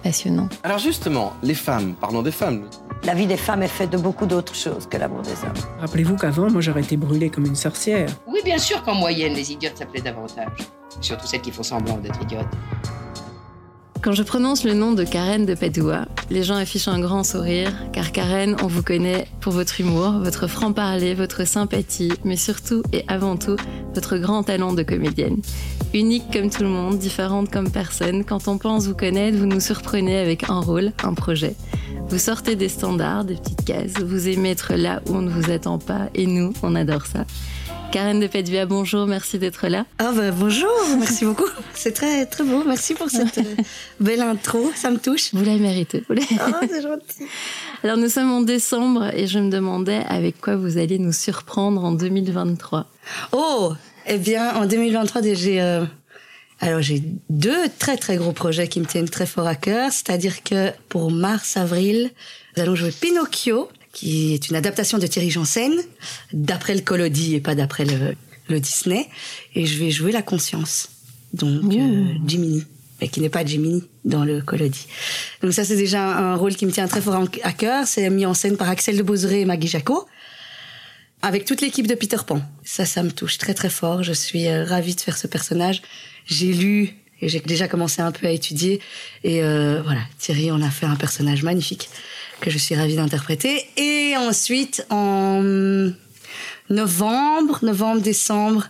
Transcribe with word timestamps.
passionnant. 0.00 0.48
Alors 0.62 0.78
justement, 0.78 1.32
les 1.42 1.54
femmes, 1.54 1.94
parlons 1.94 2.22
des 2.22 2.32
femmes. 2.32 2.68
La 3.04 3.14
vie 3.14 3.26
des 3.26 3.36
femmes 3.36 3.62
est 3.62 3.68
faite 3.68 3.90
de 3.90 3.96
beaucoup 3.96 4.26
d'autres 4.26 4.54
choses 4.54 4.86
que 4.86 4.96
l'amour 4.96 5.22
des 5.22 5.30
hommes. 5.30 5.80
Rappelez-vous 5.80 6.16
qu'avant, 6.16 6.50
moi, 6.50 6.60
j'aurais 6.60 6.82
été 6.82 6.96
brûlée 6.96 7.30
comme 7.30 7.46
une 7.46 7.56
sorcière. 7.56 8.08
Oui, 8.26 8.40
bien 8.44 8.58
sûr 8.58 8.82
qu'en 8.82 8.94
moyenne, 8.94 9.32
les 9.32 9.52
idiotes 9.52 9.78
s'appelaient 9.78 10.02
davantage. 10.02 10.52
Surtout 11.00 11.26
celles 11.26 11.40
qui 11.40 11.50
font 11.50 11.62
semblant 11.62 11.96
d'être 11.96 12.20
idiotes. 12.22 12.46
Quand 14.02 14.12
je 14.12 14.22
prononce 14.22 14.64
le 14.64 14.72
nom 14.72 14.92
de 14.92 15.04
Karen 15.04 15.44
de 15.44 15.54
Padoua, 15.54 16.06
les 16.30 16.42
gens 16.42 16.56
affichent 16.56 16.88
un 16.88 17.00
grand 17.00 17.22
sourire, 17.22 17.70
car 17.92 18.12
Karen, 18.12 18.56
on 18.62 18.66
vous 18.66 18.82
connaît 18.82 19.26
pour 19.42 19.52
votre 19.52 19.78
humour, 19.78 20.12
votre 20.22 20.46
franc-parler, 20.46 21.12
votre 21.12 21.46
sympathie, 21.46 22.10
mais 22.24 22.36
surtout 22.36 22.82
et 22.94 23.04
avant 23.08 23.36
tout, 23.36 23.56
votre 23.94 24.16
grand 24.16 24.42
talent 24.42 24.72
de 24.72 24.82
comédienne. 24.82 25.36
Unique 25.92 26.32
comme 26.32 26.48
tout 26.48 26.62
le 26.62 26.70
monde, 26.70 26.98
différente 26.98 27.50
comme 27.50 27.70
personne, 27.70 28.24
quand 28.24 28.48
on 28.48 28.56
pense 28.56 28.86
vous 28.86 28.94
connaître, 28.94 29.36
vous 29.36 29.44
nous 29.44 29.60
surprenez 29.60 30.18
avec 30.18 30.48
un 30.48 30.60
rôle, 30.60 30.92
un 31.04 31.12
projet. 31.12 31.54
Vous 32.08 32.18
sortez 32.18 32.56
des 32.56 32.70
standards, 32.70 33.26
des 33.26 33.34
petites 33.34 33.66
cases, 33.66 34.02
vous 34.02 34.28
aimez 34.28 34.52
être 34.52 34.72
là 34.76 35.02
où 35.08 35.16
on 35.16 35.20
ne 35.20 35.30
vous 35.30 35.50
attend 35.50 35.78
pas, 35.78 36.08
et 36.14 36.26
nous, 36.26 36.54
on 36.62 36.74
adore 36.74 37.04
ça. 37.04 37.26
Karen 37.92 38.20
de 38.20 38.28
Petvia, 38.28 38.66
bonjour, 38.66 39.06
merci 39.08 39.38
d'être 39.40 39.66
là. 39.66 39.84
Ah 39.98 40.12
bah, 40.14 40.30
bonjour, 40.30 40.70
merci 40.96 41.24
beaucoup. 41.24 41.48
C'est 41.74 41.90
très 41.90 42.24
très 42.24 42.44
beau, 42.44 42.62
merci 42.64 42.94
pour 42.94 43.10
cette 43.10 43.38
euh, 43.38 43.56
belle 44.00 44.20
intro, 44.20 44.70
ça 44.76 44.90
me 44.90 44.98
touche. 44.98 45.34
Vous 45.34 45.44
l'avez 45.44 45.58
mérité. 45.58 46.04
Ah, 46.38 46.60
c'est 46.68 46.82
gentil. 46.82 47.24
Alors 47.82 47.96
nous 47.96 48.08
sommes 48.08 48.30
en 48.30 48.42
décembre 48.42 49.10
et 49.12 49.26
je 49.26 49.40
me 49.40 49.50
demandais 49.50 50.02
avec 50.08 50.40
quoi 50.40 50.54
vous 50.54 50.78
allez 50.78 51.00
nous 51.00 51.12
surprendre 51.12 51.82
en 51.82 51.90
2023. 51.90 52.86
Oh, 53.32 53.72
eh 54.06 54.18
bien 54.18 54.54
en 54.54 54.66
2023 54.66 55.22
j'ai 55.34 55.60
euh, 55.60 55.84
alors 56.60 56.82
j'ai 56.82 57.02
deux 57.28 57.68
très 57.80 57.96
très 57.96 58.16
gros 58.16 58.32
projets 58.32 58.68
qui 58.68 58.78
me 58.78 58.86
tiennent 58.86 59.08
très 59.08 59.26
fort 59.26 59.48
à 59.48 59.56
cœur, 59.56 59.90
c'est-à-dire 59.90 60.44
que 60.44 60.70
pour 60.88 61.10
mars 61.10 61.56
avril, 61.56 62.10
nous 62.56 62.62
allons 62.62 62.76
jouer 62.76 62.92
Pinocchio 62.92 63.68
qui 63.92 64.34
est 64.34 64.48
une 64.48 64.56
adaptation 64.56 64.98
de 64.98 65.06
Thierry 65.06 65.30
Janssen, 65.30 65.72
d'après 66.32 66.74
le 66.74 66.80
Collodi 66.80 67.34
et 67.34 67.40
pas 67.40 67.54
d'après 67.54 67.84
le, 67.84 68.14
Disney. 68.58 69.06
Et 69.54 69.64
je 69.64 69.78
vais 69.78 69.92
jouer 69.92 70.10
la 70.10 70.22
conscience, 70.22 70.88
donc 71.32 71.72
euh, 71.72 72.14
Jiminy, 72.26 72.64
mais 73.00 73.06
qui 73.06 73.20
n'est 73.20 73.28
pas 73.28 73.44
Jiminy 73.44 73.84
dans 74.04 74.24
le 74.24 74.42
Collodi. 74.42 74.86
Donc 75.42 75.52
ça, 75.52 75.64
c'est 75.64 75.76
déjà 75.76 76.04
un 76.04 76.34
rôle 76.34 76.56
qui 76.56 76.66
me 76.66 76.72
tient 76.72 76.88
très 76.88 77.00
fort 77.00 77.28
à 77.44 77.52
cœur. 77.52 77.86
C'est 77.86 78.10
mis 78.10 78.26
en 78.26 78.34
scène 78.34 78.56
par 78.56 78.68
Axel 78.68 78.96
de 78.96 79.04
Bozeré 79.04 79.42
et 79.42 79.44
Maggie 79.44 79.68
Jacot, 79.68 80.04
avec 81.22 81.44
toute 81.44 81.60
l'équipe 81.60 81.86
de 81.86 81.94
Peter 81.94 82.16
Pan. 82.26 82.42
Ça, 82.64 82.84
ça 82.84 83.04
me 83.04 83.12
touche 83.12 83.38
très 83.38 83.54
très 83.54 83.70
fort. 83.70 84.02
Je 84.02 84.12
suis 84.12 84.48
euh, 84.48 84.64
ravie 84.64 84.96
de 84.96 85.00
faire 85.00 85.16
ce 85.16 85.28
personnage. 85.28 85.82
J'ai 86.26 86.52
lu 86.52 86.96
et 87.22 87.28
j'ai 87.28 87.40
déjà 87.40 87.68
commencé 87.68 88.02
un 88.02 88.12
peu 88.12 88.26
à 88.26 88.30
étudier. 88.30 88.80
Et 89.22 89.42
euh, 89.42 89.80
voilà, 89.82 90.00
Thierry, 90.18 90.50
on 90.50 90.60
a 90.62 90.70
fait 90.70 90.86
un 90.86 90.96
personnage 90.96 91.42
magnifique 91.42 91.88
que 92.40 92.50
je 92.50 92.58
suis 92.58 92.74
ravie 92.74 92.96
d'interpréter. 92.96 93.64
Et 93.76 94.16
ensuite, 94.16 94.84
en 94.90 95.42
novembre, 96.70 97.58
novembre-décembre, 97.62 98.68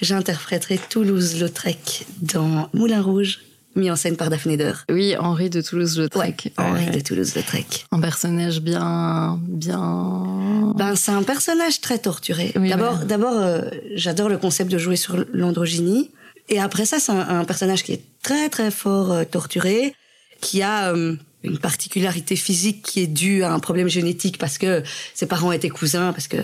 j'interpréterai 0.00 0.78
Toulouse-Lautrec 0.88 2.06
dans 2.20 2.68
Moulin 2.72 3.02
Rouge, 3.02 3.40
mis 3.74 3.90
en 3.90 3.96
scène 3.96 4.16
par 4.16 4.30
Daphné 4.30 4.56
Deur. 4.56 4.84
Oui, 4.90 5.16
Henri 5.16 5.50
de 5.50 5.60
Toulouse-Lautrec. 5.60 6.52
Henri 6.56 6.86
de 6.90 7.00
Toulouse-Lautrec. 7.00 7.86
Un 7.90 8.00
personnage 8.00 8.60
bien, 8.60 9.38
bien. 9.42 10.74
Ben, 10.76 10.94
c'est 10.96 11.12
un 11.12 11.22
personnage 11.22 11.80
très 11.80 11.98
torturé. 11.98 12.52
d'abord, 12.54 12.98
d'abord, 12.98 13.34
euh, 13.34 13.62
j'adore 13.94 14.28
le 14.28 14.38
concept 14.38 14.70
de 14.70 14.78
jouer 14.78 14.96
sur 14.96 15.24
l'androgynie. 15.32 16.10
Et 16.48 16.60
après 16.60 16.86
ça, 16.86 16.98
c'est 16.98 17.12
un, 17.12 17.44
personnage 17.44 17.82
qui 17.82 17.92
est 17.92 18.02
très 18.22 18.48
très 18.48 18.70
fort 18.70 19.12
euh, 19.12 19.24
torturé, 19.24 19.94
qui 20.40 20.62
a 20.62 20.94
euh, 20.94 21.14
une 21.44 21.58
particularité 21.58 22.36
physique 22.36 22.82
qui 22.82 23.00
est 23.00 23.06
due 23.06 23.44
à 23.44 23.52
un 23.52 23.60
problème 23.60 23.88
génétique 23.88 24.38
parce 24.38 24.58
que 24.58 24.82
ses 25.14 25.26
parents 25.26 25.52
étaient 25.52 25.68
cousins, 25.68 26.12
parce 26.12 26.26
que 26.26 26.38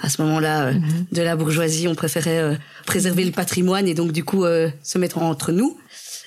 à 0.00 0.08
ce 0.08 0.20
moment-là 0.22 0.66
euh, 0.66 0.72
mhm. 0.72 1.06
de 1.12 1.22
la 1.22 1.34
bourgeoisie, 1.34 1.88
on 1.88 1.94
préférait 1.94 2.40
euh, 2.40 2.54
préserver 2.84 3.24
le 3.24 3.30
patrimoine 3.30 3.88
et 3.88 3.94
donc 3.94 4.12
du 4.12 4.22
coup 4.22 4.44
euh, 4.44 4.68
se 4.82 4.98
mettre 4.98 5.18
entre 5.18 5.52
nous. 5.52 5.78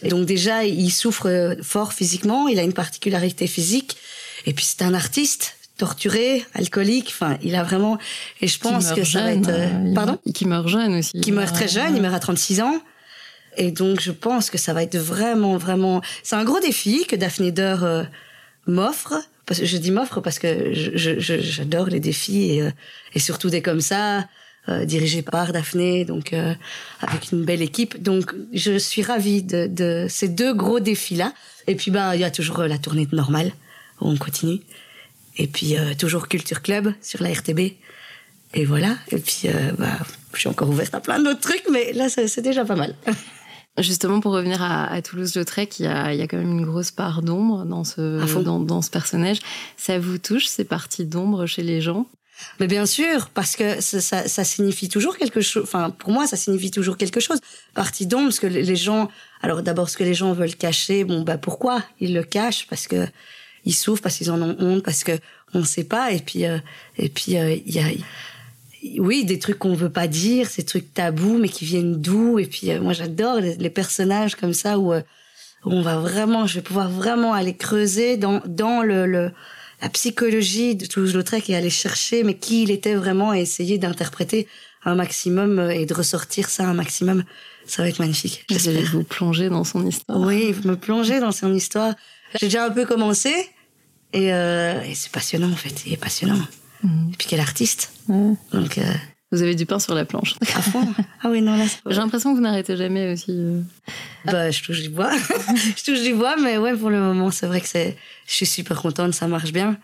Et 0.04 0.10
donc 0.10 0.26
déjà, 0.26 0.64
il 0.64 0.92
souffre 0.92 1.58
fort 1.64 1.94
physiquement, 1.94 2.48
il 2.48 2.60
a 2.60 2.64
une 2.64 2.74
particularité 2.74 3.48
physique, 3.48 3.98
et 4.46 4.54
puis 4.54 4.64
c'est 4.64 4.84
un 4.84 4.94
artiste 4.94 5.56
torturé, 5.78 6.46
alcoolique. 6.54 7.08
Enfin, 7.10 7.38
il 7.44 7.56
a 7.56 7.64
vraiment. 7.64 7.98
Et 8.42 8.48
je 8.48 8.60
pense 8.60 8.92
que 8.92 9.04
ça 9.04 9.24
va 9.24 9.32
être. 9.34 9.94
pardon. 9.96 10.20
Qui 10.34 10.46
meurt 10.46 10.68
jeune 10.68 10.98
aussi. 10.98 11.20
Qui 11.20 11.32
meurt 11.32 11.54
très 11.54 11.68
jeune. 11.68 11.96
Il 11.96 12.02
meurt 12.02 12.14
à 12.14 12.20
36 12.20 12.62
ans. 12.62 12.80
Et 13.58 13.72
donc, 13.72 14.00
je 14.00 14.12
pense 14.12 14.50
que 14.50 14.58
ça 14.58 14.74
va 14.74 14.84
être 14.84 14.98
vraiment, 14.98 15.58
vraiment. 15.58 16.02
C'est 16.24 16.36
un 16.36 16.44
gros 16.44 16.60
défi 16.60 17.06
que 17.06 17.16
Daphné 17.16 17.52
Deur 17.52 17.84
euh, 17.84 18.04
m'offre. 18.68 19.16
Parce 19.46 19.62
que 19.62 19.66
je 19.66 19.78
dis 19.78 19.92
m'offre 19.92 20.20
parce 20.20 20.40
que 20.40 20.74
j'adore 20.74 21.88
les 21.88 22.02
défis 22.02 22.52
et, 22.52 22.62
euh, 22.62 22.70
et, 23.16 23.20
surtout 23.20 23.50
des 23.50 23.62
comme 23.62 23.80
ça, 23.80 24.28
euh, 24.68 24.84
dirigés 24.84 25.22
par 25.22 25.54
Daphné, 25.54 26.04
donc 26.04 26.34
euh, 26.34 26.54
avec 27.00 27.32
une 27.32 27.46
belle 27.46 27.62
équipe. 27.62 28.02
Donc, 28.04 28.34
je 28.54 28.78
suis 28.78 29.02
ravie 29.02 29.44
de, 29.44 29.68
de 29.68 30.06
ces 30.10 30.28
deux 30.28 30.54
gros 30.54 30.82
défis-là. 30.82 31.34
Et 31.66 31.76
puis, 31.76 31.92
ben, 31.92 32.14
il 32.14 32.20
y 32.20 32.26
a 32.26 32.32
toujours 32.32 32.60
la 32.64 32.78
tournée 32.78 33.08
normale 33.14 33.54
où 34.02 34.10
on 34.10 34.18
continue. 34.18 34.60
Et 35.38 35.48
puis, 35.48 35.76
toujours 35.98 36.28
Culture 36.28 36.62
Club 36.62 36.94
sur 37.02 37.24
la 37.24 37.32
RTB. 37.32 37.60
Et 38.54 38.66
voilà. 38.66 38.98
Et 39.12 39.18
puis, 39.18 39.50
bah, 39.78 39.98
je 40.34 40.40
suis 40.40 40.50
encore 40.50 40.70
ouverte 40.70 40.94
à 40.96 41.00
plein 41.00 41.20
d'autres 41.20 41.42
trucs, 41.42 41.64
mais 41.72 41.94
là, 41.94 42.10
c'est 42.10 42.42
déjà 42.42 42.66
pas 42.66 42.76
mal. 42.76 42.96
Justement, 43.80 44.20
pour 44.20 44.34
revenir 44.34 44.62
à, 44.62 45.02
Toulouse-Lautrec, 45.02 45.80
il 45.80 45.84
y 45.84 45.88
a, 45.88 46.14
il 46.14 46.20
y 46.20 46.22
a 46.24 46.28
quand 46.28 46.38
même 46.38 46.52
une 46.52 46.66
grosse 46.66 46.90
part 46.90 47.22
d'ombre 47.22 47.64
dans 47.66 47.84
ce, 47.84 48.42
dans, 48.42 48.60
dans, 48.60 48.82
ce 48.82 48.90
personnage. 48.90 49.40
Ça 49.78 50.00
vous 50.00 50.18
touche, 50.18 50.48
ces 50.48 50.64
parties 50.64 51.06
d'ombre 51.06 51.46
chez 51.46 51.62
les 51.62 51.80
gens? 51.80 52.08
Mais 52.60 52.68
bien 52.68 52.86
sûr, 52.86 53.30
parce 53.30 53.56
que 53.56 53.82
ça, 53.82 54.00
ça, 54.00 54.28
ça, 54.28 54.44
signifie 54.44 54.90
toujours 54.90 55.18
quelque 55.18 55.42
chose. 55.42 55.64
Enfin, 55.64 55.90
pour 55.90 56.12
moi, 56.12 56.28
ça 56.28 56.38
signifie 56.38 56.72
toujours 56.72 56.98
quelque 56.98 57.20
chose. 57.20 57.40
Partie 57.74 58.06
d'ombre, 58.06 58.26
parce 58.26 58.40
que 58.40 58.48
les 58.48 58.76
gens. 58.76 59.10
Alors, 59.42 59.62
d'abord, 59.64 59.90
ce 59.90 59.98
que 59.98 60.04
les 60.04 60.14
gens 60.14 60.34
veulent 60.34 60.56
cacher. 60.56 61.04
Bon, 61.04 61.22
bah 61.22 61.38
pourquoi 61.38 61.84
ils 62.00 62.14
le 62.14 62.24
cachent? 62.24 62.68
Parce 62.68 62.88
que 62.88 63.08
ils 63.66 63.74
souffrent, 63.74 64.02
parce 64.02 64.18
qu'ils 64.18 64.32
en 64.32 64.42
ont 64.42 64.56
honte, 64.60 64.84
parce 64.84 65.04
que 65.04 65.14
on 65.54 65.60
ne 65.60 65.66
sait 65.66 65.84
pas. 65.84 66.12
Et 66.12 66.20
puis, 66.20 66.46
euh, 66.46 66.60
et 66.98 67.10
puis, 67.10 67.38
euh, 67.38 67.56
il 67.66 67.74
y 67.74 67.80
a 67.80 67.90
oui, 69.00 69.26
des 69.26 69.40
trucs 69.40 69.60
qu'on 69.60 69.74
veut 69.74 69.92
pas 69.92 70.08
dire, 70.08 70.48
ces 70.48 70.64
trucs 70.64 70.94
tabous, 70.94 71.38
mais 71.38 71.50
qui 71.50 71.66
viennent 71.66 71.96
d'où. 71.96 72.40
Et 72.40 72.46
puis, 72.46 72.72
euh, 72.72 72.82
moi, 72.82 72.94
j'adore 72.94 73.40
les, 73.40 73.70
personnages 73.70 74.36
comme 74.36 74.54
ça 74.54 74.80
où, 74.80 74.94
euh, 74.94 75.02
où, 75.66 75.72
on 75.72 75.82
va 75.82 75.98
vraiment, 75.98 76.48
je 76.48 76.56
vais 76.56 76.62
pouvoir 76.62 76.90
vraiment 76.90 77.34
aller 77.34 77.56
creuser 77.56 78.18
dans, 78.18 78.42
dans 78.46 78.84
le, 78.84 79.06
le 79.06 79.32
la 79.82 79.90
psychologie 79.90 80.76
de 80.76 80.86
Toulouse-Lautrec 80.86 81.50
et 81.50 81.56
aller 81.56 81.70
chercher, 81.70 82.24
mais 82.24 82.36
qui 82.36 82.64
il 82.64 82.72
était 82.72 82.96
vraiment 82.96 83.34
et 83.34 83.42
essayer 83.42 83.78
d'interpréter 83.78 84.48
un 84.86 84.96
maximum 84.96 85.60
euh, 85.60 85.70
et 85.70 85.86
de 85.86 85.94
ressortir 85.94 86.50
ça 86.50 86.68
un 86.68 86.74
maximum. 86.74 87.24
Ça 87.66 87.84
va 87.84 87.90
être 87.90 88.00
magnifique. 88.00 88.46
Vous 88.50 88.70
allez 88.70 88.84
vous 88.84 89.04
plonger 89.04 89.50
dans 89.50 89.64
son 89.64 89.86
histoire. 89.86 90.20
Oui, 90.20 90.56
me 90.64 90.76
plonger 90.76 91.20
dans 91.20 91.34
son 91.34 91.54
histoire. 91.54 91.94
J'ai 92.40 92.48
déjà 92.48 92.66
un 92.66 92.72
peu 92.72 92.86
commencé 92.86 93.32
et, 94.14 94.34
euh, 94.34 94.82
et 94.84 94.96
c'est 94.96 95.12
passionnant 95.12 95.52
en 95.52 95.56
fait. 95.56 95.84
Il 95.86 95.94
est 95.94 95.98
passionnant. 95.98 96.40
Mhm. 96.84 97.12
Et 97.14 97.18
puis 97.18 97.28
quel 97.30 97.40
artiste. 97.40 97.92
Donc, 98.08 98.78
euh, 98.78 98.84
Vous 99.32 99.42
avez 99.42 99.56
du 99.56 99.66
pain 99.66 99.80
sur 99.80 99.94
la 99.94 100.06
planche. 100.06 100.36
À 100.56 100.62
fond. 100.62 100.88
Ah 101.22 101.30
oui, 101.30 101.42
non, 101.42 101.58
là, 101.58 101.66
J'ai 101.88 101.98
l'impression 101.98 102.32
que 102.32 102.38
vous 102.38 102.44
n'arrêtez 102.44 102.78
jamais 102.78 103.12
aussi. 103.14 103.32
Euh. 103.32 103.62
Bah, 104.26 104.52
je 104.52 104.64
touche 104.64 104.82
du 104.82 104.90
bois. 104.90 105.12
je 105.76 105.84
touche 105.84 106.02
du 106.02 106.14
bois, 106.14 106.36
mais 106.38 106.58
ouais, 106.58 106.76
pour 106.76 106.90
le 106.90 107.00
moment, 107.00 107.32
c'est 107.32 107.48
vrai 107.48 107.62
que 107.62 107.68
c'est, 107.68 107.98
je 108.28 108.34
suis 108.34 108.46
super 108.46 108.82
contente, 108.82 109.14
ça 109.14 109.28
marche 109.28 109.52
bien. 109.52 109.78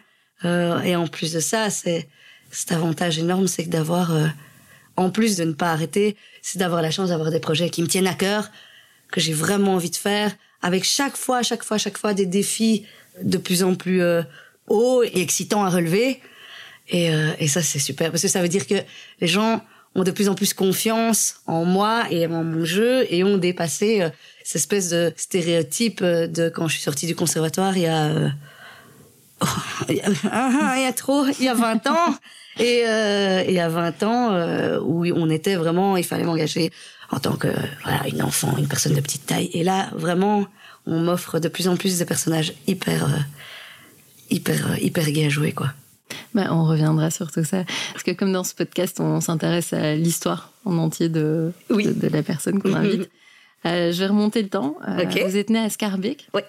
Euh, 0.46 0.80
et 0.82 0.96
en 0.96 1.08
plus 1.08 1.34
de 1.34 1.40
ça, 1.40 1.70
c'est 1.70 2.08
cet 2.52 2.72
avantage 2.72 3.18
énorme, 3.18 3.48
c'est 3.48 3.66
que 3.66 3.70
d'avoir, 3.70 4.12
euh, 4.14 4.28
en 4.96 5.10
plus 5.10 5.38
de 5.38 5.44
ne 5.44 5.54
pas 5.54 5.72
arrêter, 5.72 6.16
c'est 6.42 6.60
d'avoir 6.60 6.82
la 6.82 6.92
chance 6.92 7.10
d'avoir 7.10 7.32
des 7.32 7.40
projets 7.40 7.70
qui 7.70 7.82
me 7.82 7.88
tiennent 7.88 8.08
à 8.08 8.14
cœur, 8.14 8.50
que 9.12 9.20
j'ai 9.20 9.34
vraiment 9.34 9.76
envie 9.76 9.90
de 9.90 9.96
faire, 9.96 10.32
avec 10.62 10.84
chaque 10.84 11.18
fois, 11.18 11.44
chaque 11.44 11.64
fois, 11.64 11.78
chaque 11.78 11.98
fois 11.98 12.14
des 12.14 12.26
défis 12.26 12.86
de 13.22 13.38
plus 13.38 13.64
en 13.64 13.76
plus 13.76 14.02
euh, 14.02 14.24
hauts 14.68 15.04
et 15.04 15.20
excitants 15.22 15.64
à 15.64 15.70
relever. 15.70 16.20
Et, 16.90 17.12
euh, 17.12 17.32
et 17.40 17.48
ça, 17.48 17.62
c'est 17.62 17.80
super, 17.80 18.12
parce 18.12 18.22
que 18.22 18.28
ça 18.28 18.42
veut 18.42 18.50
dire 18.50 18.68
que 18.68 18.76
les 19.22 19.28
gens 19.28 19.62
ont 19.96 20.04
de 20.04 20.12
plus 20.12 20.30
en 20.30 20.36
plus 20.36 20.54
confiance 20.54 21.36
en 21.46 21.66
moi 21.66 22.06
et 22.10 22.26
en 22.26 22.44
mon 22.44 22.66
jeu 22.66 23.06
et 23.10 23.24
ont 23.24 23.38
dépassé 23.38 24.02
euh, 24.02 24.10
cette 24.44 24.58
espèce 24.58 24.90
de 24.90 25.14
stéréotype 25.16 26.02
euh, 26.02 26.28
de 26.28 26.50
quand 26.50 26.68
je 26.68 26.74
suis 26.74 26.84
sortie 26.84 27.06
du 27.06 27.16
conservatoire 27.16 27.78
il 27.78 27.84
y 27.84 27.88
a... 27.88 28.06
euh, 28.08 28.30
il 29.90 29.96
y 29.98 30.02
a, 30.86 30.94
trop, 30.94 31.26
il 31.28 31.44
y 31.44 31.50
a 31.50 31.54
20 31.54 31.88
ans. 31.88 32.16
Et 32.60 32.84
euh, 32.88 33.44
il 33.48 33.54
y 33.54 33.60
a 33.60 33.68
20 33.68 34.04
ans, 34.04 34.32
euh, 34.32 34.80
où 34.80 35.06
on 35.06 35.30
était 35.30 35.56
vraiment, 35.56 35.98
il 35.98 36.04
fallait 36.04 36.24
m'engager 36.24 36.72
en 37.10 37.20
tant 37.20 37.36
que 37.36 37.48
voilà, 37.84 38.08
une 38.08 38.22
enfant, 38.22 38.56
une 38.58 38.68
personne 38.68 38.94
de 38.94 39.02
petite 39.02 39.26
taille. 39.26 39.50
Et 39.54 39.64
là, 39.64 39.90
vraiment, 39.94 40.46
on 40.86 41.00
m'offre 41.00 41.40
de 41.40 41.48
plus 41.48 41.68
en 41.68 41.76
plus 41.76 41.98
des 41.98 42.06
personnages 42.06 42.54
hyper, 42.68 43.08
hyper, 44.30 44.78
hyper 44.82 45.12
gays 45.12 45.26
à 45.26 45.30
jouer, 45.30 45.52
quoi. 45.52 45.74
Bah, 46.34 46.48
on 46.52 46.64
reviendra 46.66 47.12
sur 47.12 47.32
tout 47.32 47.44
ça. 47.44 47.64
Parce 47.94 48.04
que 48.04 48.12
comme 48.12 48.32
dans 48.34 48.44
ce 48.44 48.56
podcast, 48.56 49.00
on 49.00 49.22
s'intéresse 49.22 49.72
à 49.74 49.96
l'histoire 49.96 50.52
en 50.66 50.78
entier 50.78 51.10
de, 51.10 51.52
Oui. 51.70 51.86
de, 51.86 51.94
de 51.94 52.08
la 52.08 52.24
personne 52.24 52.62
qu'on 52.62 52.74
invite. 52.74 53.10
Euh, 53.66 53.94
je 53.94 54.00
vais 54.00 54.08
remonter 54.08 54.42
le 54.44 54.50
temps. 54.50 54.76
Euh. 54.90 55.06
Vous 55.26 55.38
êtes 55.38 55.50
né 55.50 55.58
à 55.58 55.70
Scarbeck. 55.70 56.28
Oui. 56.34 56.42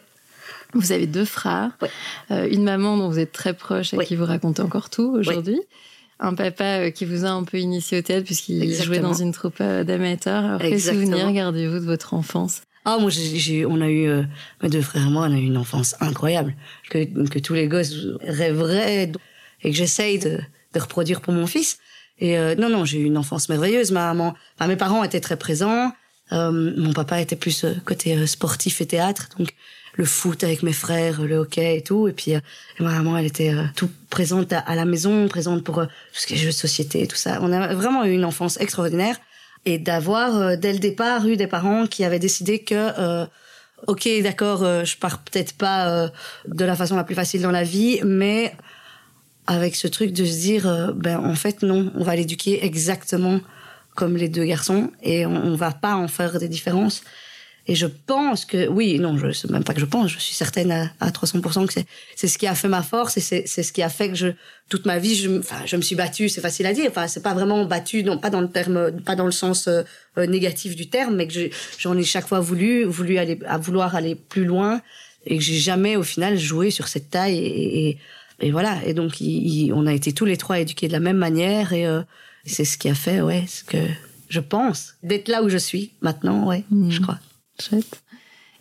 Vous 0.73 0.91
avez 0.91 1.07
deux 1.07 1.25
frères. 1.25 1.71
Oui. 1.81 1.87
Euh, 2.33 2.49
une 2.51 2.65
maman 2.65 2.97
dont 2.97 3.09
vous 3.09 3.21
êtes 3.21 3.31
très 3.31 3.55
proche 3.55 3.95
et 3.95 3.97
Oui. 3.97 4.05
qui 4.05 4.17
vous 4.17 4.25
raconte 4.25 4.59
encore 4.59 4.91
tout 4.91 5.15
aujourd'hui. 5.17 5.61
Un 6.19 6.35
papa 6.35 6.91
qui 6.91 7.05
vous 7.05 7.25
a 7.25 7.29
un 7.29 7.45
peu 7.45 7.59
initié 7.61 8.01
au 8.01 8.03
théâtre 8.03 8.25
puisqu'il 8.25 8.75
jouait 8.75 8.99
dans 8.99 9.13
une 9.13 9.31
troupe 9.31 9.63
d'amateurs. 9.63 10.45
Alors, 10.45 10.61
quel 10.61 10.73
Exactement. 10.73 11.05
souvenir 11.19 11.33
gardez-vous 11.33 11.79
de 11.79 11.85
votre 11.85 12.15
enfance? 12.15 12.63
Ah, 12.85 12.99
moi, 13.01 13.11
j'ai, 13.11 13.65
on 13.65 13.81
a 13.81 13.89
eu, 13.89 14.11
mes 14.65 14.69
deux 14.69 14.83
frères 14.83 15.07
et 15.07 15.11
moi, 15.11 15.29
on 15.29 15.33
a 15.33 15.39
eu 15.39 15.45
une 15.47 15.57
enfance 15.57 15.95
incroyable. 16.01 16.57
Que, 16.91 17.05
que 17.29 17.39
tous 17.39 17.55
les 17.55 17.69
gosses 17.69 17.95
rêveraient 18.23 19.13
et 19.65 19.71
que 19.71 19.77
j'essaye 19.77 20.19
de, 20.19 20.39
de 20.75 20.81
reproduire 20.81 21.21
pour 21.21 21.33
mon 21.33 21.47
fils. 21.47 21.79
Et 22.19 22.39
euh, 22.39 22.55
non, 22.55 22.69
non, 22.69 22.85
j'ai 22.85 22.99
eu 22.99 23.05
une 23.05 23.19
enfance 23.19 23.49
merveilleuse. 23.49 23.91
Ma 23.91 24.07
maman, 24.07 24.35
enfin, 24.57 24.69
mes 24.69 24.77
parents 24.77 25.03
étaient 25.03 25.21
très 25.21 25.37
présents. 25.37 25.93
Euh, 26.33 26.73
mon 26.77 26.93
papa 26.93 27.21
était 27.21 27.37
plus 27.37 27.65
euh, 27.65 27.75
côté 27.85 28.17
euh, 28.17 28.27
sportif 28.27 28.81
et 28.81 28.87
théâtre, 28.87 29.29
donc 29.39 29.55
le 29.97 30.07
foot 30.07 30.43
avec 30.43 30.63
mes 30.63 30.73
frères, 30.73 31.21
le 31.21 31.37
hockey 31.37 31.77
et 31.77 31.83
tout. 31.83 32.09
Et 32.09 32.13
puis 32.13 32.35
euh, 32.35 32.41
ma 32.81 32.93
maman, 32.93 33.19
elle 33.19 33.27
était 33.27 33.53
euh, 33.53 33.65
tout 33.77 33.91
présente 34.11 34.53
à, 34.53 34.61
à 34.61 34.75
la 34.75 34.85
maison, 34.85 35.29
présente 35.29 35.63
pour 35.65 35.83
tout 35.83 35.89
ce 36.13 36.27
qui 36.27 36.35
est 36.35 36.39
jeux 36.39 36.47
de 36.47 36.53
société 36.53 37.03
et 37.03 37.07
tout 37.07 37.17
ça. 37.17 37.41
On 37.43 37.53
a 37.53 37.75
vraiment 37.75 38.05
eu 38.05 38.13
une 38.13 38.25
enfance 38.25 38.59
extraordinaire 38.59 39.17
et 39.67 39.79
d'avoir 39.79 40.59
dès 40.59 40.73
le 40.73 40.79
départ 40.79 41.27
eu 41.27 41.37
des 41.37 41.47
parents 41.47 41.87
qui 41.87 42.05
avaient 42.05 42.19
décidé 42.19 42.59
que 42.59 43.25
ok 43.87 44.09
d'accord 44.23 44.59
je 44.85 44.97
pars 44.99 45.21
peut-être 45.21 45.55
pas 45.55 46.11
de 46.47 46.65
la 46.67 46.77
façon 46.77 46.97
la 46.97 47.05
plus 47.05 47.15
facile 47.15 47.41
dans 47.41 47.51
la 47.51 47.63
vie 47.63 47.99
mais 48.05 48.55
avec 49.47 49.77
ce 49.77 49.87
truc 49.89 50.13
de 50.13 50.25
se 50.25 50.39
dire 50.41 50.67
euh, 50.67 50.93
ben 50.95 51.19
en 51.19 51.35
fait 51.35 51.63
non 51.63 51.93
on 51.95 52.03
va 52.05 52.17
l'éduquer 52.17 52.65
exactement 52.65 53.41
comme 53.95 54.17
les 54.17 54.29
deux 54.29 54.45
garçons 54.45 54.91
et 55.03 55.25
on, 55.25 55.55
va 55.55 55.71
pas 55.71 55.95
en 55.95 56.09
faire 56.09 56.39
des 56.41 56.49
différences. 56.49 57.03
Et 57.67 57.77
je 57.77 57.87
pense 57.87 58.45
que 58.45 58.67
oui 58.69 58.99
non 58.99 59.17
je 59.17 59.31
c'est 59.33 59.49
même 59.51 59.65
pas 59.65 59.73
que 59.73 59.81
je 59.81 59.85
pense 59.87 60.11
je 60.11 60.19
suis 60.19 60.35
certaine 60.35 60.71
à, 60.73 60.91
à 61.01 61.11
300% 61.11 61.67
que 61.67 61.73
c'est 61.73 61.87
c'est 62.15 62.27
ce 62.29 62.37
qui 62.37 62.47
a 62.47 62.55
fait 62.55 62.69
ma 62.69 62.83
force 62.83 63.17
et 63.17 63.21
c'est 63.21 63.45
c'est 63.47 63.63
ce 63.63 63.73
qui 63.73 63.83
a 63.83 63.89
fait 63.89 64.09
que 64.11 64.17
je 64.17 64.29
toute 64.69 64.85
ma 64.85 64.99
vie 64.99 65.15
je 65.15 65.39
enfin 65.39 65.63
je 65.65 65.77
me 65.77 65.81
suis 65.83 65.95
battue 65.97 66.29
c'est 66.29 66.43
facile 66.43 66.67
à 66.67 66.75
dire 66.75 66.87
enfin 66.91 67.07
c'est 67.09 67.23
pas 67.23 67.33
vraiment 67.33 67.65
battue 67.65 68.03
non 68.05 68.19
pas 68.19 68.29
dans 68.29 68.43
le 68.43 68.51
terme 68.51 69.01
pas 69.03 69.15
dans 69.17 69.25
le 69.25 69.33
sens 69.33 69.67
euh, 69.69 69.83
euh, 70.19 70.27
négatif 70.27 70.77
du 70.77 70.89
terme 70.91 71.15
mais 71.17 71.27
que 71.27 71.33
je- 71.33 71.49
j'en 71.79 71.97
ai 71.97 72.05
chaque 72.05 72.27
fois 72.29 72.41
voulu 72.41 72.85
voulu 72.85 73.17
aller 73.17 73.39
à 73.47 73.57
vouloir 73.57 73.95
aller 73.97 74.15
plus 74.15 74.45
loin 74.45 74.83
et 75.25 75.39
que 75.39 75.43
j'ai 75.43 75.59
jamais 75.59 75.97
au 75.97 76.03
final 76.03 76.37
joué 76.39 76.71
sur 76.71 76.87
cette 76.89 77.09
taille 77.09 77.39
et, 77.39 77.89
et, 77.89 77.99
et 78.41 78.51
voilà 78.51 78.85
et 78.85 78.95
donc 78.95 79.21
il- 79.21 79.47
il- 79.67 79.73
on 79.73 79.87
a 79.87 79.93
été 79.93 80.13
tous 80.13 80.25
les 80.25 80.37
trois 80.37 80.59
éduqués 80.59 80.89
de 80.89 80.93
la 80.93 81.01
même 81.01 81.17
manière 81.17 81.73
et 81.73 81.87
euh, 81.87 82.03
c'est 82.45 82.65
ce 82.65 82.77
qui 82.79 82.89
a 82.89 82.95
fait 82.95 83.21
ouais 83.21 83.45
ce 83.49 83.65
que 83.65 83.79
je 84.29 84.41
pense 84.41 84.95
d'être 85.03 85.29
là 85.29 85.43
où 85.43 85.49
je 85.49 85.59
suis 85.59 85.93
maintenant 86.01 86.47
ouais 86.47 86.65
Mhm. 86.71 86.91
je 86.91 87.01
crois 87.01 87.19
Chouette. 87.61 88.03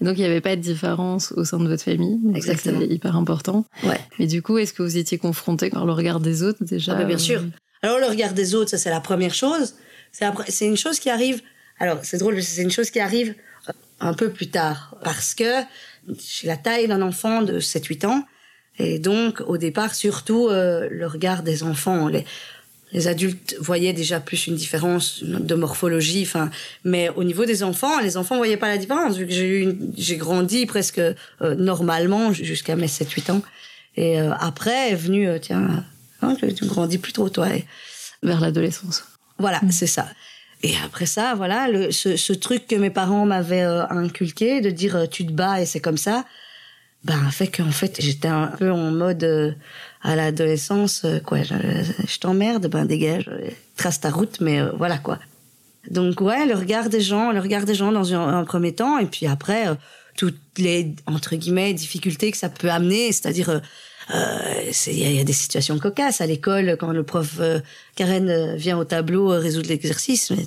Et 0.02 0.06
donc, 0.06 0.18
il 0.18 0.22
n'y 0.22 0.26
avait 0.28 0.42
pas 0.42 0.56
de 0.58 0.62
différence 0.62 1.32
au 1.32 1.46
sein 1.46 1.60
de 1.60 1.68
votre 1.68 1.84
famille. 1.84 2.20
Exactement. 2.36 2.80
C'est 2.82 2.88
hyper 2.88 3.16
important. 3.16 3.66
ouais 3.86 4.00
Mais 4.20 4.28
du 4.28 4.42
coup, 4.42 4.58
est-ce 4.58 4.74
que 4.74 4.84
vous 4.84 4.98
étiez 4.98 5.18
confronté 5.18 5.70
par 5.70 5.86
le 5.86 5.94
regard 5.94 6.20
des 6.20 6.44
autres 6.44 6.64
déjà 6.64 6.92
Ah 6.94 6.96
bah, 6.98 7.06
bien 7.06 7.16
euh, 7.16 7.20
sûr. 7.20 7.42
Alors 7.82 8.00
le 8.00 8.08
regard 8.08 8.34
des 8.34 8.54
autres, 8.54 8.70
ça 8.72 8.78
c'est 8.78 8.90
la 8.90 9.00
première 9.00 9.34
chose. 9.34 9.76
C'est 10.12 10.26
c'est 10.50 10.66
une 10.68 10.76
chose 10.78 11.00
qui 11.00 11.10
arrive. 11.10 11.42
Alors 11.80 12.00
c'est 12.04 12.18
drôle, 12.18 12.42
c'est 12.44 12.62
une 12.64 12.72
chose 12.72 12.90
qui 12.92 13.00
arrive 13.00 13.34
un 14.00 14.14
peu 14.14 14.30
plus 14.30 14.50
tard 14.50 14.96
parce 15.04 15.34
que 15.34 15.62
j'ai 16.08 16.48
la 16.48 16.58
taille 16.58 16.88
d'un 16.88 17.02
enfant 17.02 17.42
de 17.42 17.60
7-8 17.60 18.06
ans 18.06 18.26
et 18.80 19.00
donc 19.00 19.42
au 19.48 19.58
départ 19.58 19.96
surtout 19.96 20.48
euh, 20.50 20.88
le 20.90 21.08
regard 21.08 21.44
des 21.44 21.64
enfants. 21.64 22.08
Les, 22.08 22.26
les 22.92 23.08
adultes 23.08 23.56
voyaient 23.60 23.94
déjà 23.94 24.20
plus 24.20 24.46
une 24.48 24.56
différence 24.56 25.24
de 25.24 25.56
morphologie, 25.56 26.24
enfin, 26.24 26.52
mais 26.84 27.10
au 27.16 27.24
niveau 27.24 27.46
des 27.46 27.64
enfants, 27.64 28.00
les 28.00 28.18
enfants 28.18 28.38
voyaient 28.38 28.58
pas 28.58 28.68
la 28.68 28.78
différence 28.78 29.18
vu 29.18 29.26
que 29.26 29.34
j'ai 29.34 29.76
j'ai 29.98 30.18
grandi 30.18 30.66
presque 30.68 31.00
euh, 31.00 31.16
normalement 31.56 32.32
jusqu'à 32.32 32.76
mes 32.76 32.88
7-8 32.88 33.32
ans. 33.32 33.42
Et 33.96 34.20
euh, 34.20 34.34
après 34.40 34.92
est 34.92 34.96
venu, 34.96 35.28
euh, 35.28 35.40
tiens, 35.40 35.84
hein, 36.22 36.36
tu, 36.40 36.54
tu 36.54 36.66
grandis 36.66 36.98
plus 36.98 37.14
trop 37.14 37.30
toi. 37.30 37.50
Et 37.50 37.66
Vers 38.22 38.40
l'adolescence. 38.40 39.04
voilà, 39.38 39.60
c'est 39.70 39.88
ça. 39.88 40.08
Et 40.64 40.74
après 40.86 41.06
ça, 41.06 41.36
voilà, 41.36 41.68
le, 41.68 41.92
ce, 41.92 42.16
ce 42.16 42.32
truc 42.32 42.68
que 42.68 42.76
mes 42.76 42.90
parents 42.90 43.26
m'avaient 43.26 43.64
euh, 43.64 43.86
inculqué, 43.90 44.62
de 44.62 44.70
dire 44.70 44.96
euh, 44.96 45.06
tu 45.06 45.26
te 45.26 45.32
bats 45.32 45.62
et 45.62 45.66
c'est 45.66 45.82
comme 45.82 45.98
ça, 45.98 46.26
ben 47.04 47.30
fait 47.32 47.48
qu'en 47.48 47.72
fait 47.72 47.98
j'étais 48.00 48.28
un 48.28 48.48
peu 48.48 48.72
en 48.72 48.92
mode 48.92 49.24
euh, 49.24 49.52
à 50.02 50.16
l'adolescence, 50.16 51.04
euh, 51.06 51.20
quoi, 51.20 51.44
je, 51.44 52.20
t'emmerde, 52.20 52.68
ben 52.68 52.86
dégage, 52.86 53.30
euh, 53.30 53.50
trace 53.76 54.00
ta 54.02 54.10
route, 54.10 54.40
mais 54.42 54.60
euh, 54.60 54.72
voilà 54.78 54.98
quoi. 54.98 55.20
Donc 55.90 56.22
ouais, 56.22 56.46
le 56.46 56.56
regard 56.56 56.90
des 56.90 57.02
gens, 57.02 57.32
le 57.32 57.40
regard 57.40 57.66
des 57.66 57.76
gens 57.76 57.92
dans 57.92 58.14
un, 58.14 58.46
premier 58.46 58.74
temps, 58.74 58.98
et 59.00 59.06
puis 59.06 59.28
après 59.28 59.68
euh, 59.68 59.76
toutes 60.16 60.40
les 60.58 60.96
entre 61.06 61.36
guillemets 61.36 61.74
difficultés 61.74 62.32
que 62.32 62.38
ça 62.38 62.50
peut 62.50 62.70
amener, 62.70 63.12
c'est-à-dire 63.12 63.50
euh, 63.50 63.60
euh, 64.14 64.72
il 64.88 64.94
y, 64.94 65.02
il 65.02 65.16
y 65.16 65.20
a 65.20 65.24
des 65.24 65.34
situations 65.34 65.80
cocasses 65.80 66.22
à 66.22 66.26
l'école 66.26 66.76
quand 66.80 66.92
le 66.92 67.04
prof 67.04 67.40
Karen 67.96 68.56
vient 68.56 68.78
au 68.78 68.84
tableau 68.84 69.32
euh, 69.32 69.40
résoudre 69.40 69.70
l'exercice. 69.70 70.32
mais 70.32 70.46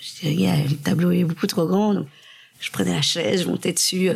Je 0.00 0.28
dis, 0.28 0.36
gars, 0.36 0.56
le 0.56 0.76
tableau 0.76 1.10
est 1.10 1.24
beaucoup 1.24 1.46
trop 1.46 1.66
grand. 1.66 1.94
Donc 1.94 2.06
je 2.60 2.70
prenais 2.70 2.94
la 2.94 3.02
chaise, 3.02 3.42
je 3.42 3.48
montais 3.48 3.72
dessus. 3.72 4.10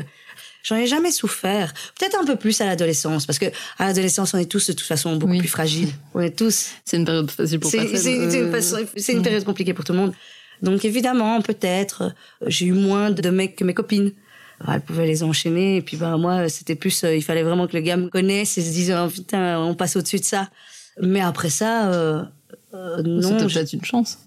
J'en 0.65 0.77
ai 0.77 0.87
jamais 0.87 1.11
souffert. 1.13 1.73
Peut-être 1.99 2.19
un 2.21 2.25
peu 2.25 2.37
plus 2.37 2.61
à 2.61 2.67
l'adolescence, 2.67 3.27
parce 3.27 3.39
que 3.39 3.47
à 3.79 3.87
l'adolescence, 3.87 4.35
on 4.35 4.39
est 4.39 4.51
tous 4.51 4.67
de 4.69 4.73
toute 4.73 4.87
façon 4.87 5.17
beaucoup 5.17 5.33
Oui. 5.33 5.39
plus 5.39 5.49
fragiles. 5.49 5.91
On 6.15 6.21
est 6.21 6.37
tous. 6.37 6.69
C'est 6.85 6.97
une 6.97 7.05
période 7.05 7.31
facile 7.31 7.61
pour 7.61 7.71
personne. 7.71 7.97
c'est- 7.97 8.15
une, 8.15 8.23
Euh, 8.45 9.13
une 9.19 9.23
période 9.23 9.45
compliquée 9.45 9.73
pour 9.75 9.85
tout 9.85 9.93
le 9.93 9.99
monde. 9.99 10.13
Donc 10.63 10.85
évidemment, 10.85 11.41
peut-être, 11.41 12.03
euh, 12.03 12.47
j'ai 12.49 12.67
eu 12.67 12.73
moins 12.73 13.11
de 13.11 13.31
mecs 13.31 13.55
que 13.57 13.65
mes 13.65 13.75
copines. 13.75 14.13
Alors, 14.61 14.75
elles 14.75 14.81
pouvaient 14.81 15.07
les 15.07 15.23
enchaîner, 15.23 15.77
et 15.77 15.83
puis 15.83 15.97
ben 15.97 16.19
moi, 16.19 16.49
c'était 16.49 16.75
plus, 16.75 17.05
euh, 17.05 17.15
il 17.15 17.23
fallait 17.23 17.45
vraiment 17.45 17.69
que 17.69 17.77
le 17.77 17.81
gars 17.83 17.97
me 17.97 18.09
connaisse 18.09 18.59
et 18.59 18.63
se 18.63 18.71
dise, 18.71 18.93
oh, 18.93 19.09
putain, 19.09 19.61
on 19.61 19.75
passe 19.77 19.95
au-dessus 19.95 20.19
de 20.19 20.25
ça. 20.25 20.51
Mais 21.01 21.21
après 21.21 21.49
ça, 21.51 21.93
euh, 21.93 22.23
euh, 22.75 23.01
non. 23.05 23.23
C'était 23.39 23.47
peut-être 23.55 23.73
une 23.73 23.85
chance. 23.85 24.19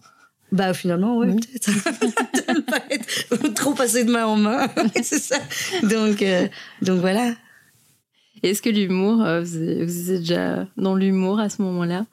Bah 0.52 0.74
finalement, 0.74 1.18
ouais, 1.18 1.28
Oui. 1.28 1.36
peut-être. 1.40 1.70
de 2.48 2.54
ne 2.54 2.60
pas 2.62 2.82
être 2.90 3.54
trop 3.54 3.74
passé 3.74 4.04
de 4.04 4.12
main 4.12 4.26
en 4.26 4.36
main, 4.36 4.68
c'est 5.02 5.20
ça. 5.20 5.38
Donc, 5.84 6.22
euh, 6.22 6.48
donc 6.82 7.00
voilà. 7.00 7.34
Est-ce 8.44 8.62
que 8.62 8.70
l'humour, 8.70 9.24
euh, 9.24 9.42
vous 9.44 9.86
vous 9.86 10.02
étiez 10.02 10.20
déjà 10.20 10.68
dans 10.78 10.96
l'humour 10.96 11.40
à 11.40 11.48
ce 11.50 11.62
moment-là? 11.62 12.06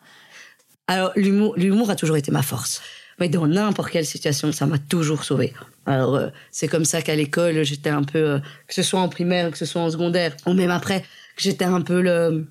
Alors, 0.87 1.13
l'humour, 1.17 1.55
l'humour 1.57 1.91
a 1.91 1.97
toujours 1.97 2.17
été 2.17 2.31
ma 2.31 2.43
force. 2.43 2.81
Mais 3.19 3.29
dans 3.29 3.49
n'importe 3.49 3.91
quelle 3.91 4.07
situation, 4.07 4.53
ça 4.53 4.67
m'a 4.67 4.79
toujours 4.79 5.25
sauvé. 5.25 5.53
Alors, 5.87 6.15
euh, 6.15 6.29
c'est 6.53 6.69
comme 6.69 6.85
ça 6.85 7.03
qu'à 7.03 7.17
l'école, 7.17 7.65
j'étais 7.65 7.91
un 7.91 8.05
peu, 8.05 8.19
euh, 8.19 8.39
que 8.69 8.75
ce 8.75 8.83
soit 8.83 9.01
en 9.01 9.09
primaire, 9.09 9.51
que 9.51 9.59
ce 9.59 9.65
soit 9.67 9.83
en 9.83 9.91
secondaire, 9.91 10.37
ou 10.47 10.53
même 10.53 10.71
après, 10.71 11.01
que 11.01 11.43
j'étais 11.43 11.65
un 11.65 11.81
peu 11.81 12.01
le, 12.01 12.47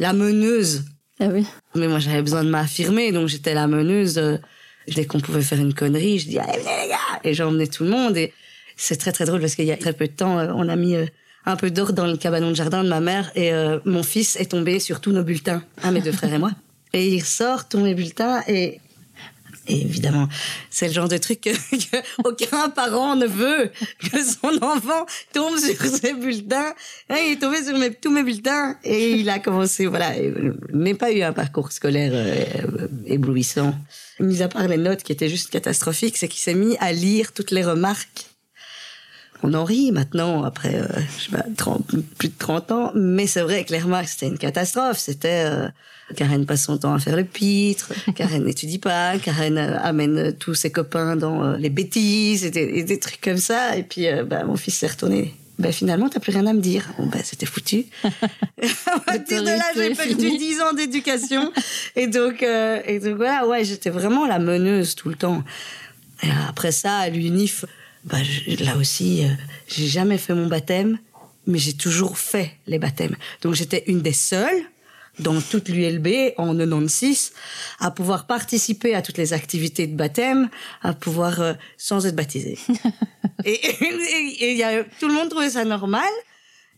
la 0.00 0.12
meneuse. 0.12 0.84
Ah 1.20 1.28
oui. 1.28 1.46
Mais 1.76 1.86
moi, 1.86 2.00
j'avais 2.00 2.22
besoin 2.22 2.42
de 2.42 2.50
m'affirmer, 2.50 3.12
donc 3.12 3.28
j'étais 3.28 3.54
la 3.54 3.68
meneuse. 3.68 4.18
Dès 4.88 5.04
qu'on 5.06 5.20
pouvait 5.20 5.42
faire 5.42 5.60
une 5.60 5.74
connerie, 5.74 6.18
je 6.18 6.28
dis, 6.28 6.38
allez, 6.38 6.58
venez 6.58 6.82
les 6.82 6.88
gars! 6.88 7.20
Et 7.24 7.34
j'emmenais 7.34 7.66
tout 7.66 7.84
le 7.84 7.90
monde. 7.90 8.16
Et 8.16 8.32
c'est 8.76 8.96
très, 8.96 9.12
très 9.12 9.24
drôle 9.24 9.40
parce 9.40 9.54
qu'il 9.54 9.66
y 9.66 9.72
a 9.72 9.76
très 9.76 9.92
peu 9.92 10.06
de 10.06 10.12
temps, 10.12 10.38
euh, 10.38 10.52
on 10.54 10.68
a 10.68 10.76
mis 10.76 10.96
euh, 10.96 11.06
un 11.46 11.56
peu 11.56 11.70
d'or 11.70 11.92
dans 11.92 12.06
le 12.06 12.16
cabanon 12.16 12.50
de 12.50 12.56
jardin 12.56 12.84
de 12.84 12.88
ma 12.88 13.00
mère 13.00 13.30
et 13.34 13.52
euh, 13.52 13.78
mon 13.84 14.02
fils 14.02 14.36
est 14.36 14.50
tombé 14.50 14.80
sur 14.80 15.00
tous 15.00 15.12
nos 15.12 15.22
bulletins, 15.22 15.62
un 15.82 15.90
mes 15.90 16.00
deux 16.00 16.12
frères 16.12 16.32
et 16.32 16.38
moi. 16.38 16.52
Et 16.92 17.08
il 17.08 17.24
sort 17.24 17.68
tous 17.68 17.80
mes 17.80 17.92
bulletins 17.92 18.40
et 18.46 18.78
Et 19.66 19.80
évidemment, 19.80 20.28
c'est 20.70 20.86
le 20.86 20.92
genre 20.92 21.08
de 21.08 21.16
truc 21.16 21.40
que, 21.40 21.50
que 21.50 21.96
aucun 22.24 22.68
parent 22.70 23.16
ne 23.16 23.26
veut 23.26 23.72
que 23.98 24.22
son 24.22 24.62
enfant 24.62 25.04
tombe 25.32 25.58
sur 25.58 25.76
ses 25.86 26.12
bulletins. 26.12 26.72
Et 27.10 27.26
il 27.26 27.32
est 27.32 27.40
tombé 27.40 27.64
sur 27.64 27.76
mes, 27.76 27.92
tous 27.92 28.12
mes 28.12 28.22
bulletins 28.22 28.76
et 28.84 29.12
il 29.12 29.28
a 29.28 29.40
commencé, 29.40 29.86
voilà, 29.86 30.16
il 30.16 30.54
n'a 30.72 30.94
pas 30.94 31.10
eu 31.10 31.22
un 31.22 31.32
parcours 31.32 31.72
scolaire 31.72 32.12
euh, 32.14 32.86
éblouissant. 33.06 33.74
Mis 34.20 34.42
à 34.42 34.48
part 34.48 34.68
les 34.68 34.76
notes 34.76 35.02
qui 35.02 35.12
étaient 35.12 35.28
juste 35.28 35.50
catastrophiques, 35.50 36.16
c'est 36.16 36.28
qu'il 36.28 36.40
s'est 36.40 36.54
mis 36.54 36.76
à 36.78 36.92
lire 36.92 37.32
toutes 37.32 37.50
les 37.50 37.64
remarques 37.64 38.26
on 39.42 39.52
en 39.52 39.64
rit 39.64 39.92
maintenant, 39.92 40.42
après 40.42 40.74
euh, 40.74 40.86
je 41.18 41.24
sais 41.24 41.30
pas, 41.30 41.44
30, 41.54 41.84
plus 42.16 42.28
de 42.28 42.34
30 42.38 42.72
ans, 42.72 42.92
mais 42.94 43.26
c'est 43.26 43.42
vrai 43.42 43.64
que 43.64 43.72
les 43.72 43.78
remarques, 43.78 44.08
c'était 44.08 44.28
une 44.28 44.38
catastrophe. 44.38 44.96
C'était 44.96 45.44
euh, 45.44 45.68
Karen 46.16 46.44
passe 46.44 46.64
son 46.64 46.76
temps 46.78 46.94
à 46.94 46.98
faire 46.98 47.16
le 47.16 47.24
pitre, 47.24 47.92
Karen 48.14 48.44
n'étudie 48.44 48.78
pas, 48.78 49.18
Karen 49.18 49.56
euh, 49.58 49.78
amène 49.80 50.34
tous 50.38 50.54
ses 50.54 50.70
copains 50.70 51.16
dans 51.16 51.42
euh, 51.44 51.56
les 51.56 51.70
bêtises 51.70 52.44
et 52.44 52.50
des, 52.50 52.60
et 52.60 52.84
des, 52.84 52.98
trucs 52.98 53.20
comme 53.20 53.38
ça. 53.38 53.76
Et 53.76 53.82
puis, 53.82 54.06
euh, 54.08 54.24
bah, 54.24 54.44
mon 54.44 54.56
fils 54.56 54.76
s'est 54.76 54.86
retourné. 54.86 55.34
Ben 55.58 55.72
finalement, 55.72 56.08
t'as 56.08 56.20
plus 56.20 56.32
rien 56.32 56.46
à 56.46 56.52
me 56.52 56.60
dire. 56.60 56.92
Bon, 56.98 57.06
ben, 57.06 57.20
c'était 57.22 57.46
foutu. 57.46 57.86
à 58.04 59.00
partir 59.00 59.42
de 59.42 59.48
là, 59.48 59.64
j'ai 59.76 59.94
perdu 59.94 60.36
10 60.36 60.60
ans 60.62 60.72
d'éducation. 60.72 61.52
et 61.96 62.06
donc, 62.08 62.42
euh, 62.42 62.80
et 62.86 62.98
donc 62.98 63.16
voilà, 63.16 63.46
ouais, 63.46 63.64
j'étais 63.64 63.90
vraiment 63.90 64.26
la 64.26 64.38
meneuse 64.38 64.94
tout 64.94 65.08
le 65.08 65.14
temps. 65.14 65.44
Et 66.22 66.28
après 66.48 66.72
ça, 66.72 66.98
à 66.98 67.08
l'UNIF, 67.08 67.64
je, 68.12 68.64
là 68.64 68.76
aussi, 68.76 69.24
euh, 69.24 69.28
j'ai 69.68 69.86
jamais 69.86 70.18
fait 70.18 70.34
mon 70.34 70.46
baptême, 70.46 70.98
mais 71.46 71.58
j'ai 71.58 71.74
toujours 71.74 72.18
fait 72.18 72.52
les 72.66 72.78
baptêmes. 72.78 73.16
Donc 73.42 73.54
j'étais 73.54 73.84
une 73.86 74.02
des 74.02 74.12
seules 74.12 74.62
dans 75.18 75.40
toute 75.40 75.68
l'ULB 75.68 76.32
en 76.38 76.56
96 76.56 77.32
à 77.80 77.90
pouvoir 77.90 78.26
participer 78.26 78.94
à 78.94 79.02
toutes 79.02 79.18
les 79.18 79.32
activités 79.32 79.86
de 79.86 79.96
baptême, 79.96 80.48
à 80.82 80.92
pouvoir 80.94 81.40
euh, 81.40 81.52
sans 81.76 82.06
être 82.06 82.16
baptisée. 82.16 82.58
et, 83.44 83.52
et, 83.52 84.44
et 84.44 84.54
y 84.54 84.62
a, 84.62 84.84
tout 84.84 85.08
le 85.08 85.14
monde 85.14 85.28
trouvait 85.28 85.50
ça 85.50 85.64
normal. 85.64 86.08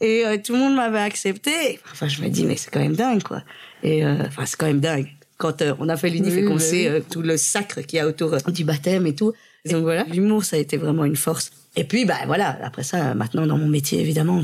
Et 0.01 0.27
euh, 0.27 0.37
tout 0.37 0.53
le 0.53 0.59
monde 0.59 0.75
m'avait 0.75 0.99
accepté. 1.01 1.81
Enfin, 1.91 2.07
je 2.09 2.21
me 2.21 2.29
dis, 2.29 2.45
mais 2.45 2.57
c'est 2.57 2.71
quand 2.71 2.81
même 2.81 2.97
dingue, 2.97 3.23
quoi. 3.23 3.43
Et 3.83 4.05
euh, 4.05 4.17
enfin, 4.27 4.45
c'est 4.45 4.57
quand 4.57 4.67
même 4.67 4.81
dingue. 4.81 5.09
Quand 5.39 5.63
on 5.79 5.89
a 5.89 5.97
fait 5.97 6.11
l'UNIF 6.11 6.35
Oui, 6.35 6.41
et 6.41 6.45
qu'on 6.45 6.55
oui, 6.57 6.61
sait 6.61 6.91
oui. 6.91 7.03
tout 7.11 7.23
le 7.23 7.37
sacre 7.37 7.81
qu'il 7.81 7.97
y 7.99 8.01
a 8.01 8.07
autour 8.07 8.37
du 8.49 8.65
baptême 8.65 9.07
et 9.07 9.15
tout. 9.15 9.33
Donc 9.71 9.83
voilà, 9.83 10.05
l'humour, 10.05 10.45
ça 10.45 10.57
a 10.57 10.59
été 10.59 10.77
vraiment 10.77 11.05
une 11.05 11.17
force. 11.17 11.51
Et 11.77 11.85
puis, 11.85 12.05
bah 12.05 12.19
voilà, 12.27 12.59
après 12.63 12.83
ça, 12.85 13.15
maintenant, 13.15 13.47
dans 13.47 13.59
mon 13.59 13.69
métier, 13.69 14.01
évidemment, 14.01 14.43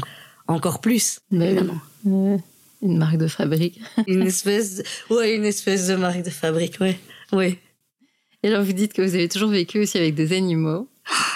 encore 0.49 0.81
plus, 0.81 1.21
Mais 1.31 1.47
oui. 1.47 1.51
évidemment. 1.53 2.41
Ouais. 2.83 2.89
Une 2.89 2.99
marque 2.99 3.17
de 3.17 3.27
fabrique. 3.29 3.81
Une 4.07 4.23
espèce, 4.23 4.77
de- 4.77 5.15
ouais, 5.15 5.35
une 5.37 5.45
espèce 5.45 5.87
de 5.89 5.95
marque 5.95 6.23
de 6.23 6.31
fabrique, 6.31 6.79
ouais. 6.81 6.99
Oui. 7.33 7.59
Et 8.43 8.49
alors, 8.49 8.63
vous 8.65 8.73
dites 8.73 8.93
que 8.93 9.03
vous 9.03 9.15
avez 9.15 9.29
toujours 9.29 9.51
vécu 9.51 9.81
aussi 9.81 9.99
avec 9.99 10.15
des 10.15 10.37
animaux. 10.37 10.89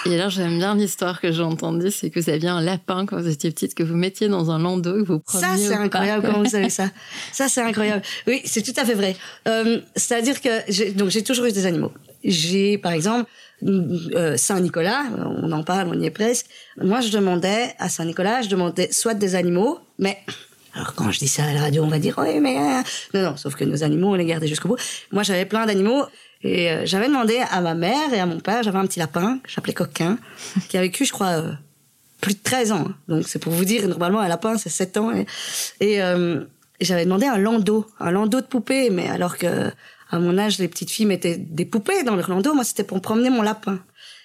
Et 0.05 0.13
alors, 0.15 0.29
j'aime 0.29 0.57
bien 0.57 0.75
l'histoire 0.75 1.19
que 1.19 1.31
j'ai 1.31 1.41
entendue, 1.41 1.91
c'est 1.91 2.09
que 2.09 2.19
vous 2.19 2.29
aviez 2.29 2.47
un 2.49 2.61
lapin 2.61 3.05
quand 3.05 3.19
vous 3.21 3.27
étiez 3.27 3.51
petite, 3.51 3.75
que 3.75 3.83
vous 3.83 3.95
mettiez 3.95 4.27
dans 4.29 4.49
un 4.51 4.59
landau, 4.59 5.03
que 5.03 5.07
vous 5.07 5.21
Ça, 5.27 5.39
promeniez 5.39 5.67
c'est 5.67 5.73
incroyable. 5.73 6.25
Comment 6.25 6.43
vous 6.43 6.49
savez 6.49 6.69
ça 6.69 6.89
Ça, 7.33 7.47
c'est 7.49 7.61
incroyable. 7.61 8.01
Oui, 8.27 8.41
c'est 8.45 8.61
tout 8.61 8.77
à 8.79 8.85
fait 8.85 8.93
vrai. 8.93 9.15
Euh, 9.47 9.79
C'est-à-dire 9.95 10.39
que 10.41 10.49
j'ai, 10.69 10.91
donc 10.91 11.09
j'ai 11.09 11.23
toujours 11.23 11.45
eu 11.45 11.51
des 11.51 11.65
animaux. 11.65 11.91
J'ai, 12.23 12.77
par 12.77 12.91
exemple, 12.93 13.29
euh, 13.63 14.37
Saint-Nicolas. 14.37 15.03
On 15.41 15.51
en 15.51 15.63
parle, 15.63 15.89
on 15.93 15.99
y 15.99 16.05
est 16.05 16.11
presque. 16.11 16.45
Moi, 16.81 17.01
je 17.01 17.09
demandais 17.09 17.73
à 17.79 17.89
Saint-Nicolas, 17.89 18.41
je 18.41 18.49
demandais 18.49 18.91
soit 18.91 19.13
des 19.15 19.35
animaux, 19.35 19.79
mais 19.99 20.17
alors 20.77 20.93
quand 20.93 21.09
je 21.09 21.17
dis 21.17 21.27
ça 21.27 21.43
à 21.43 21.53
la 21.53 21.61
radio, 21.61 21.83
on 21.83 21.87
va 21.87 21.97
dire 21.97 22.13
oui, 22.19 22.39
mais 22.39 22.55
euh, 22.55 22.81
non, 23.15 23.31
non. 23.31 23.37
Sauf 23.37 23.55
que 23.55 23.63
nos 23.63 23.83
animaux, 23.83 24.11
on 24.11 24.13
les 24.13 24.25
gardait 24.25 24.47
jusqu'au 24.47 24.69
bout. 24.69 24.77
Moi, 25.11 25.23
j'avais 25.23 25.45
plein 25.45 25.65
d'animaux. 25.65 26.05
Et 26.43 26.69
euh, 26.69 26.85
j'avais 26.85 27.07
demandé 27.07 27.41
à 27.49 27.61
ma 27.61 27.73
mère 27.73 28.13
et 28.13 28.19
à 28.19 28.27
mon 28.27 28.39
père, 28.39 28.61
j'avais 28.61 28.77
un 28.77 28.85
petit 28.85 28.99
lapin 28.99 29.39
que 29.43 29.49
j'appelais 29.49 29.73
Coquin, 29.73 30.19
qui 30.69 30.77
a 30.77 30.81
vécu, 30.81 31.03
je 31.03 31.11
crois, 31.11 31.29
euh, 31.29 31.51
plus 32.21 32.35
de 32.35 32.39
13 32.43 32.73
ans. 32.73 32.89
Donc 33.07 33.27
c'est 33.27 33.39
pour 33.39 33.51
vous 33.51 33.65
dire, 33.65 33.87
normalement 33.87 34.19
un 34.19 34.27
lapin 34.27 34.55
c'est 34.59 34.69
7 34.69 34.97
ans. 34.97 35.11
Et, 35.79 35.99
j'avais 36.79 37.05
demandé 37.05 37.25
un 37.25 37.39
landau, 37.39 37.87
un 37.99 38.11
landau 38.11 38.39
de 38.39 38.45
poupées, 38.45 38.91
mais 38.91 39.09
alors 39.09 39.39
que 39.39 39.71
à 40.11 40.19
mon 40.19 40.37
âge 40.37 40.59
les 40.59 40.67
petites 40.67 40.91
filles 40.91 41.07
mettaient 41.07 41.37
des 41.37 41.65
poupées 41.65 42.03
dans 42.03 42.15
leur 42.15 42.29
landau, 42.29 42.53
moi 42.53 42.63
c'était 42.63 42.83
pour 42.83 43.01
promener 43.01 43.31
mon 43.31 43.41
lapin. 43.41 43.79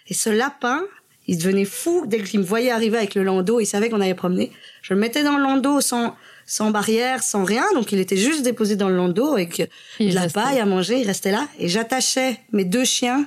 Et 0.08 0.12
ce 0.12 0.28
lapin, 0.28 0.82
il 1.26 1.38
devenait 1.38 1.64
fou 1.64 2.04
dès 2.06 2.22
qu'il 2.22 2.40
me 2.40 2.44
voyait 2.44 2.70
arriver 2.70 2.98
avec 2.98 3.14
le 3.14 3.22
landau, 3.22 3.58
il 3.58 3.64
savait 3.64 3.88
qu'on 3.88 4.02
allait 4.02 4.12
promener. 4.12 4.52
Je 4.82 4.92
le 4.92 5.00
mettais 5.00 5.22
dans 5.22 5.38
le 5.38 5.42
landau 5.42 5.80
sans 5.80 6.14
sans 6.52 6.70
barrière, 6.70 7.22
sans 7.22 7.44
rien, 7.44 7.64
donc 7.72 7.92
il 7.92 7.98
était 7.98 8.18
juste 8.18 8.42
déposé 8.42 8.76
dans 8.76 8.90
le 8.90 8.96
landau 8.96 9.32
avec 9.32 9.70
Il 9.98 10.10
de 10.10 10.14
la 10.14 10.20
restait. 10.24 10.38
paille 10.38 10.60
à 10.60 10.66
manger, 10.66 11.00
il 11.00 11.06
restait 11.06 11.30
là. 11.30 11.48
Et 11.58 11.66
j'attachais 11.66 12.40
mes 12.52 12.66
deux 12.66 12.84
chiens 12.84 13.24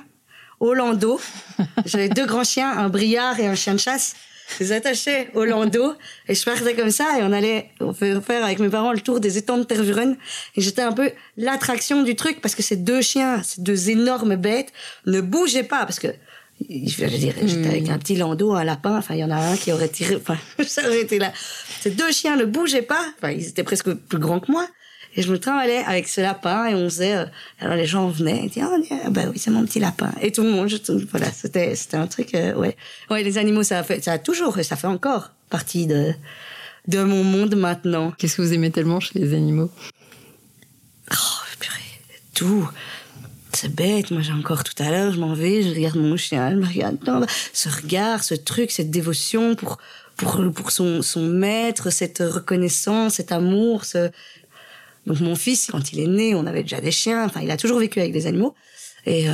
au 0.60 0.74
landau. 0.74 1.20
J'avais 1.86 2.08
deux 2.08 2.24
grands 2.24 2.44
chiens, 2.44 2.70
un 2.70 2.88
briard 2.88 3.40
et 3.40 3.48
un 3.48 3.56
chien 3.56 3.74
de 3.74 3.80
chasse. 3.80 4.14
Je 4.54 4.62
les 4.62 4.70
attachais 4.70 5.28
au 5.34 5.44
landau 5.44 5.94
et 6.28 6.36
je 6.36 6.44
partais 6.44 6.76
comme 6.76 6.92
ça 6.92 7.18
et 7.18 7.24
on 7.24 7.32
allait 7.32 7.70
faire 7.98 8.22
faire 8.22 8.44
avec 8.44 8.60
mes 8.60 8.68
parents 8.68 8.92
le 8.92 9.00
tour 9.00 9.18
des 9.18 9.38
étangs 9.38 9.58
de 9.58 9.64
Tervuren. 9.64 10.16
Et 10.54 10.60
j'étais 10.60 10.82
un 10.82 10.92
peu 10.92 11.10
l'attraction 11.36 12.04
du 12.04 12.14
truc 12.14 12.40
parce 12.40 12.54
que 12.54 12.62
ces 12.62 12.76
deux 12.76 13.00
chiens, 13.02 13.42
ces 13.42 13.60
deux 13.60 13.90
énormes 13.90 14.36
bêtes 14.36 14.72
ne 15.06 15.20
bougeaient 15.20 15.64
pas 15.64 15.84
parce 15.84 15.98
que 15.98 16.06
je 16.60 17.04
veux 17.04 17.18
dire, 17.18 17.34
j'étais 17.44 17.68
avec 17.68 17.88
un 17.88 17.98
petit 17.98 18.16
landau, 18.16 18.54
un 18.54 18.64
lapin, 18.64 18.96
enfin, 18.98 19.14
il 19.14 19.20
y 19.20 19.24
en 19.24 19.30
a 19.30 19.36
un 19.36 19.56
qui 19.56 19.72
aurait 19.72 19.88
tiré, 19.88 20.16
enfin, 20.16 20.38
ça 20.66 20.86
aurait 20.86 21.02
été 21.02 21.18
là. 21.18 21.32
Ces 21.80 21.90
deux 21.90 22.10
chiens 22.12 22.36
ne 22.36 22.44
bougeaient 22.44 22.82
pas, 22.82 23.04
enfin, 23.18 23.30
ils 23.30 23.46
étaient 23.48 23.62
presque 23.62 23.92
plus 23.92 24.18
grands 24.18 24.40
que 24.40 24.50
moi. 24.50 24.66
Et 25.18 25.22
je 25.22 25.32
me 25.32 25.38
travaillais 25.38 25.82
avec 25.86 26.08
ce 26.08 26.20
lapin 26.20 26.66
et 26.66 26.74
on 26.74 26.84
faisait, 26.90 27.14
euh, 27.14 27.24
alors 27.58 27.74
les 27.74 27.86
gens 27.86 28.08
venaient 28.08 28.44
et 28.44 28.48
disaient, 28.48 28.66
oh, 28.66 28.82
ah, 29.04 29.10
bah 29.10 29.22
oui, 29.30 29.38
c'est 29.38 29.50
mon 29.50 29.64
petit 29.64 29.80
lapin. 29.80 30.12
Et 30.20 30.30
tout 30.30 30.42
le 30.42 30.50
monde, 30.50 30.68
je, 30.68 30.76
voilà, 31.10 31.30
c'était, 31.30 31.74
c'était 31.74 31.96
un 31.96 32.06
truc, 32.06 32.34
euh, 32.34 32.54
ouais. 32.54 32.76
Ouais, 33.10 33.22
les 33.22 33.38
animaux, 33.38 33.62
ça 33.62 33.78
a 33.78 33.82
fait, 33.82 34.04
ça 34.04 34.12
a 34.12 34.18
toujours, 34.18 34.58
et 34.58 34.62
ça 34.62 34.76
fait 34.76 34.86
encore 34.86 35.30
partie 35.48 35.86
de, 35.86 36.12
de 36.88 37.02
mon 37.02 37.24
monde 37.24 37.54
maintenant. 37.56 38.12
Qu'est-ce 38.18 38.36
que 38.36 38.42
vous 38.42 38.52
aimez 38.52 38.70
tellement 38.70 39.00
chez 39.00 39.18
les 39.18 39.32
animaux? 39.32 39.70
Oh, 41.12 41.14
purée, 41.60 41.80
tout. 42.34 42.68
C'est 43.56 43.74
bête, 43.74 44.10
moi 44.10 44.20
j'ai 44.20 44.34
encore 44.34 44.64
tout 44.64 44.74
à 44.82 44.90
l'heure, 44.90 45.12
je 45.14 45.18
m'en 45.18 45.32
vais, 45.32 45.62
je 45.62 45.70
regarde 45.70 45.96
mon 45.96 46.18
chien, 46.18 46.46
elle 46.46 46.58
me 46.58 46.66
regarde. 46.66 46.98
Non, 47.06 47.20
bah, 47.20 47.26
ce 47.54 47.70
regard, 47.70 48.22
ce 48.22 48.34
truc, 48.34 48.70
cette 48.70 48.90
dévotion 48.90 49.54
pour, 49.54 49.78
pour, 50.16 50.44
pour 50.54 50.70
son, 50.70 51.00
son 51.00 51.22
maître, 51.26 51.88
cette 51.88 52.18
reconnaissance, 52.18 53.14
cet 53.14 53.32
amour. 53.32 53.84
Donc 55.06 55.20
mon 55.20 55.34
fils, 55.36 55.68
quand 55.72 55.90
il 55.90 56.00
est 56.00 56.06
né, 56.06 56.34
on 56.34 56.44
avait 56.44 56.64
déjà 56.64 56.82
des 56.82 56.90
chiens, 56.90 57.24
enfin 57.24 57.40
il 57.42 57.50
a 57.50 57.56
toujours 57.56 57.78
vécu 57.78 57.98
avec 57.98 58.12
des 58.12 58.26
animaux. 58.26 58.54
Et 59.06 59.30
euh, 59.30 59.32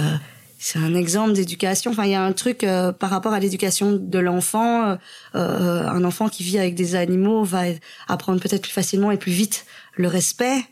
c'est 0.56 0.78
un 0.78 0.94
exemple 0.94 1.32
d'éducation. 1.32 1.90
Enfin, 1.90 2.04
il 2.04 2.12
y 2.12 2.14
a 2.14 2.22
un 2.22 2.32
truc 2.32 2.62
euh, 2.62 2.92
par 2.92 3.10
rapport 3.10 3.32
à 3.32 3.40
l'éducation 3.40 3.90
de 3.90 4.18
l'enfant. 4.20 4.96
euh, 5.34 5.88
un 5.88 6.04
enfant 6.04 6.28
qui 6.28 6.44
vit 6.44 6.60
avec 6.60 6.76
des 6.76 6.94
animaux 6.94 7.42
va 7.42 7.62
apprendre 8.06 8.40
peut-être 8.40 8.62
plus 8.62 8.70
facilement 8.70 9.10
et 9.10 9.16
plus 9.16 9.32
vite 9.32 9.66
le 9.96 10.06
respect 10.06 10.62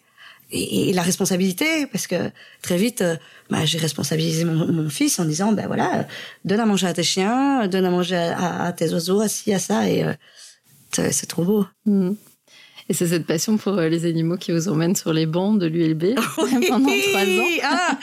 et, 0.52 0.90
et 0.90 0.92
la 0.92 1.02
responsabilité, 1.02 1.86
parce 1.86 2.06
que 2.06 2.30
très 2.62 2.76
vite, 2.76 3.02
bah, 3.50 3.64
j'ai 3.64 3.78
responsabilisé 3.78 4.44
mon, 4.44 4.70
mon 4.72 4.88
fils 4.88 5.18
en 5.18 5.24
disant, 5.24 5.52
ben 5.52 5.66
voilà, 5.66 6.06
donne 6.44 6.60
à 6.60 6.66
manger 6.66 6.86
à 6.86 6.92
tes 6.92 7.02
chiens, 7.02 7.66
donne 7.66 7.84
à 7.84 7.90
manger 7.90 8.16
à, 8.16 8.72
tes 8.72 8.92
oiseaux, 8.92 9.20
à 9.20 9.28
ci, 9.28 9.52
à 9.52 9.58
ça, 9.58 9.88
et 9.88 10.04
euh, 10.04 10.12
c'est 10.92 11.26
trop 11.26 11.44
beau. 11.44 11.66
Mhm. 11.86 12.16
Et 12.88 12.92
c'est 12.92 13.06
cette 13.06 13.24
passion 13.24 13.56
pour 13.56 13.78
euh, 13.78 13.88
les 13.88 14.04
animaux 14.04 14.36
qui 14.36 14.50
vous 14.50 14.68
emmène 14.68 14.96
sur 14.96 15.12
les 15.12 15.26
bancs 15.26 15.60
de 15.60 15.66
l'ULB 15.66 16.14
pendant 16.68 16.90
trois 16.90 17.22
ans. 17.22 17.46
Ah, 17.62 17.98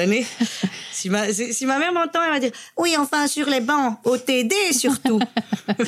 années. 0.00 0.26
Si 0.90 1.08
ma, 1.08 1.32
si 1.32 1.54
si 1.54 1.66
ma 1.66 1.78
mère 1.78 1.92
m'entend, 1.92 2.20
elle 2.24 2.32
va 2.32 2.40
dire 2.40 2.50
Oui, 2.76 2.96
enfin, 2.98 3.28
sur 3.28 3.48
les 3.48 3.60
bancs, 3.60 3.98
au 4.04 4.16
TD 4.18 4.54
surtout. 4.72 5.20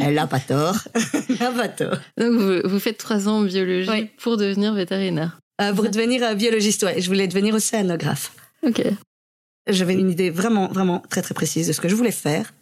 elle 0.00 0.14
n'a 0.14 0.26
pas 0.26 0.40
tort. 0.40 0.78
Elle 0.94 1.36
n'a 1.38 1.50
pas 1.50 1.68
tort. 1.68 1.98
Donc 2.16 2.32
vous, 2.32 2.60
vous 2.64 2.78
faites 2.78 2.96
trois 2.96 3.28
ans 3.28 3.40
en 3.40 3.42
biologie 3.42 3.90
Oui. 3.90 4.10
pour 4.18 4.38
devenir 4.38 4.72
vétérinaire. 4.72 5.38
Euh, 5.60 5.72
pour 5.72 5.88
devenir 5.88 6.22
euh, 6.22 6.34
biologiste, 6.34 6.82
ouais, 6.82 7.00
je 7.00 7.06
voulais 7.06 7.28
devenir 7.28 7.54
océanographe. 7.54 8.32
Ok. 8.62 8.82
J'avais 9.68 9.94
une 9.94 10.10
idée 10.10 10.30
vraiment, 10.30 10.68
vraiment 10.68 11.00
très, 11.10 11.22
très 11.22 11.34
précise 11.34 11.68
de 11.68 11.72
ce 11.72 11.80
que 11.80 11.88
je 11.88 11.94
voulais 11.94 12.10
faire. 12.10 12.52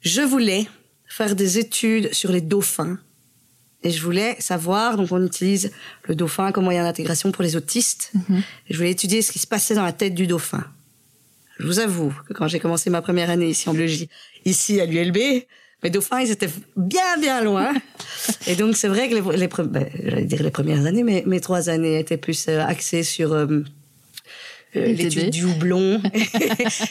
Je 0.00 0.22
voulais 0.22 0.66
faire 1.06 1.34
des 1.34 1.58
études 1.58 2.12
sur 2.12 2.30
les 2.30 2.40
dauphins. 2.40 2.98
Et 3.82 3.90
je 3.90 4.02
voulais 4.02 4.36
savoir, 4.40 4.96
donc 4.96 5.12
on 5.12 5.24
utilise 5.24 5.70
le 6.04 6.14
dauphin 6.14 6.50
comme 6.52 6.64
moyen 6.64 6.82
d'intégration 6.84 7.30
pour 7.30 7.42
les 7.42 7.56
autistes. 7.56 8.12
Et 8.68 8.72
je 8.72 8.76
voulais 8.76 8.90
étudier 8.90 9.22
ce 9.22 9.32
qui 9.32 9.38
se 9.38 9.46
passait 9.46 9.74
dans 9.74 9.84
la 9.84 9.92
tête 9.92 10.14
du 10.14 10.26
dauphin. 10.26 10.64
Je 11.58 11.66
vous 11.66 11.78
avoue 11.78 12.12
que 12.26 12.34
quand 12.34 12.48
j'ai 12.48 12.60
commencé 12.60 12.90
ma 12.90 13.00
première 13.00 13.30
année 13.30 13.48
ici 13.48 13.68
en 13.68 13.74
biologie, 13.74 14.08
ici 14.44 14.80
à 14.80 14.86
l'ULB, 14.86 15.18
mes 15.86 15.90
dauphins, 15.90 16.20
ils 16.20 16.32
étaient 16.32 16.50
bien, 16.76 17.16
bien 17.20 17.40
loin. 17.42 17.72
Et 18.48 18.56
donc, 18.56 18.76
c'est 18.76 18.88
vrai 18.88 19.08
que 19.08 19.14
les, 19.14 19.36
les, 19.36 19.46
ben, 19.46 19.86
j'allais 20.02 20.24
dire 20.24 20.42
les 20.42 20.50
premières 20.50 20.84
années, 20.84 21.04
mais 21.04 21.22
mes 21.26 21.40
trois 21.40 21.68
années 21.68 22.00
étaient 22.00 22.16
plus 22.16 22.46
euh, 22.48 22.60
axées 22.60 23.04
sur 23.04 23.32
euh, 23.32 23.46
euh, 23.46 23.64
Les 24.74 24.94
l'étude 24.94 25.30
du 25.30 25.44
houblon. 25.44 26.02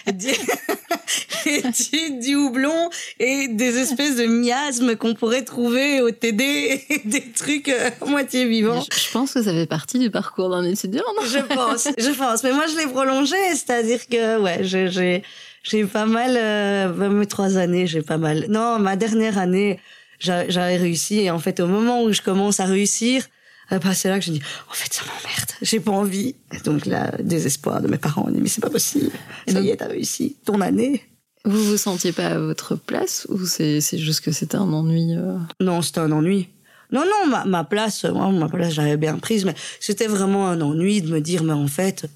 l'étude 1.45 2.19
du 2.21 2.35
houblon 2.35 2.89
et 3.19 3.49
des 3.49 3.77
espèces 3.79 4.15
de 4.15 4.27
miasmes 4.27 4.95
qu'on 4.95 5.13
pourrait 5.13 5.43
trouver 5.43 5.99
au 5.99 6.11
TD 6.11 6.81
et 6.89 7.01
des 7.03 7.31
trucs 7.33 7.67
à 7.67 7.91
moitié 8.05 8.45
vivants. 8.45 8.79
Je, 8.79 8.97
je 8.97 9.11
pense 9.11 9.33
que 9.33 9.43
ça 9.43 9.51
fait 9.51 9.67
partie 9.67 9.99
du 9.99 10.09
parcours 10.09 10.49
d'un 10.51 10.63
étudiant, 10.63 11.03
non? 11.17 11.27
Je 11.27 11.39
pense, 11.53 11.89
je 11.97 12.11
pense. 12.11 12.43
Mais 12.43 12.53
moi, 12.53 12.67
je 12.67 12.77
l'ai 12.77 12.87
prolongé, 12.87 13.35
c'est-à-dire 13.49 14.07
que, 14.07 14.39
ouais, 14.39 14.59
j'ai, 14.61 15.21
j'ai, 15.67 15.85
pas 15.85 16.05
mal, 16.05 16.35
euh, 16.37 17.09
mes 17.09 17.25
trois 17.25 17.57
années, 17.57 17.87
j'ai 17.87 18.01
pas 18.01 18.17
mal. 18.17 18.45
Non, 18.49 18.79
ma 18.79 18.95
dernière 18.95 19.37
année, 19.37 19.79
j'a- 20.19 20.47
j'avais 20.49 20.77
réussi. 20.77 21.19
Et 21.19 21.31
en 21.31 21.39
fait, 21.39 21.59
au 21.59 21.67
moment 21.67 22.03
où 22.03 22.11
je 22.13 22.21
commence 22.21 22.59
à 22.59 22.65
réussir, 22.65 23.25
euh, 23.71 23.79
bah, 23.79 23.93
c'est 23.93 24.09
là 24.09 24.19
que 24.19 24.25
je 24.25 24.31
dis, 24.31 24.41
en 24.69 24.73
fait, 24.73 24.93
ça 24.93 25.03
m'emmerde, 25.05 25.51
j'ai 25.61 25.79
pas 25.79 25.91
envie. 25.91 26.35
Et 26.53 26.59
donc 26.63 26.85
là, 26.85 27.11
désespoir 27.19 27.81
de 27.81 27.87
mes 27.87 27.97
parents, 27.97 28.25
on 28.27 28.31
dit, 28.31 28.39
mais 28.41 28.47
c'est 28.49 28.61
pas 28.61 28.69
possible. 28.69 29.09
Et 29.47 29.51
Ça 29.51 29.57
donc- 29.57 29.67
y 29.67 29.71
est, 29.71 29.77
t'as 29.77 29.87
réussi, 29.87 30.37
ton 30.45 30.61
année. 30.61 31.03
Vous 31.47 31.63
vous 31.63 31.77
sentiez 31.77 32.11
pas 32.11 32.27
à 32.27 32.39
votre 32.39 32.75
place 32.75 33.27
ou 33.29 33.45
c'est 33.45 33.79
c'est 33.79 33.99
juste 33.99 34.21
que 34.21 34.31
c'était 34.31 34.55
un 34.57 34.71
ennui 34.73 35.15
euh? 35.15 35.37
Non, 35.59 35.83
c'était 35.83 35.99
un 35.99 36.11
ennui. 36.11 36.49
Non, 36.91 37.01
non, 37.05 37.29
ma, 37.29 37.45
ma 37.45 37.63
place, 37.63 38.03
moi, 38.05 38.31
ma 38.31 38.49
place, 38.49 38.73
j'avais 38.73 38.97
bien 38.97 39.17
prise, 39.19 39.45
mais 39.45 39.53
c'était 39.79 40.07
vraiment 40.07 40.47
un 40.47 40.59
ennui 40.61 41.01
de 41.03 41.11
me 41.11 41.19
dire, 41.21 41.43
mais 41.43 41.53
en 41.53 41.67
fait, 41.67 42.07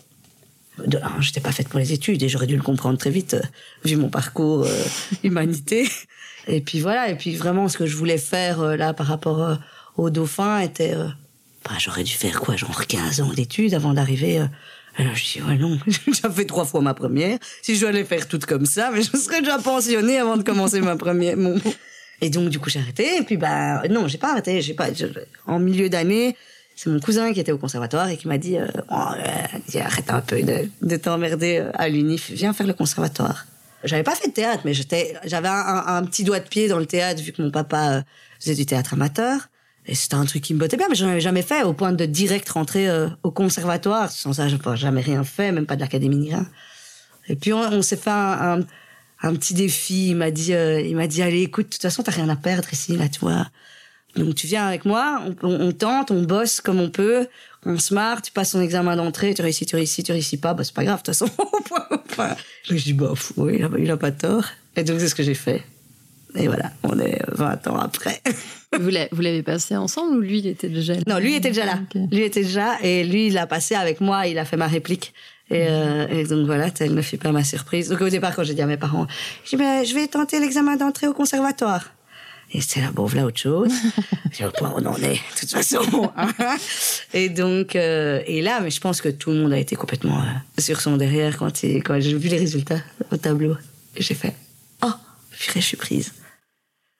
de 0.88 0.98
un, 0.98 1.19
j'étais 1.21 1.39
pas 1.41 1.51
faite 1.51 1.67
pour 1.69 1.79
les 1.79 1.93
études 1.93 2.21
et 2.24 2.29
j'aurais 2.29 2.48
dû 2.48 2.55
le 2.55 2.62
comprendre 2.63 2.98
très 2.98 3.09
vite, 3.09 3.33
euh, 3.36 3.41
vu 3.86 3.95
mon 3.95 4.09
parcours 4.09 4.65
euh, 4.65 4.83
humanité. 5.24 5.89
Et 6.48 6.62
puis 6.62 6.79
voilà, 6.81 7.09
et 7.09 7.15
puis 7.15 7.36
vraiment, 7.36 7.67
ce 7.67 7.77
que 7.77 7.86
je 7.86 7.95
voulais 7.95 8.17
faire 8.17 8.62
euh, 8.62 8.75
là 8.75 8.93
par 8.93 9.07
rapport 9.07 9.41
euh, 9.43 9.55
au 9.98 10.09
dauphin 10.09 10.59
était. 10.59 10.93
bah, 11.65 11.75
j'aurais 11.79 12.03
dû 12.03 12.13
faire 12.13 12.39
quoi, 12.39 12.55
genre 12.55 12.86
15 12.86 13.21
ans 13.21 13.33
d'études 13.33 13.74
avant 13.74 13.93
d'arriver. 13.93 14.39
alors 14.98 15.15
je 15.15 15.24
dis, 15.24 15.41
ouais, 15.41 15.57
non, 15.57 15.77
j'ai 15.88 16.00
déjà 16.07 16.29
fait 16.29 16.45
trois 16.45 16.65
fois 16.65 16.81
ma 16.81 16.93
première. 16.93 17.38
Si 17.62 17.75
je 17.75 17.86
les 17.86 18.03
faire 18.05 18.27
toutes 18.27 18.45
comme 18.45 18.65
ça, 18.65 18.91
mais 18.93 19.01
je 19.01 19.15
serais 19.17 19.41
déjà 19.41 19.57
pensionnée 19.59 20.17
avant 20.17 20.38
de 20.38 20.43
commencer 20.43 20.81
ma 20.81 20.95
première. 20.95 21.38
Mon... 21.38 21.59
Et 22.21 22.29
donc, 22.29 22.50
du 22.50 22.59
coup, 22.59 22.69
j'ai 22.69 22.79
arrêté. 22.79 23.17
Et 23.19 23.24
puis, 23.24 23.38
bah, 23.38 23.81
non, 23.89 24.07
j'ai 24.09 24.17
pas 24.17 24.31
arrêté. 24.31 24.62
J'ai 24.62 24.74
pas. 24.74 24.93
je- 24.93 25.05
En 25.48 25.57
milieu 25.59 25.88
d'année, 25.89 26.36
c'est 26.81 26.89
mon 26.89 27.01
cousin 27.01 27.33
qui 27.33 27.41
était 27.41 27.51
au 27.51 27.57
conservatoire 27.57 28.07
et 28.07 28.15
qui 28.15 28.29
m'a 28.29 28.38
dit, 28.38 28.57
euh, 28.57 28.65
Oh, 28.89 28.95
euh, 28.95 29.81
arrête 29.81 30.09
un 30.09 30.21
peu 30.21 30.41
de, 30.41 30.69
de 30.81 30.95
t'emmerder 30.95 31.57
euh, 31.57 31.71
à 31.74 31.89
l'UNIF, 31.89 32.31
viens 32.31 32.53
faire 32.53 32.67
le 32.67 32.74
conservatoire. 32.74 33.48
J'avais 33.83 34.03
pas 34.03 34.15
fait 34.15 34.29
de 34.29 34.33
théâtre, 34.33 34.62
mais 34.63 34.71
j'avais 34.74 35.50
un, 35.50 36.01
petit 36.05 36.24
doigt 36.24 36.39
de 36.39 36.48
pied 36.48 36.69
dans 36.69 36.79
le 36.79 36.86
théâtre 36.86 37.21
vu 37.21 37.33
que 37.33 37.41
mon 37.41 37.51
papa 37.51 37.98
euh, 37.98 38.01
faisait 38.39 38.55
du 38.55 38.65
théâtre 38.65 38.93
amateur. 38.93 39.50
Et 39.88 39.93
c'était 39.95 40.15
un 40.15 40.24
truc 40.24 40.41
qui 40.41 40.53
me 40.53 40.59
bottait 40.59 40.77
bien, 40.77 40.88
mais 40.89 40.95
je 40.95 41.03
n'en 41.03 41.12
avais 41.12 41.19
jamais 41.19 41.41
fait 41.41 41.63
au 41.63 41.74
point 41.74 41.91
de 41.91 42.05
direct 42.05 42.48
rentrer 42.48 42.88
au 43.24 43.31
conservatoire. 43.31 44.09
Sans 44.09 44.33
ça, 44.33 44.48
je 44.48 44.55
jamais 44.75 45.01
rien 45.01 45.25
fait, 45.25 45.51
même 45.51 45.65
pas 45.65 45.75
de 45.75 45.81
l'académie 45.81 46.15
ni 46.15 46.29
rien. 46.29 46.45
Et 47.27 47.36
puis 47.36 47.51
on, 47.51 47.81
s'est 47.81 47.98
fait 47.98 48.09
un, 48.12 48.63
petit 49.21 49.53
défi. 49.53 50.09
Il 50.09 50.15
m'a 50.15 50.31
dit, 50.31 50.51
il 50.51 50.95
m'a 50.95 51.07
dit, 51.07 51.24
allez, 51.24 51.41
écoute, 51.41 51.65
de 51.65 51.71
toute 51.71 51.81
façon, 51.81 52.03
t'as 52.03 52.12
rien 52.12 52.29
à 52.29 52.36
perdre 52.36 52.71
ici, 52.71 52.95
là, 52.98 53.09
tu 53.09 53.19
vois. 53.19 53.48
Donc 54.16 54.36
tu 54.36 54.48
viens 54.48 54.66
avec 54.66 54.86
moi, 54.86 55.22
on, 55.44 55.72
tente, 55.72 56.12
on 56.12 56.24
bosse 56.24 56.62
comme 56.62 56.80
on 56.80 56.89
peut, 56.89 57.28
on 57.66 57.78
se 57.78 57.94
marre, 57.94 58.22
tu 58.22 58.32
passes 58.32 58.51
ton 58.51 58.62
examen 58.62 58.96
d'entrée, 58.96 59.34
tu 59.34 59.42
réussis, 59.42 59.66
tu 59.66 59.75
réussis, 59.75 60.04
tu 60.04 60.12
réussis 60.12 60.38
pas, 60.38 60.54
bah 60.54 60.63
c'est 60.63 60.74
pas 60.74 60.84
grave, 60.84 61.01
de 61.04 61.12
toute 61.12 61.16
façon. 61.16 61.30
je 62.63 62.75
dis, 62.75 62.94
bah, 62.94 63.10
pff, 63.10 63.34
oui, 63.38 63.58
il 63.60 63.63
a, 63.63 63.70
il 63.78 63.92
a 63.92 63.98
pas 63.98 64.12
tort. 64.12 64.46
Et 64.75 64.84
donc 64.84 65.00
c'est 65.00 65.10
ce 65.10 65.16
que 65.16 65.24
j'ai 65.24 65.36
fait. 65.36 65.63
Et 66.36 66.48
voilà, 66.48 66.72
on 66.84 67.00
est 67.00 67.20
20 67.30 67.68
ans 67.68 67.80
après. 67.80 68.22
Vous 68.80 68.89
l'a- 68.89 69.08
l'avez 69.12 69.42
passé 69.44 69.75
ensemble 69.75 70.18
ou 70.18 70.20
lui 70.22 70.39
il 70.39 70.48
était 70.48 70.70
déjà 70.70 70.94
là? 70.94 71.01
Non, 71.08 71.18
lui 71.18 71.34
était 71.36 71.50
déjà 71.50 71.66
là. 71.66 71.80
Lui 72.12 72.22
était 72.22 72.44
déjà, 72.44 72.80
et 72.84 73.04
lui, 73.04 73.28
il 73.28 73.38
a 73.38 73.48
passé 73.48 73.74
avec 73.74 74.00
moi, 74.00 74.28
il 74.28 74.38
a 74.38 74.46
fait 74.46 74.58
ma 74.58 74.68
réplique. 74.68 75.13
Et, 75.50 75.66
euh, 75.68 76.08
et 76.08 76.25
donc 76.25 76.46
voilà, 76.46 76.70
telle 76.70 76.94
ne 76.94 77.01
fut 77.01 77.18
pas 77.18 77.32
ma 77.32 77.44
surprise. 77.44 77.89
Donc 77.89 78.01
au 78.01 78.10
départ, 78.10 78.36
quand 78.36 78.44
j'ai 78.44 78.54
dit 78.54 78.62
à 78.62 78.68
mes 78.68 78.78
parents, 78.78 79.08
dit, 79.50 79.56
ben, 79.56 79.84
je 79.84 79.96
vais 79.96 80.08
tenter 80.08 80.39
l'examen 80.39 80.75
d'entrée 80.75 81.08
au 81.08 81.13
conservatoire. 81.13 81.92
Et 82.51 82.62
c'était 82.62 82.82
là, 82.82 82.91
bon, 82.91 83.06
voilà 83.06 83.25
autre 83.27 83.39
chose. 83.39 83.72
J'ai 84.32 84.44
dit, 84.46 84.51
point 84.58 84.74
on 84.75 84.86
en 84.86 84.96
est, 84.98 85.13
de 85.15 85.39
toute 85.39 85.51
façon. 85.51 86.12
hein. 86.18 86.29
et 87.13 87.29
donc, 87.29 87.75
euh, 87.75 88.22
et 88.25 88.41
là, 88.41 88.60
mais 88.62 88.72
je 88.72 88.82
pense 88.82 89.01
que 89.01 89.10
tout 89.10 89.29
le 89.32 89.38
monde 89.38 89.53
a 89.53 89.58
été 89.60 89.75
complètement 89.75 90.20
euh, 90.22 90.62
sur 90.62 90.82
son 90.82 90.98
derrière 90.98 91.38
quand, 91.38 91.62
il- 91.63 91.84
quand 91.84 92.00
j'ai 92.00 92.15
vu 92.18 92.27
les 92.29 92.38
résultats 92.39 92.82
au 93.12 93.18
tableau. 93.18 93.56
Et 93.96 94.01
j'ai 94.01 94.15
fait, 94.15 94.34
oh, 94.84 94.91
purée, 95.32 95.62
je 95.62 95.65
suis 95.65 95.77
prise. 95.77 96.13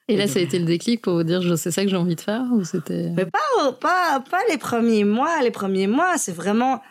Et 0.08 0.16
là, 0.16 0.26
ça 0.26 0.38
a 0.40 0.42
été 0.42 0.58
le 0.58 0.64
déclic 0.64 1.02
pour 1.02 1.14
vous 1.14 1.22
dire, 1.22 1.40
je 1.40 1.54
sais 1.54 1.70
ça 1.70 1.84
que 1.84 1.88
j'ai 1.90 1.96
envie 1.96 2.16
de 2.16 2.20
faire 2.20 2.42
ou 2.52 2.64
c'était 2.64 3.10
Mais 3.10 3.26
pas, 3.26 3.72
pas, 3.80 4.20
pas 4.28 4.40
les 4.50 4.58
premiers 4.58 5.04
mois. 5.04 5.40
Les 5.42 5.52
premiers 5.52 5.86
mois, 5.86 6.18
c'est 6.18 6.32
vraiment. 6.32 6.82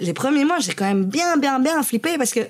Les 0.00 0.12
premiers 0.12 0.44
mois, 0.44 0.60
j'ai 0.60 0.72
quand 0.72 0.84
même 0.84 1.04
bien, 1.06 1.36
bien, 1.36 1.58
bien 1.58 1.82
flippé 1.82 2.16
parce 2.16 2.30
que 2.32 2.40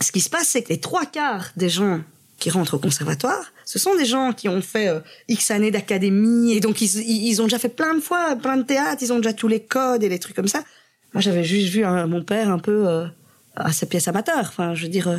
ce 0.00 0.12
qui 0.12 0.20
se 0.20 0.30
passe, 0.30 0.46
c'est 0.48 0.62
que 0.62 0.68
les 0.68 0.78
trois 0.78 1.04
quarts 1.04 1.48
des 1.56 1.68
gens 1.68 2.00
qui 2.38 2.50
rentrent 2.50 2.74
au 2.74 2.78
conservatoire, 2.78 3.52
ce 3.64 3.78
sont 3.78 3.94
des 3.96 4.04
gens 4.04 4.32
qui 4.32 4.48
ont 4.48 4.60
fait 4.60 4.88
euh, 4.88 5.00
X 5.28 5.50
années 5.50 5.70
d'académie 5.70 6.52
et 6.52 6.60
donc 6.60 6.80
ils, 6.80 7.40
ont 7.40 7.44
déjà 7.44 7.58
fait 7.58 7.70
plein 7.70 7.94
de 7.94 8.00
fois, 8.00 8.36
plein 8.36 8.56
de 8.56 8.62
théâtres, 8.62 9.02
ils 9.02 9.12
ont 9.12 9.16
déjà 9.16 9.32
tous 9.32 9.48
les 9.48 9.60
codes 9.60 10.02
et 10.02 10.08
les 10.08 10.18
trucs 10.18 10.36
comme 10.36 10.48
ça. 10.48 10.62
Moi, 11.14 11.22
j'avais 11.22 11.44
juste 11.44 11.72
vu 11.72 11.84
hein, 11.84 12.06
mon 12.06 12.22
père 12.22 12.50
un 12.50 12.58
peu 12.58 12.86
euh, 12.88 13.06
à 13.54 13.72
sa 13.72 13.86
pièce 13.86 14.06
amateur. 14.08 14.40
Enfin, 14.40 14.74
je 14.74 14.82
veux 14.82 14.88
dire. 14.88 15.08
euh, 15.08 15.18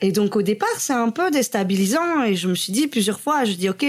et 0.00 0.12
donc 0.12 0.36
au 0.36 0.42
départ, 0.42 0.68
c'est 0.78 0.92
un 0.92 1.10
peu 1.10 1.28
déstabilisant 1.32 2.22
et 2.22 2.36
je 2.36 2.46
me 2.46 2.54
suis 2.54 2.72
dit 2.72 2.86
plusieurs 2.86 3.18
fois, 3.18 3.44
je 3.44 3.54
dis 3.54 3.68
ok, 3.68 3.84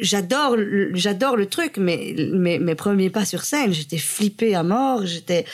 j'adore 0.00 0.56
j'adore 0.92 1.36
le 1.36 1.46
truc 1.46 1.76
mais 1.76 2.14
mes, 2.32 2.74
premiers 2.76 3.10
pas 3.10 3.24
sur 3.24 3.42
scène 3.42 3.72
j'étais 3.72 3.98
flippée 3.98 4.54
à 4.54 4.62
mort 4.62 5.04
j'étais 5.04 5.44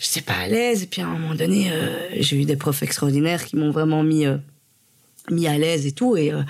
j'étais 0.00 0.20
pas 0.20 0.32
à 0.32 0.48
l'aise 0.48 0.82
et 0.82 0.86
puis 0.86 1.00
à 1.00 1.06
un 1.06 1.16
moment 1.16 1.36
donné 1.36 1.70
j'ai 2.18 2.42
eu 2.42 2.44
des 2.44 2.56
profs 2.56 2.82
extraordinaires 2.82 3.44
qui 3.44 3.54
m'ont 3.54 3.70
vraiment 3.70 4.02
mis 4.02 4.26
mis 5.30 5.46
à 5.46 5.56
l'aise 5.56 5.86
et 5.86 5.92
tout 5.92 6.16
et 6.16 6.32
euh, 6.32 6.42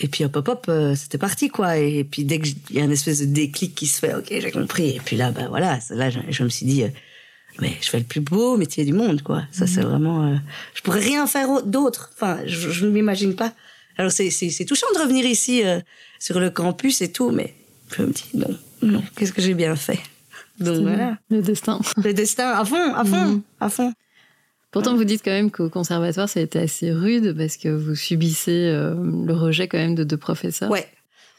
et 0.00 0.06
puis 0.08 0.24
hop 0.24 0.36
hop 0.36 0.48
hop 0.48 0.66
euh, 0.68 0.94
c'était 0.94 1.18
parti 1.18 1.48
quoi. 1.48 1.76
Et, 1.78 2.04
puis 2.04 2.24
dès 2.24 2.38
que 2.38 2.46
j- 2.46 2.56
il 2.70 2.76
y 2.76 2.80
a 2.80 2.84
une 2.84 2.92
espèce 2.92 3.20
de 3.20 3.26
déclic 3.26 3.74
qui 3.74 3.86
se 3.86 3.98
fait 3.98 4.14
ok 4.14 4.26
j'ai 4.30 4.50
compris. 4.52 4.90
Et 4.96 5.00
puis 5.04 5.16
là 5.16 5.30
bah 5.32 5.46
voilà 5.48 5.78
là 5.90 6.08
je, 6.10 6.20
je 6.28 6.44
me 6.44 6.48
suis 6.48 6.66
dit 6.66 6.84
euh, 6.84 6.88
mais 7.60 7.72
je 7.80 7.90
fais 7.90 7.98
le 7.98 8.04
plus 8.04 8.20
beau 8.20 8.56
métier 8.56 8.84
du 8.84 8.92
monde 8.92 9.22
quoi. 9.22 9.42
Ça 9.50 9.66
c'est 9.66 9.82
vraiment 9.82 10.24
euh, 10.26 10.36
je 10.74 10.82
pourrais 10.82 11.00
rien 11.00 11.26
faire 11.26 11.50
au- 11.50 11.62
d'autre. 11.62 12.10
Enfin 12.14 12.38
je, 12.46 12.70
je 12.70 12.86
ne 12.86 12.90
m'imagine 12.90 13.34
pas. 13.34 13.52
Alors 13.98 14.12
c'est 14.12 14.30
c'est 14.30 14.64
touchant 14.64 14.86
de 14.94 15.00
revenir 15.00 15.26
ici 15.26 15.62
sur 16.20 16.38
le 16.38 16.50
campus 16.50 17.02
et 17.02 17.10
tout 17.10 17.30
mais 17.30 17.54
je 17.96 18.02
me 18.02 18.12
dis 18.12 18.24
non 18.34 18.56
non 18.82 19.02
qu'est-ce 19.16 19.32
que 19.32 19.42
j'ai 19.42 19.54
bien 19.54 19.74
fait? 19.76 19.98
Donc 20.60 20.82
voilà. 20.82 21.18
le 21.30 21.42
destin. 21.42 21.80
le 21.96 22.12
destin 22.14 22.50
à 22.52 22.64
fond 22.64 22.94
à 22.94 23.04
fond 23.04 23.26
Mhm. 23.26 23.42
à 23.60 23.68
fond 23.68 23.92
Pourtant, 24.72 24.96
vous 24.96 25.04
dites 25.04 25.22
quand 25.22 25.30
même 25.30 25.50
qu'au 25.50 25.68
conservatoire, 25.68 26.30
ça 26.30 26.40
a 26.40 26.42
été 26.42 26.58
assez 26.58 26.90
rude 26.92 27.36
parce 27.36 27.58
que 27.58 27.68
vous 27.68 27.94
subissez 27.94 28.68
euh, 28.68 28.94
le 29.26 29.34
rejet 29.34 29.68
quand 29.68 29.76
même 29.76 29.94
de 29.94 30.02
deux 30.02 30.16
professeurs. 30.16 30.70
Ouais. 30.70 30.88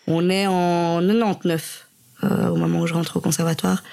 On 0.06 0.30
est 0.30 0.46
en 0.46 1.00
99 1.00 1.88
euh, 2.24 2.50
au 2.50 2.56
moment 2.56 2.82
où 2.82 2.88
je 2.88 2.94
rentre 2.94 3.18
au 3.18 3.22
conservatoire. 3.22 3.84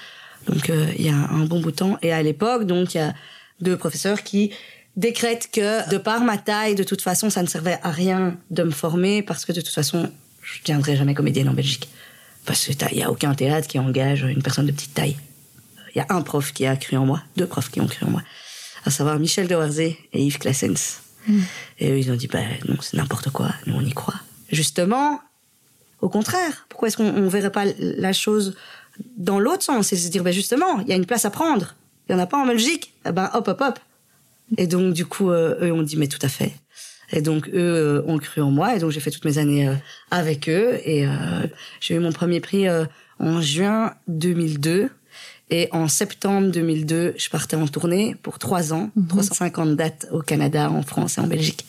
Donc 0.47 0.69
euh, 0.69 0.85
il 0.97 1.05
y 1.05 1.09
a 1.09 1.15
un 1.15 1.45
bon 1.45 1.59
bout 1.59 1.71
de 1.71 1.77
temps. 1.77 1.97
Et 2.03 2.13
à 2.13 2.21
l'époque, 2.21 2.65
donc 2.65 2.93
il 2.93 2.97
y 2.97 3.01
a 3.01 3.15
deux 3.61 3.75
professeurs 3.77 4.21
qui 4.21 4.51
décrètent 4.95 5.49
que 5.51 5.89
de 5.89 5.97
par 5.97 6.21
ma 6.21 6.37
taille, 6.37 6.75
de 6.75 6.83
toute 6.83 7.01
façon, 7.01 7.31
ça 7.31 7.41
ne 7.41 7.47
servait 7.47 7.79
à 7.81 7.89
rien 7.89 8.37
de 8.51 8.61
me 8.61 8.71
former 8.71 9.23
parce 9.23 9.45
que 9.45 9.53
de 9.53 9.61
toute 9.61 9.73
façon, 9.73 10.11
je 10.43 10.59
ne 10.59 10.61
deviendrai 10.61 10.95
jamais 10.95 11.15
comédienne 11.15 11.49
en 11.49 11.53
Belgique. 11.53 11.89
Parce 12.45 12.65
qu'il 12.65 12.97
n'y 12.97 13.03
a 13.03 13.09
aucun 13.09 13.33
théâtre 13.33 13.67
qui 13.67 13.79
engage 13.79 14.21
une 14.21 14.43
personne 14.43 14.67
de 14.67 14.71
petite 14.71 14.93
taille. 14.93 15.17
Il 15.95 15.97
y 15.97 16.01
a 16.01 16.05
un 16.09 16.21
prof 16.21 16.53
qui 16.53 16.67
a 16.67 16.75
cru 16.75 16.95
en 16.97 17.07
moi, 17.07 17.23
deux 17.37 17.47
profs 17.47 17.71
qui 17.71 17.81
ont 17.81 17.87
cru 17.87 18.05
en 18.05 18.11
moi, 18.11 18.21
à 18.85 18.91
savoir 18.91 19.19
Michel 19.19 19.47
de 19.47 19.55
Warzé 19.55 19.97
et 20.13 20.23
Yves 20.23 20.39
Claessens. 20.39 21.01
Et 21.79 21.91
eux, 21.91 21.99
ils 21.99 22.11
ont 22.11 22.15
dit, 22.15 22.27
bah, 22.27 22.39
non, 22.67 22.77
c'est 22.81 22.97
n'importe 22.97 23.29
quoi, 23.29 23.49
nous, 23.67 23.75
on 23.75 23.81
y 23.81 23.91
croit. 23.91 24.19
Justement, 24.51 25.21
au 26.01 26.09
contraire, 26.09 26.65
pourquoi 26.67 26.87
est-ce 26.87 26.97
qu'on 26.97 27.13
ne 27.13 27.29
verrait 27.29 27.51
pas 27.51 27.65
la 27.77 28.13
chose 28.13 28.55
dans 29.17 29.39
l'autre 29.39 29.63
sens 29.63 29.93
et 29.93 29.95
se 29.95 30.09
dire, 30.09 30.23
ben 30.23 30.33
justement, 30.33 30.79
il 30.79 30.87
y 30.87 30.93
a 30.93 30.95
une 30.95 31.05
place 31.05 31.25
à 31.25 31.29
prendre. 31.29 31.75
Il 32.09 32.15
n'y 32.15 32.19
en 32.19 32.23
a 32.23 32.27
pas 32.27 32.37
en 32.37 32.45
Belgique. 32.45 32.93
Eh 33.05 33.11
ben, 33.11 33.29
hop, 33.33 33.47
hop, 33.47 33.61
hop. 33.61 33.79
Et 34.57 34.67
donc, 34.67 34.93
du 34.93 35.05
coup, 35.05 35.29
euh, 35.29 35.55
eux 35.61 35.71
ont 35.71 35.83
dit, 35.83 35.95
mais 35.95 36.07
tout 36.07 36.19
à 36.21 36.27
fait. 36.27 36.53
Et 37.13 37.21
donc, 37.21 37.47
eux 37.49 37.53
euh, 37.53 38.03
ont 38.07 38.17
cru 38.17 38.41
en 38.41 38.51
moi. 38.51 38.75
Et 38.75 38.79
donc, 38.79 38.91
j'ai 38.91 38.99
fait 38.99 39.11
toutes 39.11 39.25
mes 39.25 39.37
années 39.37 39.67
euh, 39.67 39.75
avec 40.09 40.49
eux. 40.49 40.79
Et 40.83 41.05
euh, 41.05 41.11
j'ai 41.79 41.95
eu 41.95 41.99
mon 41.99 42.11
premier 42.11 42.39
prix 42.39 42.67
euh, 42.67 42.85
en 43.19 43.41
juin 43.41 43.93
2002. 44.07 44.89
Et 45.53 45.67
en 45.71 45.87
septembre 45.89 46.49
2002, 46.49 47.13
je 47.17 47.29
partais 47.29 47.57
en 47.57 47.67
tournée 47.67 48.15
pour 48.23 48.39
trois 48.39 48.73
ans, 48.73 48.89
350 49.09 49.75
dates 49.75 50.07
au 50.11 50.21
Canada, 50.21 50.71
en 50.71 50.81
France 50.81 51.17
et 51.17 51.21
en 51.21 51.27
Belgique, 51.27 51.65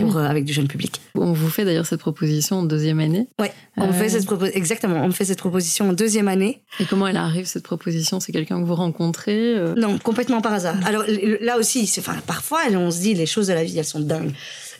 pour, 0.00 0.16
euh, 0.16 0.24
avec 0.26 0.44
du 0.44 0.52
jeune 0.52 0.66
public. 0.66 1.00
On 1.14 1.32
vous 1.32 1.48
fait 1.48 1.64
d'ailleurs 1.64 1.86
cette 1.86 2.00
proposition 2.00 2.56
en 2.56 2.62
deuxième 2.64 2.98
année. 2.98 3.28
Ouais, 3.38 3.52
on 3.76 3.86
me 3.88 3.92
fait 3.92 4.08
cette 4.08 4.24
propo- 4.24 4.50
exactement, 4.52 4.96
on 5.04 5.06
me 5.06 5.12
fait 5.12 5.24
cette 5.26 5.38
proposition 5.38 5.90
en 5.90 5.92
deuxième 5.92 6.26
année. 6.26 6.62
Et 6.80 6.84
comment 6.84 7.06
elle 7.06 7.16
arrive, 7.16 7.44
cette 7.46 7.62
proposition? 7.62 8.18
C'est 8.18 8.32
quelqu'un 8.32 8.58
que 8.60 8.66
vous 8.66 8.74
rencontrez 8.74 9.54
euh, 9.54 9.74
Non, 9.76 9.98
complètement 9.98 10.40
par 10.40 10.54
hasard. 10.54 10.76
Alors 10.84 11.04
l- 11.04 11.20
l- 11.22 11.38
là 11.42 11.58
aussi, 11.58 11.88
enfin, 11.98 12.16
parfois, 12.26 12.62
on 12.72 12.90
se 12.90 12.98
dit, 13.00 13.14
les 13.14 13.26
choses 13.26 13.46
de 13.46 13.52
la 13.52 13.62
vie, 13.62 13.78
elles 13.78 13.84
sont 13.84 14.00
dingues. 14.00 14.32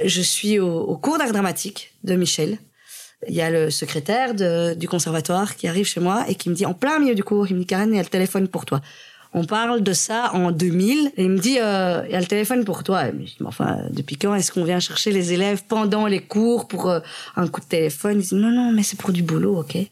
Je 0.05 0.21
suis 0.21 0.59
au, 0.59 0.69
au 0.81 0.97
cours 0.97 1.19
d'art 1.19 1.31
dramatique 1.31 1.93
de 2.03 2.17
Michel. 2.17 2.59
Il 3.29 3.35
y 3.35 3.41
a 3.41 3.51
le 3.51 3.71
secrétaire 3.71 4.35
de- 4.35 4.75
du 4.75 4.89
conservatoire 4.89 5.57
qui 5.57 5.67
arrive 5.69 5.87
chez 5.87 6.01
moi 6.01 6.25
et 6.29 6.35
qui 6.35 6.51
me 6.51 6.55
dit, 6.55 6.67
en 6.67 6.75
plein 6.75 6.99
milieu 6.99 7.15
du 7.15 7.25
cours, 7.25 7.47
il 7.49 7.55
me 7.55 7.61
dit, 7.61 7.67
Karen, 7.67 7.91
il 7.93 7.97
y 7.97 7.99
a 7.99 8.03
le 8.03 8.09
téléphone 8.09 8.47
pour 8.49 8.67
toi. 8.67 8.81
On 9.33 9.45
parle 9.45 9.83
de 9.83 9.93
ça 9.93 10.31
en 10.35 10.51
2000 10.51 11.13
et 11.17 11.25
il 11.25 11.31
me 11.31 11.39
dit 11.39 11.59
euh, 11.61 12.03
il 12.07 12.13
y 12.13 12.15
a 12.15 12.21
le 12.21 12.27
téléphone 12.27 12.65
pour 12.65 12.85
toi. 12.85 13.05
Mais 13.13 13.27
je 13.27 13.33
dis, 13.33 13.37
mais 13.41 13.47
enfin 13.49 13.81
depuis 13.91 14.17
quand 14.17 14.35
est-ce 14.35 14.51
qu'on 14.51 14.65
vient 14.65 14.81
chercher 14.81 15.11
les 15.13 15.33
élèves 15.35 15.63
pendant 15.69 16.07
les 16.07 16.21
cours 16.21 16.69
pour 16.69 16.89
euh, 16.89 17.01
un 17.37 17.47
coup 17.47 17.61
de 17.61 17.67
téléphone? 17.67 18.21
Il 18.21 18.27
dit 18.27 18.35
non 18.35 18.51
non 18.51 18.73
mais 18.73 18.83
c'est 18.83 18.97
pour 18.99 19.13
du 19.13 19.23
boulot 19.23 19.59
ok. 19.59 19.77
Et 19.77 19.91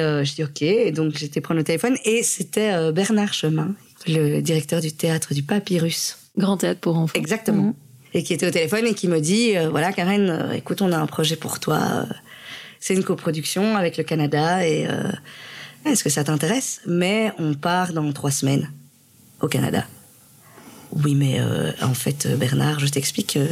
euh, 0.00 0.24
je 0.24 0.34
dis 0.34 0.42
ok 0.42 0.62
et 0.62 0.90
donc 0.90 1.16
j'étais 1.16 1.40
prendre 1.40 1.58
le 1.58 1.64
téléphone 1.64 1.96
et 2.04 2.24
c'était 2.24 2.90
Bernard 2.90 3.32
Chemin, 3.32 3.74
le 4.08 4.40
directeur 4.40 4.80
du 4.80 4.90
théâtre 4.92 5.34
du 5.34 5.44
Papyrus. 5.44 6.16
Grand 6.36 6.56
théâtre 6.56 6.80
pour 6.80 6.96
enfants. 6.96 7.12
Exactement. 7.16 7.62
Mhm. 7.62 7.74
Et 8.14 8.24
qui 8.24 8.32
était 8.32 8.46
au 8.46 8.50
téléphone 8.50 8.86
et 8.86 8.94
qui 8.94 9.06
me 9.06 9.20
dit 9.20 9.52
voilà 9.70 9.92
Karen, 9.92 10.50
écoute, 10.54 10.82
on 10.82 10.90
a 10.90 10.96
un 10.98 11.06
projet 11.06 11.36
pour 11.36 11.60
toi. 11.60 12.06
C'est 12.80 12.94
une 12.94 13.04
coproduction 13.04 13.76
avec 13.76 13.96
le 13.96 14.04
Canada 14.04 14.66
et 14.66 14.86
euh, 14.88 15.10
est-ce 15.84 16.04
que 16.04 16.10
ça 16.10 16.24
t'intéresse? 16.24 16.80
Mais 16.86 17.32
on 17.38 17.54
part 17.54 17.92
dans 17.92 18.12
trois 18.12 18.30
semaines 18.30 18.70
au 19.40 19.48
Canada. 19.48 19.84
Oui, 20.92 21.14
mais 21.14 21.40
euh, 21.40 21.70
en 21.82 21.94
fait, 21.94 22.26
Bernard, 22.38 22.80
je 22.80 22.86
t'explique. 22.86 23.36
euh, 23.36 23.48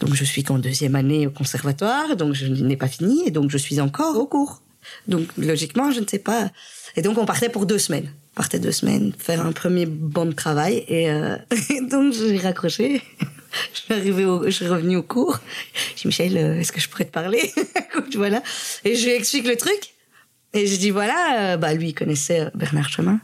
donc, 0.00 0.14
je 0.14 0.24
suis 0.24 0.42
qu'en 0.42 0.58
deuxième 0.58 0.96
année 0.96 1.26
au 1.26 1.30
conservatoire, 1.30 2.16
donc 2.16 2.34
je 2.34 2.46
n'ai 2.46 2.76
pas 2.76 2.88
fini, 2.88 3.22
et 3.26 3.30
donc 3.30 3.50
je 3.50 3.58
suis 3.58 3.80
encore 3.80 4.16
au 4.16 4.26
cours. 4.26 4.62
Donc, 5.06 5.28
logiquement, 5.36 5.92
je 5.92 6.00
ne 6.00 6.06
sais 6.06 6.18
pas. 6.18 6.50
Et 6.96 7.02
donc, 7.02 7.18
on 7.18 7.24
partait 7.24 7.48
pour 7.48 7.66
deux 7.66 7.78
semaines. 7.78 8.12
On 8.32 8.36
partait 8.36 8.58
deux 8.58 8.72
semaines, 8.72 9.12
faire 9.16 9.44
un 9.46 9.52
premier 9.52 9.86
banc 9.86 10.26
de 10.26 10.32
travail, 10.32 10.84
et, 10.88 11.10
euh, 11.10 11.36
et 11.70 11.82
donc 11.82 12.12
j'ai 12.14 12.38
raccroché. 12.38 13.02
je 13.74 13.80
suis 13.80 13.94
arrivée, 13.94 14.24
au, 14.24 14.44
je 14.44 14.50
suis 14.50 14.66
revenue 14.66 14.96
au 14.96 15.02
cours. 15.02 15.38
J'ai 15.96 16.02
dit 16.02 16.06
Michel, 16.08 16.36
euh, 16.36 16.58
est-ce 16.58 16.72
que 16.72 16.80
je 16.80 16.88
pourrais 16.88 17.04
te 17.04 17.10
parler? 17.10 17.52
Écoute, 17.76 18.16
Voilà. 18.16 18.42
Et 18.84 18.94
je 18.94 19.04
lui 19.04 19.12
explique 19.12 19.46
le 19.46 19.56
truc. 19.56 19.92
Et 20.54 20.66
je 20.66 20.76
dis 20.76 20.90
voilà, 20.90 21.52
euh, 21.54 21.56
bah 21.56 21.72
lui 21.72 21.88
il 21.88 21.94
connaissait 21.94 22.40
euh, 22.40 22.50
Bernard 22.54 22.90
Chemin. 22.90 23.20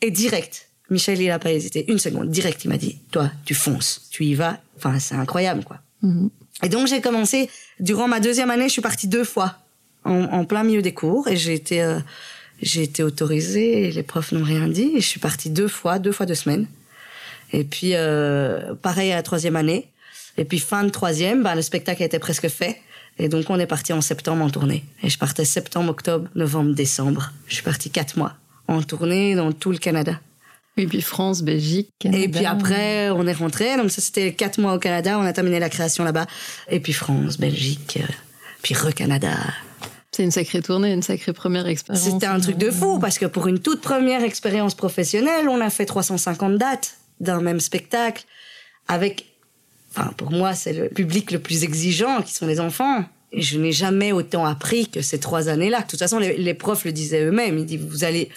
Et 0.00 0.10
direct, 0.10 0.68
Michel 0.88 1.20
il 1.20 1.30
a 1.30 1.38
pas 1.38 1.52
hésité 1.52 1.84
une 1.90 1.98
seconde. 1.98 2.30
Direct, 2.30 2.64
il 2.64 2.68
m'a 2.68 2.78
dit 2.78 2.98
toi 3.10 3.30
tu 3.44 3.54
fonces, 3.54 4.08
tu 4.10 4.24
y 4.24 4.34
vas. 4.34 4.58
Enfin 4.76 4.98
c'est 4.98 5.14
incroyable 5.14 5.64
quoi. 5.64 5.80
Mhm. 6.02 6.30
Et 6.62 6.68
donc 6.68 6.86
j'ai 6.86 7.00
commencé 7.00 7.50
durant 7.78 8.08
ma 8.08 8.20
deuxième 8.20 8.50
année, 8.50 8.68
je 8.68 8.72
suis 8.72 8.82
partie 8.82 9.06
deux 9.06 9.24
fois 9.24 9.58
en, 10.04 10.22
en 10.24 10.44
plein 10.46 10.62
milieu 10.64 10.82
des 10.82 10.94
cours 10.94 11.28
et 11.28 11.36
j'ai 11.36 11.52
été 11.52 11.82
euh, 11.82 11.98
j'ai 12.62 12.82
été 12.82 13.02
autorisée 13.02 13.88
et 13.88 13.92
les 13.92 14.02
profs 14.02 14.32
n'ont 14.32 14.44
rien 14.44 14.68
dit 14.68 14.92
et 14.96 15.00
je 15.00 15.06
suis 15.06 15.20
partie 15.20 15.50
deux 15.50 15.68
fois, 15.68 15.98
deux 15.98 16.12
fois 16.12 16.24
deux 16.26 16.34
semaines. 16.34 16.66
Et 17.52 17.64
puis 17.64 17.92
euh, 17.94 18.74
pareil 18.74 19.12
à 19.12 19.16
la 19.16 19.22
troisième 19.22 19.56
année. 19.56 19.88
Et 20.36 20.44
puis 20.44 20.58
fin 20.58 20.84
de 20.84 20.90
troisième, 20.90 21.42
bah, 21.42 21.54
le 21.54 21.62
spectacle 21.62 22.02
était 22.02 22.18
presque 22.18 22.48
fait. 22.48 22.80
Et 23.18 23.28
donc 23.28 23.46
on 23.50 23.58
est 23.58 23.66
parti 23.66 23.92
en 23.92 24.00
septembre 24.00 24.44
en 24.44 24.50
tournée. 24.50 24.84
Et 25.02 25.10
je 25.10 25.18
partais 25.18 25.44
septembre, 25.44 25.90
octobre, 25.90 26.28
novembre, 26.34 26.74
décembre. 26.74 27.32
Je 27.46 27.54
suis 27.54 27.62
partie 27.62 27.90
quatre 27.90 28.16
mois 28.16 28.34
en 28.68 28.82
tournée 28.82 29.34
dans 29.34 29.52
tout 29.52 29.72
le 29.72 29.78
Canada. 29.78 30.20
Oui, 30.76 30.86
puis 30.86 31.02
France, 31.02 31.42
Belgique, 31.42 31.90
Canada. 31.98 32.22
Et 32.22 32.28
puis 32.28 32.46
après, 32.46 33.10
on 33.10 33.26
est 33.26 33.32
rentré. 33.32 33.76
Donc 33.76 33.90
ça, 33.90 34.00
c'était 34.00 34.32
quatre 34.32 34.58
mois 34.58 34.74
au 34.74 34.78
Canada. 34.78 35.18
On 35.18 35.24
a 35.24 35.32
terminé 35.32 35.58
la 35.58 35.68
création 35.68 36.04
là-bas. 36.04 36.26
Et 36.70 36.80
puis 36.80 36.92
France, 36.92 37.38
Belgique, 37.38 37.98
euh, 38.00 38.12
puis 38.62 38.74
re-Canada. 38.74 39.34
C'est 40.12 40.22
une 40.22 40.30
sacrée 40.30 40.62
tournée, 40.62 40.92
une 40.92 41.02
sacrée 41.02 41.32
première 41.32 41.66
expérience. 41.66 42.04
C'était 42.04 42.26
un 42.26 42.40
truc 42.40 42.56
de 42.56 42.70
fou 42.70 42.98
parce 42.98 43.18
que 43.18 43.26
pour 43.26 43.46
une 43.46 43.58
toute 43.58 43.80
première 43.80 44.22
expérience 44.22 44.74
professionnelle, 44.74 45.48
on 45.48 45.60
a 45.60 45.70
fait 45.70 45.86
350 45.86 46.56
dates 46.56 46.96
d'un 47.20 47.40
même 47.40 47.60
spectacle 47.60 48.24
avec, 48.88 49.26
enfin, 49.94 50.12
pour 50.16 50.30
moi, 50.30 50.54
c'est 50.54 50.72
le 50.72 50.88
public 50.88 51.30
le 51.30 51.38
plus 51.38 51.64
exigeant 51.64 52.22
qui 52.22 52.34
sont 52.34 52.46
les 52.46 52.60
enfants. 52.60 53.04
Et 53.32 53.42
je 53.42 53.58
n'ai 53.58 53.70
jamais 53.70 54.10
autant 54.10 54.44
appris 54.44 54.88
que 54.88 55.02
ces 55.02 55.20
trois 55.20 55.48
années-là. 55.48 55.82
De 55.82 55.86
toute 55.86 56.00
façon, 56.00 56.18
les, 56.18 56.36
les 56.36 56.54
profs 56.54 56.84
le 56.84 56.90
disaient 56.90 57.24
eux-mêmes. 57.24 57.58
Ils 57.58 57.66
disent, 57.66 57.80
vous 57.80 58.02
allez 58.02 58.28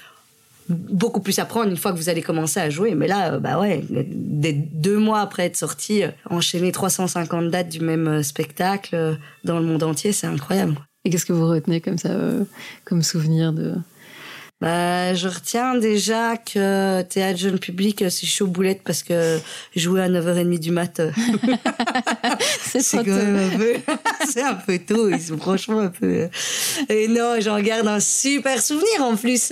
beaucoup 0.70 1.20
plus 1.20 1.40
apprendre 1.40 1.70
une 1.70 1.78
fois 1.78 1.92
que 1.92 1.98
vous 1.98 2.10
allez 2.10 2.22
commencer 2.22 2.60
à 2.60 2.70
jouer. 2.70 2.96
Mais 2.96 3.08
là, 3.08 3.34
euh, 3.34 3.40
bah 3.40 3.60
ouais, 3.60 3.84
deux 3.90 4.98
mois 4.98 5.22
après 5.22 5.46
être 5.46 5.58
sorti, 5.58 6.04
euh, 6.04 6.10
enchaîner 6.30 6.72
350 6.72 7.50
dates 7.50 7.70
du 7.70 7.80
même 7.80 8.08
euh, 8.08 8.24
spectacle 8.24 9.18
dans 9.44 9.60
le 9.60 9.66
monde 9.66 9.84
entier, 9.84 10.12
c'est 10.12 10.28
incroyable. 10.28 10.76
Et 11.06 11.10
qu'est-ce 11.10 11.26
que 11.26 11.34
vous 11.34 11.48
retenez 11.48 11.82
comme 11.82 11.98
ça, 11.98 12.12
comme 12.86 13.02
souvenir 13.02 13.52
de... 13.52 13.74
Bah, 14.64 15.14
je 15.14 15.28
retiens 15.28 15.76
déjà 15.76 16.38
que 16.38 17.02
théâtre 17.02 17.38
jeune 17.38 17.60
public, 17.60 18.02
euh, 18.02 18.10
c'est 18.10 18.26
chaud 18.26 18.48
boulette 18.48 18.80
parce 18.86 19.04
que 19.04 19.38
jouer 19.76 20.02
à 20.04 20.08
9h30 20.08 20.58
du 20.58 20.72
mat, 20.72 21.02
euh, 21.02 21.12
C'est 22.80 22.98
quand 22.98 23.04
tôt. 23.04 23.10
même 23.12 23.36
un 23.36 23.58
peu, 23.58 23.74
c'est 24.30 24.42
un 24.42 24.54
peu 24.56 24.80
tôt. 24.80 25.10
Ils 25.10 25.22
sont 25.22 25.38
franchement 25.38 25.80
un 25.82 25.90
peu. 25.90 26.06
euh. 26.06 26.28
Et 26.88 27.10
non, 27.10 27.36
j'en 27.42 27.60
garde 27.60 27.88
un 27.88 28.00
super 28.00 28.62
souvenir. 28.62 29.02
En 29.02 29.18
plus, 29.18 29.52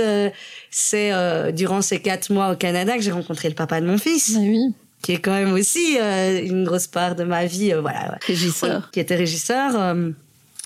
c'est 0.69 1.11
euh, 1.13 1.51
durant 1.51 1.81
ces 1.81 1.99
quatre 1.99 2.31
mois 2.31 2.51
au 2.51 2.55
Canada 2.55 2.95
que 2.95 3.01
j'ai 3.01 3.11
rencontré 3.11 3.49
le 3.49 3.55
papa 3.55 3.81
de 3.81 3.85
mon 3.87 3.97
fils, 3.97 4.35
oui, 4.39 4.73
qui 5.01 5.11
est 5.11 5.17
quand 5.19 5.33
même 5.33 5.51
aussi 5.53 5.97
euh, 5.99 6.41
une 6.41 6.63
grosse 6.63 6.87
part 6.87 7.15
de 7.15 7.25
ma 7.25 7.45
vie. 7.45 7.73
euh, 7.73 7.81
voilà. 7.81 8.17
régisseur. 8.25 8.89
Qui 8.91 9.01
était 9.01 9.15
régisseur. 9.17 9.73
euh, 9.77 10.11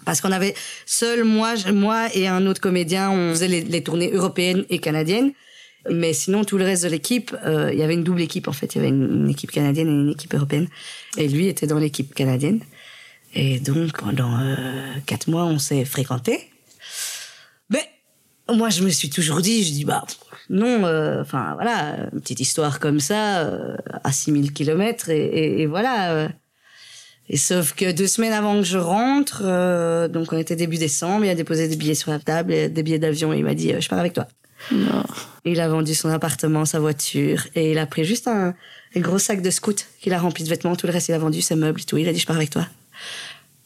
parce 0.05 0.21
qu'on 0.21 0.31
avait 0.31 0.53
seul 0.85 1.23
moi, 1.23 1.55
moi 1.73 2.07
et 2.13 2.27
un 2.27 2.45
autre 2.45 2.61
comédien, 2.61 3.11
on 3.11 3.31
faisait 3.31 3.47
les, 3.47 3.61
les 3.61 3.83
tournées 3.83 4.11
européennes 4.11 4.65
et 4.69 4.79
canadiennes. 4.79 5.31
Mais 5.89 6.13
sinon, 6.13 6.43
tout 6.43 6.57
le 6.57 6.65
reste 6.65 6.83
de 6.83 6.89
l'équipe, 6.89 7.35
euh, 7.45 7.71
il 7.71 7.79
y 7.79 7.83
avait 7.83 7.93
une 7.93 8.03
double 8.03 8.21
équipe 8.21 8.47
en 8.47 8.51
fait. 8.51 8.73
Il 8.75 8.77
y 8.79 8.81
avait 8.81 8.89
une, 8.89 9.29
équipe 9.29 9.51
canadienne 9.51 9.87
et 9.87 9.91
une 9.91 10.11
équipe 10.11 10.33
européenne. 10.33 10.67
Et 11.17 11.27
lui 11.27 11.47
était 11.47 11.67
dans 11.67 11.77
l'équipe 11.77 12.13
canadienne. 12.13 12.61
Et 13.33 13.59
donc, 13.59 13.99
pendant 13.99 14.39
euh, 14.39 14.55
quatre 15.05 15.27
mois, 15.27 15.45
on 15.45 15.59
s'est 15.59 15.85
fréquentés. 15.85 16.49
Mais 17.69 17.87
moi, 18.51 18.69
je 18.69 18.81
me 18.81 18.89
suis 18.89 19.09
toujours 19.09 19.41
dit, 19.41 19.63
je 19.63 19.71
dis, 19.71 19.85
bah 19.85 20.05
non, 20.49 20.85
euh, 20.85 21.21
enfin 21.21 21.53
voilà, 21.55 22.07
une 22.13 22.21
petite 22.21 22.39
histoire 22.39 22.79
comme 22.79 22.99
ça, 22.99 23.41
euh, 23.41 23.75
à 24.03 24.11
6000 24.11 24.53
kilomètres, 24.53 25.09
et, 25.09 25.25
et, 25.25 25.61
et 25.61 25.65
voilà. 25.65 26.29
Et 27.29 27.37
sauf 27.37 27.73
que 27.73 27.91
deux 27.91 28.07
semaines 28.07 28.33
avant 28.33 28.57
que 28.59 28.65
je 28.65 28.77
rentre, 28.77 29.41
euh, 29.43 30.07
donc 30.07 30.31
on 30.31 30.37
était 30.37 30.55
début 30.55 30.77
décembre, 30.77 31.25
il 31.25 31.29
a 31.29 31.35
déposé 31.35 31.67
des 31.67 31.75
billets 31.75 31.95
sur 31.95 32.11
la 32.11 32.19
table, 32.19 32.53
et 32.53 32.69
des 32.69 32.83
billets 32.83 32.99
d'avion, 32.99 33.33
et 33.33 33.37
il 33.37 33.43
m'a 33.43 33.55
dit, 33.55 33.73
euh, 33.73 33.81
je 33.81 33.89
pars 33.89 33.99
avec 33.99 34.13
toi. 34.13 34.27
Non. 34.71 35.03
Il 35.43 35.59
a 35.59 35.67
vendu 35.67 35.95
son 35.95 36.09
appartement, 36.09 36.65
sa 36.65 36.79
voiture, 36.79 37.47
et 37.55 37.71
il 37.71 37.77
a 37.79 37.85
pris 37.87 38.05
juste 38.05 38.27
un, 38.27 38.53
un 38.95 38.99
gros 38.99 39.17
sac 39.17 39.41
de 39.41 39.49
scout 39.49 39.87
qu'il 39.99 40.13
a 40.13 40.19
rempli 40.19 40.43
de 40.43 40.49
vêtements, 40.49 40.75
tout 40.75 40.87
le 40.87 40.93
reste 40.93 41.09
il 41.09 41.13
a 41.13 41.19
vendu, 41.19 41.41
ses 41.41 41.55
meubles 41.55 41.81
et 41.81 41.83
tout. 41.83 41.97
Il 41.97 42.07
a 42.07 42.13
dit, 42.13 42.19
je 42.19 42.27
pars 42.27 42.37
avec 42.37 42.51
toi. 42.51 42.67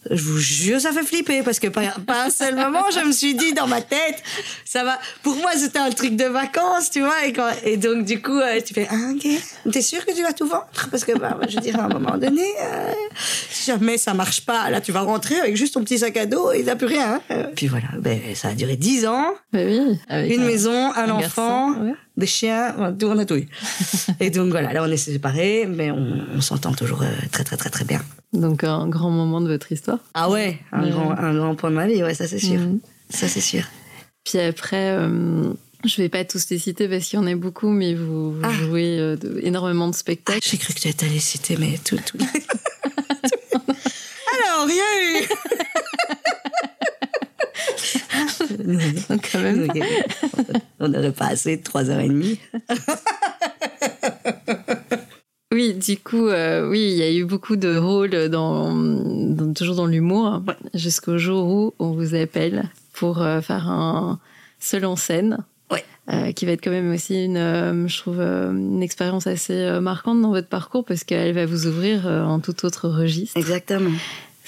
Je 0.10 0.24
vous 0.24 0.38
jure, 0.38 0.80
ça 0.80 0.94
fait 0.94 1.04
flipper 1.04 1.42
parce 1.44 1.60
que 1.60 1.68
pas, 1.68 1.82
pas 2.08 2.26
un 2.26 2.30
seul 2.30 2.56
moment, 2.56 2.84
je 2.94 3.06
me 3.06 3.12
suis 3.12 3.36
dit 3.36 3.52
dans 3.54 3.68
ma 3.68 3.82
tête, 3.82 4.24
ça 4.64 4.86
va. 4.86 4.98
Pour 5.24 5.36
moi, 5.36 5.52
c'était 5.58 5.80
un 5.80 5.90
truc 5.90 6.16
de 6.16 6.24
vacances, 6.24 6.90
tu 6.90 7.02
vois. 7.02 7.26
Et, 7.26 7.34
quand, 7.34 7.50
et 7.66 7.76
donc, 7.76 8.06
du 8.06 8.22
coup, 8.22 8.40
euh, 8.40 8.62
tu 8.66 8.74
fais, 8.74 8.88
ah, 8.90 8.96
ok, 9.14 9.28
t'es 9.74 9.82
sûr 9.82 10.06
que 10.06 10.14
tu 10.16 10.24
vas 10.24 10.32
tout 10.32 10.48
vendre? 10.48 10.68
Parce 10.90 11.04
que, 11.04 11.18
bah, 11.18 11.38
je 11.50 11.60
dirais 11.60 11.80
à 11.80 11.84
un 11.84 11.90
moment 11.90 12.18
donné, 12.18 12.46
euh, 12.62 12.92
si 13.50 13.72
jamais 13.72 13.98
ça 13.98 14.14
marche 14.14 14.46
pas, 14.46 14.70
là, 14.70 14.80
tu 14.80 14.94
vas 14.94 15.02
rentrer 15.02 15.38
avec 15.40 15.58
juste 15.58 15.74
ton 15.74 15.84
petit 15.84 16.00
sac 16.00 16.16
à 16.16 16.26
dos 16.26 16.54
et 16.54 16.60
il 16.60 16.64
n'y 16.64 16.70
a 16.72 16.76
plus 16.78 16.88
rien. 16.88 17.20
hein. 17.30 17.48
Puis 17.56 17.68
voilà, 17.68 17.88
ben, 18.00 18.20
ça 18.36 18.50
a 18.50 18.54
duré 18.54 18.78
dix 18.78 19.06
ans. 19.06 19.34
Bah 19.52 19.60
oui. 19.66 20.00
avec 20.08 20.32
Une 20.34 20.44
un- 20.44 20.46
maison, 20.46 20.94
un, 20.94 21.10
un 21.10 21.10
enfant, 21.10 21.72
garçon, 21.72 21.84
ouais. 21.84 21.94
Des 22.20 22.28
chiens, 22.28 22.94
tout, 23.00 23.08
on 23.08 23.18
a 23.18 23.26
tout 23.26 23.36
eu. 23.38 23.48
et 24.20 24.30
donc 24.30 24.50
voilà, 24.52 24.72
là 24.74 24.84
on 24.84 24.92
est 24.92 24.98
séparés, 24.98 25.66
mais 25.66 25.90
on, 25.92 26.20
on 26.36 26.42
s'entend 26.42 26.74
toujours 26.74 27.02
euh, 27.02 27.08
très 27.32 27.44
très 27.44 27.58
très 27.58 27.70
très 27.72 27.86
bien. 27.86 28.02
Donc 28.34 28.64
un 28.64 28.88
grand 28.88 29.10
moment 29.10 29.42
de 29.42 29.48
votre 29.50 29.72
histoire. 29.72 30.00
Ah 30.14 30.30
ouais, 30.30 30.60
un, 30.72 30.84
Ouais. 30.84 30.92
grand, 30.92 31.12
un 31.18 31.34
grand 31.36 31.56
point 31.56 31.72
de 31.72 31.76
ma 31.76 31.88
vie, 31.88 32.04
ouais, 32.04 32.14
ça 32.14 32.28
c'est 32.28 32.38
sûr. 32.40 32.60
Mhm. 32.60 32.80
Ça 33.10 33.28
c'est 33.28 33.42
sûr. 33.42 33.64
Puis 34.24 34.38
après, 34.40 34.92
euh, 34.92 35.52
je 35.86 35.96
vais 36.02 36.10
pas 36.10 36.24
tous 36.26 36.50
les 36.52 36.60
citer 36.60 36.88
parce 36.88 37.06
qu'il 37.06 37.18
y 37.18 37.22
en 37.22 37.26
a 37.28 37.36
beaucoup, 37.36 37.70
mais 37.70 37.96
vous, 37.96 38.34
vous 38.34 38.42
Ah. 38.44 38.52
jouez 38.52 39.00
euh, 39.00 39.16
de- 39.16 39.40
énormément 39.42 39.88
de 39.88 39.94
Ah, 39.96 39.98
spectacles. 39.98 40.42
J'ai 40.48 40.58
cru 40.58 40.74
que 40.74 40.80
tu 40.80 41.06
allais 41.06 41.20
citer, 41.20 41.58
mais 41.58 41.80
tout. 41.84 41.98
tout... 42.06 42.18
Alors, 44.46 44.68
il 44.70 44.76
y 44.76 44.82
a 44.82 44.92
eu. 45.22 45.28
Quand 49.32 49.40
même. 49.40 49.68
on 50.80 50.88
n'aurait 50.88 51.12
pas 51.12 51.28
assez 51.28 51.58
de 51.58 51.62
3h30. 51.64 52.38
Oui, 55.52 55.74
du 55.74 55.98
coup, 55.98 56.28
euh, 56.28 56.70
oui, 56.70 56.80
il 56.92 56.98
y 56.98 57.02
a 57.02 57.12
eu 57.12 57.26
beaucoup 57.26 57.56
de 57.56 57.76
rôles 57.76 58.30
dans, 58.30 58.72
dans- 58.72 59.52
toujours 59.54 59.76
dans 59.76 59.88
l'humour, 59.88 60.44
jusqu'au 60.76 61.18
jour 61.18 61.48
où 61.48 61.74
on 61.80 61.90
vous 61.92 62.14
appelle 62.14 62.66
pour 62.94 63.24
euh, 63.24 63.42
faire 63.42 63.68
un 63.68 64.20
seul 64.60 64.86
en 64.86 64.96
scène. 64.96 65.40
Ouais. 65.72 65.84
euh, 66.14 66.32
qui 66.34 66.46
va 66.46 66.52
être 66.52 66.64
quand 66.64 66.70
même 66.72 66.92
aussi 66.94 67.26
une, 67.26 67.88
je 67.88 67.98
trouve, 68.00 68.20
une 68.22 68.84
expérience 68.84 69.26
assez 69.26 69.80
marquante 69.82 70.22
dans 70.22 70.30
votre 70.30 70.48
parcours 70.50 70.86
parce 70.86 71.04
qu'elle 71.04 71.34
va 71.34 71.48
vous 71.48 71.66
ouvrir 71.66 72.06
en 72.06 72.40
tout 72.40 72.64
autre 72.66 72.88
registre. 72.88 73.36
Exactement. 73.38 73.92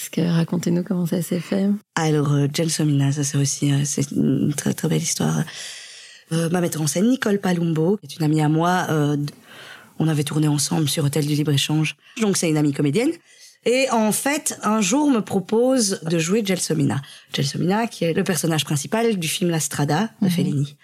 Parce 0.02 0.10
que 0.10 0.22
racontez-nous 0.22 0.84
comment 0.84 1.06
ça 1.06 1.22
s'est 1.22 1.40
fait. 1.40 1.70
Alors, 1.94 2.34
euh, 2.34 2.48
Gelsomina, 2.52 3.12
ça 3.12 3.24
c'est 3.24 3.38
aussi 3.38 3.72
euh, 3.72 3.82
c'est 3.86 4.10
une 4.10 4.52
très 4.52 4.74
très 4.74 4.88
belle 4.88 5.02
histoire. 5.04 5.44
Euh, 6.32 6.50
ma 6.50 6.60
metteur 6.60 6.82
en 6.82 6.88
scène, 6.88 7.08
Nicole 7.08 7.38
Palumbo, 7.40 7.98
qui 7.98 8.08
est 8.08 8.18
une 8.18 8.26
amie 8.26 8.42
à 8.42 8.50
moi. 8.50 8.88
euh, 8.90 9.16
on 10.00 10.08
avait 10.08 10.24
tourné 10.24 10.48
ensemble 10.48 10.90
sur 10.90 11.04
Hôtel 11.06 11.28
du 11.28 11.36
Libre-Échange. 11.36 11.98
Donc 12.20 12.36
c'est 12.36 12.50
une 12.50 12.58
amie 12.58 12.74
comédienne. 12.74 13.12
Et 13.66 13.92
en 13.92 14.12
fait, 14.12 14.58
un 14.64 14.82
jour 14.82 15.08
me 15.08 15.20
propose 15.20 16.02
de 16.02 16.18
jouer 16.18 16.44
Gelsomina. 16.44 17.00
Gelsomina, 17.32 17.86
qui 17.86 18.06
est 18.06 18.14
le 18.14 18.24
personnage 18.24 18.66
principal 18.66 19.20
du 19.20 19.28
film 19.28 19.52
La 19.52 19.60
Strada 19.60 20.10
de 20.24 20.30
Fellini. 20.30 20.78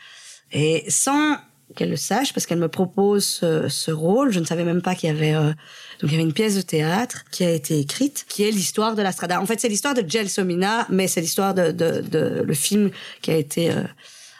Et 0.51 0.85
sans 0.89 1.37
qu'elle 1.75 1.89
le 1.89 1.95
sache 1.97 2.33
parce 2.33 2.45
qu'elle 2.45 2.59
me 2.59 2.69
propose 2.69 3.25
ce, 3.25 3.67
ce 3.67 3.91
rôle. 3.91 4.31
Je 4.31 4.39
ne 4.39 4.45
savais 4.45 4.63
même 4.63 4.81
pas 4.81 4.95
qu'il 4.95 5.09
y 5.09 5.11
avait 5.11 5.35
euh, 5.35 5.53
donc 6.01 6.11
il 6.11 6.13
y 6.13 6.15
avait 6.15 6.23
une 6.23 6.33
pièce 6.33 6.55
de 6.55 6.61
théâtre 6.61 7.25
qui 7.31 7.43
a 7.43 7.49
été 7.51 7.79
écrite, 7.79 8.25
qui 8.29 8.43
est 8.43 8.51
l'histoire 8.51 8.95
de 8.95 9.01
la 9.01 9.11
Strada. 9.11 9.41
En 9.41 9.45
fait, 9.45 9.59
c'est 9.59 9.69
l'histoire 9.69 9.93
de 9.93 10.03
Gelsomina, 10.07 10.85
mais 10.89 11.07
c'est 11.07 11.21
l'histoire 11.21 11.53
de, 11.53 11.71
de, 11.71 12.01
de, 12.01 12.43
le 12.45 12.53
film 12.53 12.91
qui 13.21 13.31
a 13.31 13.35
été 13.35 13.71
euh, 13.71 13.81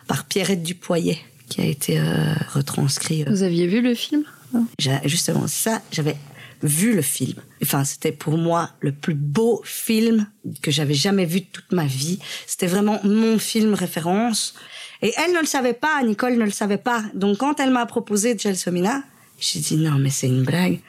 par 0.08 0.26
Pierrette 0.26 0.62
Dupoyer, 0.64 1.18
qui 1.50 1.62
a 1.62 1.66
été 1.66 2.00
euh, 2.00 2.04
retranscrit. 2.54 3.24
Vous 3.26 3.44
aviez 3.44 3.68
vu 3.68 3.82
le 3.82 3.96
film 3.96 4.24
J'a- 4.80 5.02
Justement, 5.06 5.48
ça, 5.48 5.82
j'avais 5.92 6.16
vu 6.64 6.96
le 6.96 7.02
film. 7.02 7.36
Enfin, 7.62 7.84
c'était 7.84 8.12
pour 8.12 8.38
moi 8.38 8.72
le 8.80 8.92
plus 8.92 9.14
beau 9.14 9.62
film 9.64 10.28
que 10.62 10.72
j'avais 10.72 10.94
jamais 10.96 11.26
vu 11.26 11.42
de 11.42 11.46
toute 11.52 11.72
ma 11.72 11.86
vie. 11.86 12.20
C'était 12.48 12.68
vraiment 12.68 13.00
mon 13.04 13.38
film 13.40 13.74
référence. 13.74 14.56
Et 15.02 15.14
elle 15.18 15.34
ne 15.34 15.40
le 15.40 15.46
savait 15.46 15.74
pas, 15.74 16.02
Nicole 16.04 16.38
ne 16.38 16.46
le 16.46 16.52
savait 16.52 16.78
pas. 16.80 17.04
Donc 17.14 17.38
quand 17.38 17.60
elle 17.60 17.70
m'a 17.72 17.86
proposé 17.86 18.36
Gelsomina, 18.38 19.04
j'ai 19.40 19.60
dit 19.60 19.76
non, 19.78 20.00
mais 20.00 20.10
c'est 20.10 20.28
une 20.28 20.44
blague. 20.44 20.80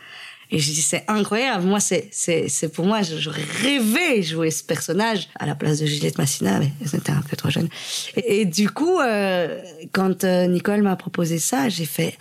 Et 0.50 0.58
j'ai 0.58 0.72
dit 0.72 0.82
c'est 0.82 1.04
incroyable. 1.08 1.64
Moi, 1.64 1.80
c'est 1.80 2.08
c'est 2.10 2.48
c'est 2.48 2.68
pour 2.68 2.86
moi, 2.86 3.02
j'aurais 3.02 3.44
rêvé 3.62 4.22
jouer 4.22 4.50
ce 4.50 4.64
personnage 4.64 5.28
à 5.38 5.46
la 5.46 5.54
place 5.54 5.78
de 5.80 5.86
Juliette 5.86 6.16
Massina, 6.16 6.58
mais 6.58 6.72
c'était 6.86 7.12
un 7.12 7.20
peu 7.20 7.36
trop 7.36 7.50
jeune. 7.50 7.68
Et, 8.16 8.46
du 8.46 8.70
coup, 8.70 8.98
euh, 8.98 9.60
quand 9.92 10.24
euh, 10.24 10.46
Nicole 10.46 10.82
m'a 10.82 10.96
proposé 10.96 11.38
ça, 11.38 11.68
j'ai 11.68 11.84
fait 11.84 12.16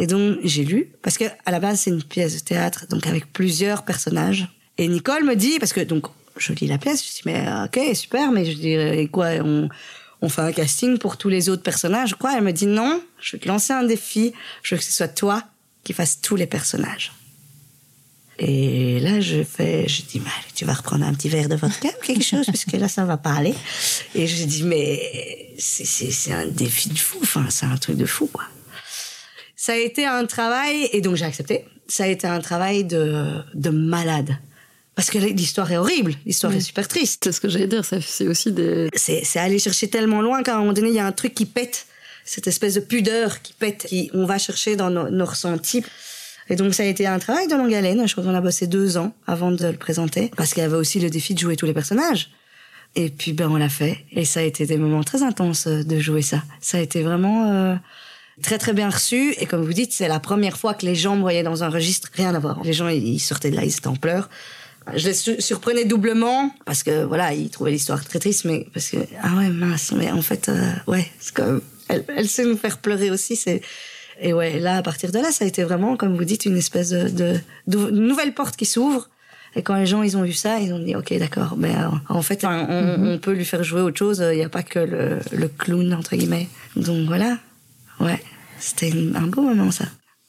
et 0.00 0.06
donc 0.06 0.38
j'ai 0.44 0.64
lu 0.64 0.90
parce 1.02 1.18
que 1.18 1.24
à 1.44 1.50
la 1.50 1.60
base 1.60 1.80
c'est 1.80 1.90
une 1.90 2.02
pièce 2.02 2.34
de 2.34 2.40
théâtre 2.40 2.86
donc 2.88 3.06
avec 3.06 3.32
plusieurs 3.32 3.84
personnages. 3.84 4.48
Et 4.78 4.88
Nicole 4.88 5.24
me 5.24 5.36
dit 5.36 5.58
parce 5.58 5.74
que 5.74 5.80
donc 5.80 6.06
je 6.38 6.54
lis 6.54 6.66
la 6.66 6.78
pièce, 6.78 7.06
je 7.06 7.12
dis 7.12 7.22
mais 7.26 7.46
euh, 7.46 7.66
ok 7.66 7.94
super 7.94 8.32
mais 8.32 8.46
je 8.46 8.56
dis 8.56 8.76
euh, 8.76 8.94
et 8.94 9.08
quoi 9.08 9.28
on 9.44 9.68
on 10.22 10.28
fait 10.28 10.42
un 10.42 10.52
casting 10.52 10.98
pour 10.98 11.16
tous 11.16 11.28
les 11.28 11.50
autres 11.50 11.62
personnages 11.62 12.14
quoi 12.14 12.32
Elle 12.34 12.44
me 12.44 12.52
dit 12.52 12.66
non, 12.66 13.02
je 13.20 13.32
vais 13.32 13.40
te 13.40 13.48
lancer 13.48 13.74
un 13.74 13.82
défi, 13.82 14.32
je 14.62 14.74
veux 14.74 14.78
que 14.78 14.84
ce 14.84 14.92
soit 14.92 15.08
toi 15.08 15.44
qui 15.84 15.92
fasses 15.92 16.20
tous 16.20 16.36
les 16.36 16.46
personnages. 16.46 17.12
Et 18.42 19.00
là, 19.00 19.20
je 19.20 19.42
fais, 19.44 19.86
je 19.86 20.02
dis, 20.02 20.18
mais 20.18 20.30
allez, 20.30 20.52
tu 20.54 20.64
vas 20.64 20.72
reprendre 20.72 21.04
un 21.04 21.12
petit 21.12 21.28
verre 21.28 21.48
de 21.48 21.56
vodka 21.56 21.88
ou 21.88 22.04
quelque 22.04 22.24
chose, 22.24 22.46
parce 22.46 22.64
que 22.64 22.76
là, 22.78 22.88
ça 22.88 23.04
va 23.04 23.18
pas 23.18 23.34
aller. 23.34 23.54
Et 24.14 24.26
je 24.26 24.44
dis, 24.44 24.62
mais 24.62 25.54
c'est, 25.58 26.32
un 26.32 26.46
défi 26.46 26.88
de 26.88 26.98
fou, 26.98 27.18
enfin, 27.22 27.46
c'est 27.50 27.66
un 27.66 27.76
truc 27.76 27.96
de 27.96 28.06
fou, 28.06 28.30
quoi. 28.32 28.44
Ça 29.56 29.72
a 29.72 29.76
été 29.76 30.06
un 30.06 30.24
travail, 30.24 30.88
et 30.94 31.02
donc 31.02 31.16
j'ai 31.16 31.26
accepté. 31.26 31.66
Ça 31.86 32.04
a 32.04 32.06
été 32.06 32.26
un 32.26 32.40
travail 32.40 32.84
de, 32.84 33.42
de 33.52 33.68
malade. 33.68 34.38
Parce 34.94 35.10
que 35.10 35.18
l'histoire 35.18 35.70
est 35.70 35.76
horrible, 35.76 36.14
l'histoire 36.24 36.54
est 36.54 36.60
super 36.60 36.88
triste. 36.88 37.24
C'est 37.24 37.32
ce 37.32 37.42
que 37.42 37.48
j'allais 37.50 37.66
dire, 37.66 37.84
c'est 37.84 38.26
aussi 38.26 38.52
des... 38.52 38.88
C'est, 38.94 39.22
c'est 39.22 39.38
aller 39.38 39.58
chercher 39.58 39.88
tellement 39.88 40.22
loin 40.22 40.42
qu'à 40.42 40.56
un 40.56 40.60
moment 40.60 40.72
donné, 40.72 40.88
il 40.88 40.94
y 40.94 40.98
a 40.98 41.06
un 41.06 41.12
truc 41.12 41.34
qui 41.34 41.44
pète. 41.44 41.86
Cette 42.24 42.46
espèce 42.46 42.74
de 42.74 42.80
pudeur 42.80 43.42
qui 43.42 43.52
pète, 43.52 43.86
qui, 43.88 44.10
on 44.14 44.26
va 44.26 44.38
chercher 44.38 44.76
dans 44.76 44.90
nos, 44.90 45.08
nos 45.10 45.24
ressentis. 45.24 45.84
Et 46.48 46.56
donc 46.56 46.74
ça 46.74 46.82
a 46.82 46.86
été 46.86 47.06
un 47.06 47.18
travail 47.18 47.46
de 47.48 47.54
longue 47.54 47.72
haleine. 47.74 48.06
Je 48.06 48.12
crois 48.12 48.24
qu'on 48.24 48.34
a 48.34 48.40
bossé 48.40 48.66
deux 48.66 48.96
ans 48.96 49.12
avant 49.26 49.50
de 49.52 49.66
le 49.66 49.76
présenter. 49.76 50.30
Parce 50.36 50.52
qu'il 50.52 50.62
y 50.62 50.66
avait 50.66 50.76
aussi 50.76 51.00
le 51.00 51.10
défi 51.10 51.34
de 51.34 51.38
jouer 51.38 51.56
tous 51.56 51.66
les 51.66 51.74
personnages. 51.74 52.30
Et 52.96 53.08
puis 53.08 53.32
ben 53.32 53.48
on 53.50 53.56
l'a 53.56 53.68
fait. 53.68 53.98
Et 54.12 54.24
ça 54.24 54.40
a 54.40 54.42
été 54.42 54.66
des 54.66 54.76
moments 54.76 55.04
très 55.04 55.22
intenses 55.22 55.66
euh, 55.68 55.84
de 55.84 55.98
jouer 56.00 56.22
ça. 56.22 56.42
Ça 56.60 56.78
a 56.78 56.80
été 56.80 57.02
vraiment... 57.02 57.50
euh, 57.52 57.76
très 58.42 58.56
très 58.56 58.72
bien 58.72 58.88
reçu 58.88 59.34
et 59.38 59.44
comme 59.44 59.62
vous 59.62 59.74
dites 59.74 59.92
c'est 59.92 60.08
la 60.08 60.18
première 60.18 60.56
fois 60.56 60.72
que 60.72 60.86
les 60.86 60.94
gens 60.94 61.14
me 61.14 61.20
voyaient 61.20 61.42
dans 61.42 61.62
un 61.62 61.68
registre 61.68 62.08
rien 62.14 62.34
à 62.34 62.38
voir 62.38 62.62
les 62.64 62.72
gens 62.72 62.88
ils 62.88 63.18
sortaient 63.20 63.50
de 63.50 63.56
là 63.56 63.64
ils 63.64 63.76
étaient 63.76 63.86
en 63.86 63.96
pleurs 63.96 64.30
je 64.96 65.08
les 65.08 65.12
su- 65.12 65.38
surprenais 65.42 65.84
doublement 65.84 66.50
parce 66.64 66.82
que 66.82 67.04
voilà 67.04 67.34
ils 67.34 67.50
trouvaient 67.50 67.72
l'histoire 67.72 68.02
très 68.02 68.18
triste 68.18 68.46
mais 68.46 68.66
parce 68.72 68.88
que 68.88 68.96
ah 69.22 69.36
ouais 69.36 69.50
mince 69.50 69.92
mais 69.92 70.10
en 70.10 70.22
fait 70.22 70.48
euh, 70.48 70.72
ouais 70.86 71.06
c'est 71.20 71.34
comme 71.34 71.60
elle, 71.92 72.04
elle 72.16 72.28
sait 72.28 72.44
nous 72.44 72.56
faire 72.56 72.78
pleurer 72.78 73.10
aussi 73.10 73.36
c'est 73.36 73.60
et 74.20 74.32
ouais 74.32 74.58
là 74.60 74.76
à 74.76 74.82
partir 74.82 75.10
de 75.12 75.18
là 75.18 75.30
ça 75.30 75.44
a 75.44 75.48
été 75.48 75.62
vraiment 75.64 75.96
comme 75.96 76.16
vous 76.16 76.24
dites 76.24 76.44
une 76.46 76.56
espèce 76.56 76.90
de, 76.90 77.08
de, 77.08 77.38
de 77.66 77.90
nouvelle 77.90 78.34
porte 78.34 78.56
qui 78.56 78.66
s'ouvre. 78.66 79.08
Et 79.56 79.62
quand 79.62 79.74
les 79.74 79.86
gens 79.86 80.02
ils 80.04 80.16
ont 80.16 80.22
vu 80.22 80.32
ça 80.32 80.58
ils 80.60 80.72
ont 80.72 80.78
dit 80.78 80.94
ok 80.94 81.12
d'accord 81.18 81.54
mais 81.58 81.74
euh, 81.74 81.88
en 82.08 82.22
fait 82.22 82.44
on, 82.44 82.48
on- 82.50 83.14
on 83.14 83.18
peut 83.18 83.32
lui 83.32 83.44
faire 83.44 83.64
jouer 83.64 83.80
autre 83.80 83.98
chose 83.98 84.24
il 84.32 84.36
n'y 84.36 84.44
a 84.44 84.48
pas 84.48 84.62
que 84.62 84.78
le, 84.78 85.18
le 85.32 85.48
clown 85.48 85.92
entre 85.94 86.14
guillemets. 86.16 86.48
Donc 86.76 87.06
voilà. 87.08 87.38
Ouais, 87.98 88.22
c'était 88.58 88.92
un 89.14 89.26
beau 89.26 89.42
moment 89.42 89.70
ça. 89.70 89.86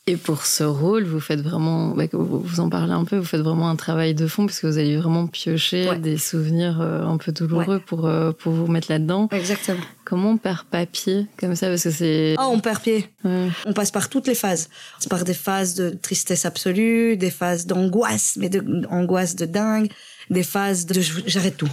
Et 0.08 0.18
pour 0.18 0.48
ce 0.48 0.64
rôle, 0.64 1.04
vous 1.04 1.20
faites 1.20 1.42
vraiment, 1.42 1.90
bah, 1.90 2.06
vous 2.12 2.60
en 2.60 2.70
parlez 2.70 2.92
un 2.92 3.04
peu, 3.06 3.18
vous 3.18 3.24
faites 3.26 3.42
vraiment 3.42 3.70
un 3.70 3.76
travail 3.76 4.16
de 4.16 4.26
fond 4.26 4.48
parce 4.48 4.60
que 4.60 4.66
vous 4.66 4.80
allez 4.80 4.98
vraiment 4.98 5.28
piocher 5.28 5.88
Ouais. 5.88 6.00
des 6.00 6.18
souvenirs 6.18 6.82
euh, 6.82 7.06
un 7.06 7.18
peu 7.18 7.32
douloureux 7.32 7.80
pour, 7.86 8.08
euh, 8.08 8.32
pour 8.32 8.52
vous 8.52 8.66
mettre 8.66 8.88
là-dedans. 8.92 9.30
Exactement. 9.32 9.78
Comment 10.04 10.32
on 10.32 10.38
perd 10.38 10.64
papier 10.64 11.28
comme 11.40 11.56
ça? 11.56 11.68
Parce 11.68 11.84
que 11.84 11.92
c'est. 11.92 12.36
Oh, 12.40 12.50
on 12.52 12.60
perd 12.60 12.82
pied. 12.82 13.08
Ouais. 13.24 13.50
On 13.68 13.74
passe 13.74 13.92
par 13.92 14.10
toutes 14.10 14.26
les 14.26 14.34
phases. 14.34 14.70
On 14.72 14.98
passe 14.98 15.08
par 15.08 15.24
des 15.24 15.36
phases 15.36 15.76
de 15.76 15.92
tristesse 15.92 16.46
absolue, 16.46 17.16
des 17.16 17.30
phases 17.30 17.68
d'angoisse, 17.68 18.38
mais 18.40 18.50
de 18.50 18.88
angoisse 18.90 19.36
de 19.36 19.46
dingue, 19.46 19.88
des 20.32 20.44
phases 20.44 20.88
de 20.88 21.00
j'arrête 21.28 21.58
tout. 21.58 21.70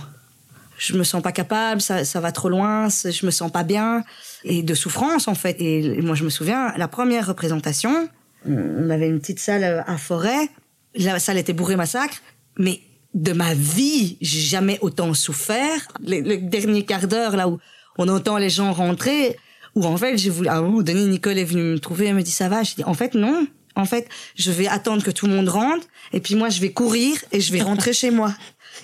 Je 0.76 0.92
me 0.96 1.02
sens 1.02 1.22
pas 1.22 1.32
capable, 1.32 1.80
ça, 1.80 2.04
ça 2.04 2.20
va 2.20 2.30
trop 2.30 2.48
loin, 2.50 2.88
je 2.88 3.26
me 3.26 3.32
sens 3.32 3.50
pas 3.50 3.64
bien, 3.64 4.04
et 4.44 4.62
de 4.62 4.74
souffrance 4.74 5.26
en 5.26 5.34
fait. 5.34 5.56
Et 5.60 6.00
moi 6.02 6.14
je 6.14 6.22
me 6.22 6.30
souviens, 6.30 6.72
la 6.76 6.86
première 6.86 7.26
représentation, 7.26 8.08
on 8.48 8.90
avait 8.90 9.08
une 9.08 9.20
petite 9.20 9.40
salle 9.40 9.64
euh, 9.64 9.82
à 9.86 9.98
Forêt, 9.98 10.48
la 10.94 11.18
salle 11.18 11.38
était 11.38 11.52
bourrée 11.52 11.76
massacre, 11.76 12.16
mais 12.58 12.80
de 13.14 13.32
ma 13.32 13.54
vie, 13.54 14.16
j'ai 14.20 14.40
jamais 14.40 14.78
autant 14.80 15.14
souffert. 15.14 15.88
Le, 16.04 16.36
dernier 16.36 16.84
quart 16.84 17.06
d'heure 17.06 17.36
là 17.36 17.48
où 17.48 17.58
on 17.98 18.08
entend 18.08 18.38
les 18.38 18.50
gens 18.50 18.72
rentrer, 18.72 19.36
où 19.74 19.84
en 19.84 19.96
fait 19.96 20.16
j'ai 20.16 20.30
voulu, 20.30 20.48
à 20.48 20.56
un 20.56 20.62
moment 20.62 20.82
Nicole 20.82 21.38
est 21.38 21.44
venue 21.44 21.62
me 21.62 21.78
trouver, 21.78 22.06
elle 22.06 22.14
me 22.14 22.22
dit 22.22 22.30
ça 22.30 22.48
va, 22.48 22.62
je 22.62 22.74
dis 22.74 22.84
en 22.84 22.94
fait 22.94 23.14
non. 23.14 23.46
En 23.76 23.84
fait, 23.84 24.08
je 24.34 24.50
vais 24.50 24.66
attendre 24.66 25.04
que 25.04 25.12
tout 25.12 25.28
le 25.28 25.34
monde 25.34 25.48
rentre, 25.48 25.86
et 26.12 26.18
puis 26.18 26.34
moi 26.34 26.48
je 26.48 26.60
vais 26.60 26.70
courir 26.70 27.16
et 27.30 27.40
je 27.40 27.52
vais 27.52 27.62
rentrer 27.62 27.92
chez 27.92 28.10
moi. 28.10 28.34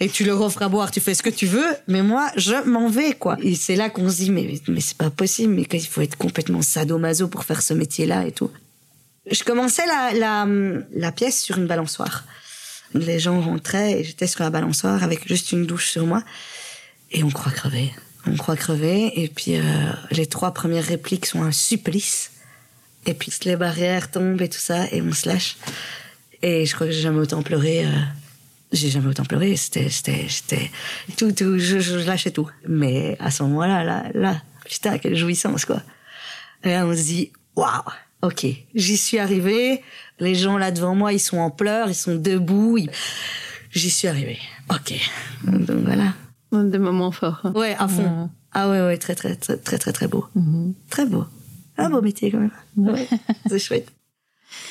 Et 0.00 0.08
tu 0.08 0.24
leur 0.24 0.40
offres 0.40 0.62
à 0.62 0.68
boire, 0.68 0.90
tu 0.90 1.00
fais 1.00 1.14
ce 1.14 1.22
que 1.22 1.30
tu 1.30 1.46
veux, 1.46 1.66
mais 1.86 2.02
moi, 2.02 2.30
je 2.36 2.54
m'en 2.68 2.88
vais, 2.88 3.12
quoi. 3.12 3.36
Et 3.42 3.54
c'est 3.54 3.76
là 3.76 3.90
qu'on 3.90 4.10
se 4.10 4.16
dit, 4.16 4.30
mais, 4.30 4.60
mais 4.66 4.80
c'est 4.80 4.96
pas 4.96 5.10
possible, 5.10 5.54
mais 5.54 5.64
qu'il 5.66 5.86
faut 5.86 6.00
être 6.00 6.16
complètement 6.16 6.62
sadomaso 6.62 7.28
pour 7.28 7.44
faire 7.44 7.62
ce 7.62 7.74
métier-là 7.74 8.26
et 8.26 8.32
tout. 8.32 8.50
Je 9.30 9.42
commençais 9.42 9.86
la, 9.86 10.12
la, 10.12 10.46
la 10.92 11.12
pièce 11.12 11.40
sur 11.40 11.58
une 11.58 11.66
balançoire. 11.66 12.24
Les 12.92 13.18
gens 13.18 13.40
rentraient 13.40 14.00
et 14.00 14.04
j'étais 14.04 14.26
sur 14.26 14.44
la 14.44 14.50
balançoire 14.50 15.02
avec 15.02 15.26
juste 15.26 15.52
une 15.52 15.66
douche 15.66 15.88
sur 15.90 16.06
moi. 16.06 16.22
Et 17.10 17.24
on 17.24 17.30
croit 17.30 17.52
crever. 17.52 17.92
On 18.26 18.36
croit 18.36 18.56
crever. 18.56 19.12
Et 19.22 19.28
puis, 19.28 19.56
euh, 19.56 19.62
les 20.10 20.26
trois 20.26 20.52
premières 20.52 20.84
répliques 20.84 21.26
sont 21.26 21.42
un 21.42 21.52
supplice. 21.52 22.32
Et 23.06 23.14
puis, 23.14 23.32
les 23.44 23.56
barrières 23.56 24.10
tombent 24.10 24.40
et 24.40 24.48
tout 24.48 24.58
ça, 24.58 24.86
et 24.90 25.02
on 25.02 25.12
se 25.12 25.28
lâche. 25.28 25.56
Et 26.42 26.64
je 26.66 26.74
crois 26.74 26.86
que 26.86 26.92
j'ai 26.92 27.02
jamais 27.02 27.18
autant 27.20 27.42
pleuré. 27.42 27.84
euh, 27.84 27.90
j'ai 28.72 28.90
jamais 28.90 29.08
autant 29.08 29.24
pleuré. 29.24 29.56
C'était, 29.56 29.88
c'était, 29.90 30.26
j'étais 30.28 30.70
tout, 31.16 31.32
tout, 31.32 31.58
je, 31.58 31.80
je 31.80 31.96
lâchais 31.96 32.30
tout. 32.30 32.48
Mais 32.68 33.16
à 33.20 33.30
ce 33.30 33.42
moment-là, 33.44 33.84
là, 33.84 34.04
là, 34.14 34.42
putain, 34.64 34.98
quelle 34.98 35.16
jouissance, 35.16 35.64
quoi. 35.64 35.82
Et 36.62 36.70
là, 36.70 36.86
on 36.86 36.94
se 36.96 37.02
dit, 37.02 37.32
waouh, 37.56 37.82
ok, 38.26 38.46
j'y 38.74 38.96
suis 38.96 39.18
arrivée. 39.18 39.82
Les 40.20 40.34
gens 40.34 40.58
là 40.58 40.70
devant 40.70 40.94
moi, 40.94 41.12
ils 41.12 41.20
sont 41.20 41.38
en 41.38 41.50
pleurs, 41.50 41.88
ils 41.88 41.94
sont 41.94 42.14
debout. 42.16 42.78
ils- 42.78 42.90
J'y 43.70 43.90
suis 43.90 44.06
arrivée. 44.08 44.38
Ok. 44.70 44.94
Donc 45.44 45.78
voilà. 45.84 46.14
Des 46.52 46.78
moments 46.78 47.10
forts. 47.10 47.40
hein. 47.44 47.52
Ouais, 47.56 47.74
à 47.78 47.88
fond. 47.88 48.30
Ah 48.52 48.70
ouais, 48.70 48.80
ouais, 48.80 48.96
très, 48.98 49.16
très, 49.16 49.34
très, 49.34 49.56
très, 49.56 49.78
très, 49.78 49.92
très 49.92 50.06
beau. 50.06 50.26
Mhm. 50.36 50.74
Très 50.88 51.06
beau. 51.06 51.24
Un 51.76 51.90
beau 51.90 52.00
métier 52.00 52.30
quand 52.30 52.38
même. 52.38 52.52
Ouais, 52.76 53.08
c'est 53.48 53.58
chouette. 53.58 53.88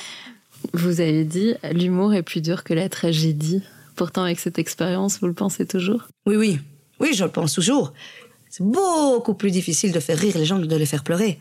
Vous 0.73 1.01
avez 1.01 1.25
dit, 1.25 1.55
l'humour 1.73 2.13
est 2.13 2.23
plus 2.23 2.39
dur 2.41 2.63
que 2.63 2.73
la 2.73 2.87
tragédie. 2.87 3.61
Pourtant, 3.97 4.23
avec 4.23 4.39
cette 4.39 4.57
expérience, 4.57 5.19
vous 5.19 5.27
le 5.27 5.33
pensez 5.33 5.65
toujours? 5.65 6.07
Oui, 6.25 6.35
oui. 6.37 6.59
Oui, 7.01 7.13
je 7.13 7.25
le 7.25 7.29
pense 7.29 7.53
toujours. 7.53 7.91
C'est 8.49 8.63
beaucoup 8.63 9.33
plus 9.33 9.51
difficile 9.51 9.91
de 9.91 9.99
faire 9.99 10.17
rire 10.17 10.37
les 10.37 10.45
gens 10.45 10.59
que 10.61 10.65
de 10.65 10.75
les 10.77 10.85
faire 10.85 11.03
pleurer. 11.03 11.39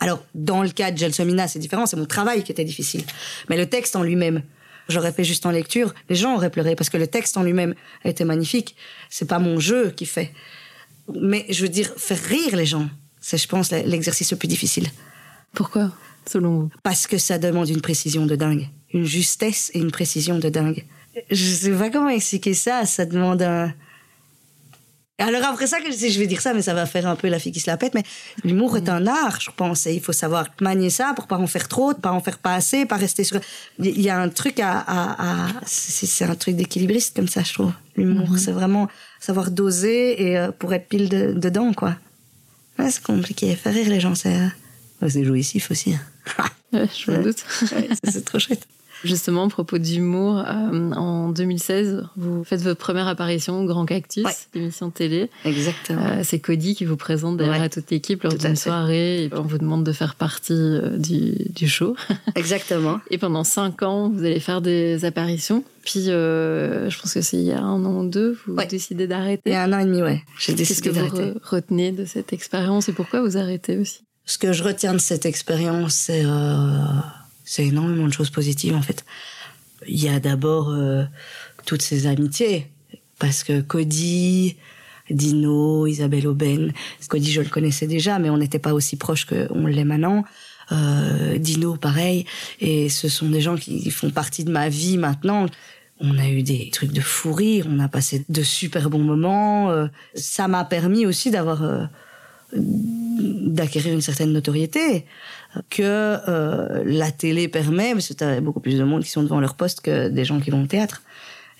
Alors, 0.00 0.24
dans 0.34 0.62
le 0.62 0.70
cas 0.70 0.90
de 0.90 0.98
Gelsomina, 0.98 1.46
c'est 1.46 1.58
différent, 1.58 1.86
c'est 1.86 1.96
mon 1.96 2.06
travail 2.06 2.42
qui 2.42 2.50
était 2.50 2.64
difficile. 2.64 3.04
Mais 3.48 3.56
le 3.56 3.66
texte 3.66 3.96
en 3.96 4.02
lui-même, 4.02 4.42
j'aurais 4.88 5.12
fait 5.12 5.24
juste 5.24 5.44
en 5.46 5.50
lecture, 5.50 5.94
les 6.08 6.16
gens 6.16 6.34
auraient 6.34 6.50
pleuré 6.50 6.74
parce 6.74 6.88
que 6.88 6.96
le 6.96 7.06
texte 7.06 7.36
en 7.36 7.42
lui-même 7.42 7.74
était 8.04 8.24
magnifique. 8.24 8.76
C'est 9.10 9.28
pas 9.28 9.38
mon 9.38 9.60
jeu 9.60 9.90
qui 9.90 10.06
fait. 10.06 10.32
Mais 11.14 11.44
je 11.50 11.62
veux 11.62 11.68
dire, 11.68 11.92
faire 11.96 12.20
rire 12.22 12.56
les 12.56 12.66
gens, 12.66 12.88
c'est, 13.20 13.36
je 13.36 13.46
pense, 13.46 13.70
l'exercice 13.70 14.30
le 14.30 14.38
plus 14.38 14.48
difficile. 14.48 14.88
Pourquoi, 15.52 15.92
selon 16.26 16.60
vous? 16.60 16.70
Parce 16.82 17.06
que 17.06 17.18
ça 17.18 17.38
demande 17.38 17.68
une 17.68 17.82
précision 17.82 18.24
de 18.24 18.36
dingue. 18.36 18.68
Une 18.92 19.04
justesse 19.04 19.70
et 19.74 19.78
une 19.78 19.90
précision 19.90 20.38
de 20.38 20.48
dingue. 20.48 20.84
Je 21.30 21.44
sais 21.44 21.70
pas 21.70 21.90
comment 21.90 22.08
expliquer 22.08 22.54
ça. 22.54 22.86
Ça 22.86 23.04
demande 23.04 23.42
un. 23.42 23.74
Alors 25.20 25.44
après 25.44 25.66
ça, 25.66 25.76
je 25.84 26.18
vais 26.18 26.26
dire 26.26 26.40
ça, 26.40 26.54
mais 26.54 26.62
ça 26.62 26.74
va 26.74 26.86
faire 26.86 27.06
un 27.06 27.14
peu 27.16 27.28
la 27.28 27.38
fille 27.38 27.52
qui 27.52 27.60
se 27.60 27.70
la 27.70 27.76
pète. 27.76 27.94
Mais 27.94 28.02
l'humour 28.42 28.76
est 28.76 28.88
un 28.88 29.06
art, 29.06 29.40
je 29.40 29.50
pense. 29.54 29.86
Et 29.86 29.94
il 29.94 30.00
faut 30.00 30.12
savoir 30.12 30.46
manier 30.60 30.90
ça 30.90 31.12
pour 31.14 31.26
pas 31.26 31.36
en 31.36 31.46
faire 31.46 31.68
trop, 31.68 31.94
pas 31.94 32.10
en 32.12 32.20
faire 32.20 32.38
pas 32.38 32.54
assez, 32.54 32.86
pas 32.86 32.96
rester 32.96 33.22
sur. 33.24 33.38
Il 33.78 34.00
y 34.00 34.08
a 34.10 34.18
un 34.18 34.28
truc 34.30 34.58
à. 34.60 34.78
à, 34.78 35.46
à- 35.46 35.48
C'est 35.66 36.24
un 36.24 36.34
truc 36.34 36.56
d'équilibriste 36.56 37.14
comme 37.16 37.28
ça, 37.28 37.42
je 37.42 37.52
trouve. 37.54 37.72
L'humour, 37.96 38.38
c'est 38.38 38.52
vraiment 38.52 38.88
savoir 39.20 39.50
doser 39.50 40.22
et 40.30 40.38
euh, 40.38 40.50
pour 40.52 40.72
être 40.74 40.88
pile 40.88 41.08
de- 41.08 41.32
dedans, 41.32 41.72
quoi. 41.74 41.96
Ouais, 42.78 42.90
c'est 42.90 43.02
compliqué. 43.02 43.54
Faire 43.56 43.74
rire 43.74 43.88
les 43.88 44.00
gens, 44.00 44.14
c'est. 44.14 44.34
euh, 44.34 44.46
Ouais, 45.02 45.10
c'est 45.10 45.24
jouissif 45.24 45.70
aussi. 45.70 45.94
Ouais, 46.72 46.86
je 46.96 47.10
me 47.10 47.22
doute. 47.24 47.44
C'est 48.04 48.24
trop 48.24 48.38
chouette. 48.38 48.64
Justement, 49.04 49.44
à 49.46 49.48
propos 49.48 49.78
d'humour, 49.78 50.38
euh, 50.38 50.92
en 50.92 51.30
2016, 51.30 52.04
vous 52.16 52.44
faites 52.44 52.60
votre 52.62 52.78
première 52.80 53.08
apparition 53.08 53.60
au 53.62 53.64
Grand 53.66 53.86
Cactus, 53.86 54.24
Ouais. 54.24 54.32
l'émission 54.54 54.90
télé. 54.90 55.30
Exactement. 55.44 56.02
Euh, 56.04 56.20
c'est 56.22 56.38
Cody 56.38 56.74
qui 56.74 56.84
vous 56.84 56.96
présente 56.96 57.36
d'ailleurs 57.38 57.54
Ouais. 57.56 57.62
à 57.62 57.68
toute 57.68 57.90
l'équipe 57.90 58.22
lors 58.22 58.32
Tout 58.32 58.38
d'une 58.46 58.56
soirée. 58.56 59.24
Et 59.24 59.30
on 59.34 59.42
vous 59.42 59.58
demande 59.58 59.84
de 59.84 59.92
faire 59.92 60.14
partie 60.14 60.52
euh, 60.52 60.96
du, 60.98 61.32
du 61.54 61.68
show. 61.68 61.96
Exactement. 62.34 63.00
Et 63.10 63.18
pendant 63.18 63.44
cinq 63.44 63.82
ans, 63.82 64.10
vous 64.10 64.24
allez 64.24 64.40
faire 64.40 64.60
des 64.60 65.04
apparitions. 65.04 65.64
Puis, 65.84 66.10
euh, 66.10 66.90
je 66.90 67.00
pense 67.00 67.14
que 67.14 67.22
c'est 67.22 67.38
il 67.38 67.44
y 67.44 67.52
a 67.52 67.60
un 67.62 67.84
an 67.84 68.04
ou 68.04 68.08
deux, 68.08 68.36
vous 68.46 68.54
Ouais. 68.54 68.66
décidez 68.66 69.04
Il 69.04 69.08
d'arrêter. 69.08 69.50
y 69.50 69.54
a 69.54 69.62
un 69.62 69.72
an 69.72 69.78
et 69.78 69.84
demi, 69.86 70.02
ouais. 70.02 70.22
J'ai 70.38 70.54
Qu'est-ce 70.54 70.80
décidé 70.82 70.90
que 70.90 70.94
vous 70.94 71.16
re- 71.16 71.34
retenez 71.42 71.92
de 71.92 72.04
cette 72.04 72.32
expérience 72.34 72.88
et 72.88 72.92
pourquoi 72.92 73.22
vous 73.22 73.38
arrêtez 73.38 73.78
aussi? 73.78 74.00
Ce 74.26 74.36
que 74.38 74.52
je 74.52 74.62
retiens 74.62 74.92
de 74.92 74.98
cette 74.98 75.24
expérience, 75.26 75.94
c'est 75.94 76.22
euh, 76.24 76.76
c'est 77.50 77.66
énormément 77.66 78.06
de 78.06 78.12
choses 78.12 78.30
positives 78.30 78.76
en 78.76 78.80
fait. 78.80 79.04
Il 79.88 80.00
y 80.00 80.08
a 80.08 80.20
d'abord 80.20 80.70
euh, 80.70 81.02
toutes 81.66 81.82
ces 81.82 82.06
amitiés, 82.06 82.68
parce 83.18 83.42
que 83.42 83.60
Cody, 83.60 84.56
Dino, 85.10 85.88
Isabelle 85.88 86.28
Aubin, 86.28 86.68
Cody 87.08 87.32
je 87.32 87.40
le 87.40 87.48
connaissais 87.48 87.88
déjà, 87.88 88.20
mais 88.20 88.30
on 88.30 88.38
n'était 88.38 88.60
pas 88.60 88.72
aussi 88.72 88.96
proches 88.96 89.24
qu'on 89.24 89.66
l'est 89.66 89.84
maintenant. 89.84 90.24
Euh, 90.70 91.38
Dino, 91.38 91.74
pareil, 91.74 92.24
et 92.60 92.88
ce 92.88 93.08
sont 93.08 93.28
des 93.28 93.40
gens 93.40 93.56
qui 93.56 93.90
font 93.90 94.10
partie 94.10 94.44
de 94.44 94.52
ma 94.52 94.68
vie 94.68 94.96
maintenant. 94.96 95.46
On 95.98 96.18
a 96.18 96.28
eu 96.28 96.44
des 96.44 96.70
trucs 96.70 96.92
de 96.92 97.00
fou 97.00 97.32
rire, 97.32 97.66
on 97.68 97.80
a 97.80 97.88
passé 97.88 98.24
de 98.28 98.42
super 98.44 98.90
bons 98.90 99.02
moments. 99.02 99.72
euh, 99.72 99.88
ça 100.14 100.46
m'a 100.46 100.64
permis 100.64 101.04
aussi 101.04 101.32
d'avoir 101.32 101.88
d'acquérir 102.52 103.92
une 103.92 104.00
certaine 104.00 104.32
notoriété 104.32 105.04
que 105.68 105.82
euh, 105.82 106.82
la 106.84 107.10
télé 107.10 107.48
permet, 107.48 107.92
parce 107.92 108.08
que 108.08 108.14
tu 108.14 108.40
beaucoup 108.40 108.60
plus 108.60 108.78
de 108.78 108.84
monde 108.84 109.02
qui 109.02 109.10
sont 109.10 109.22
devant 109.22 109.40
leur 109.40 109.54
poste 109.54 109.80
que 109.80 110.08
des 110.08 110.24
gens 110.24 110.40
qui 110.40 110.50
vont 110.50 110.62
au 110.62 110.66
théâtre. 110.66 111.02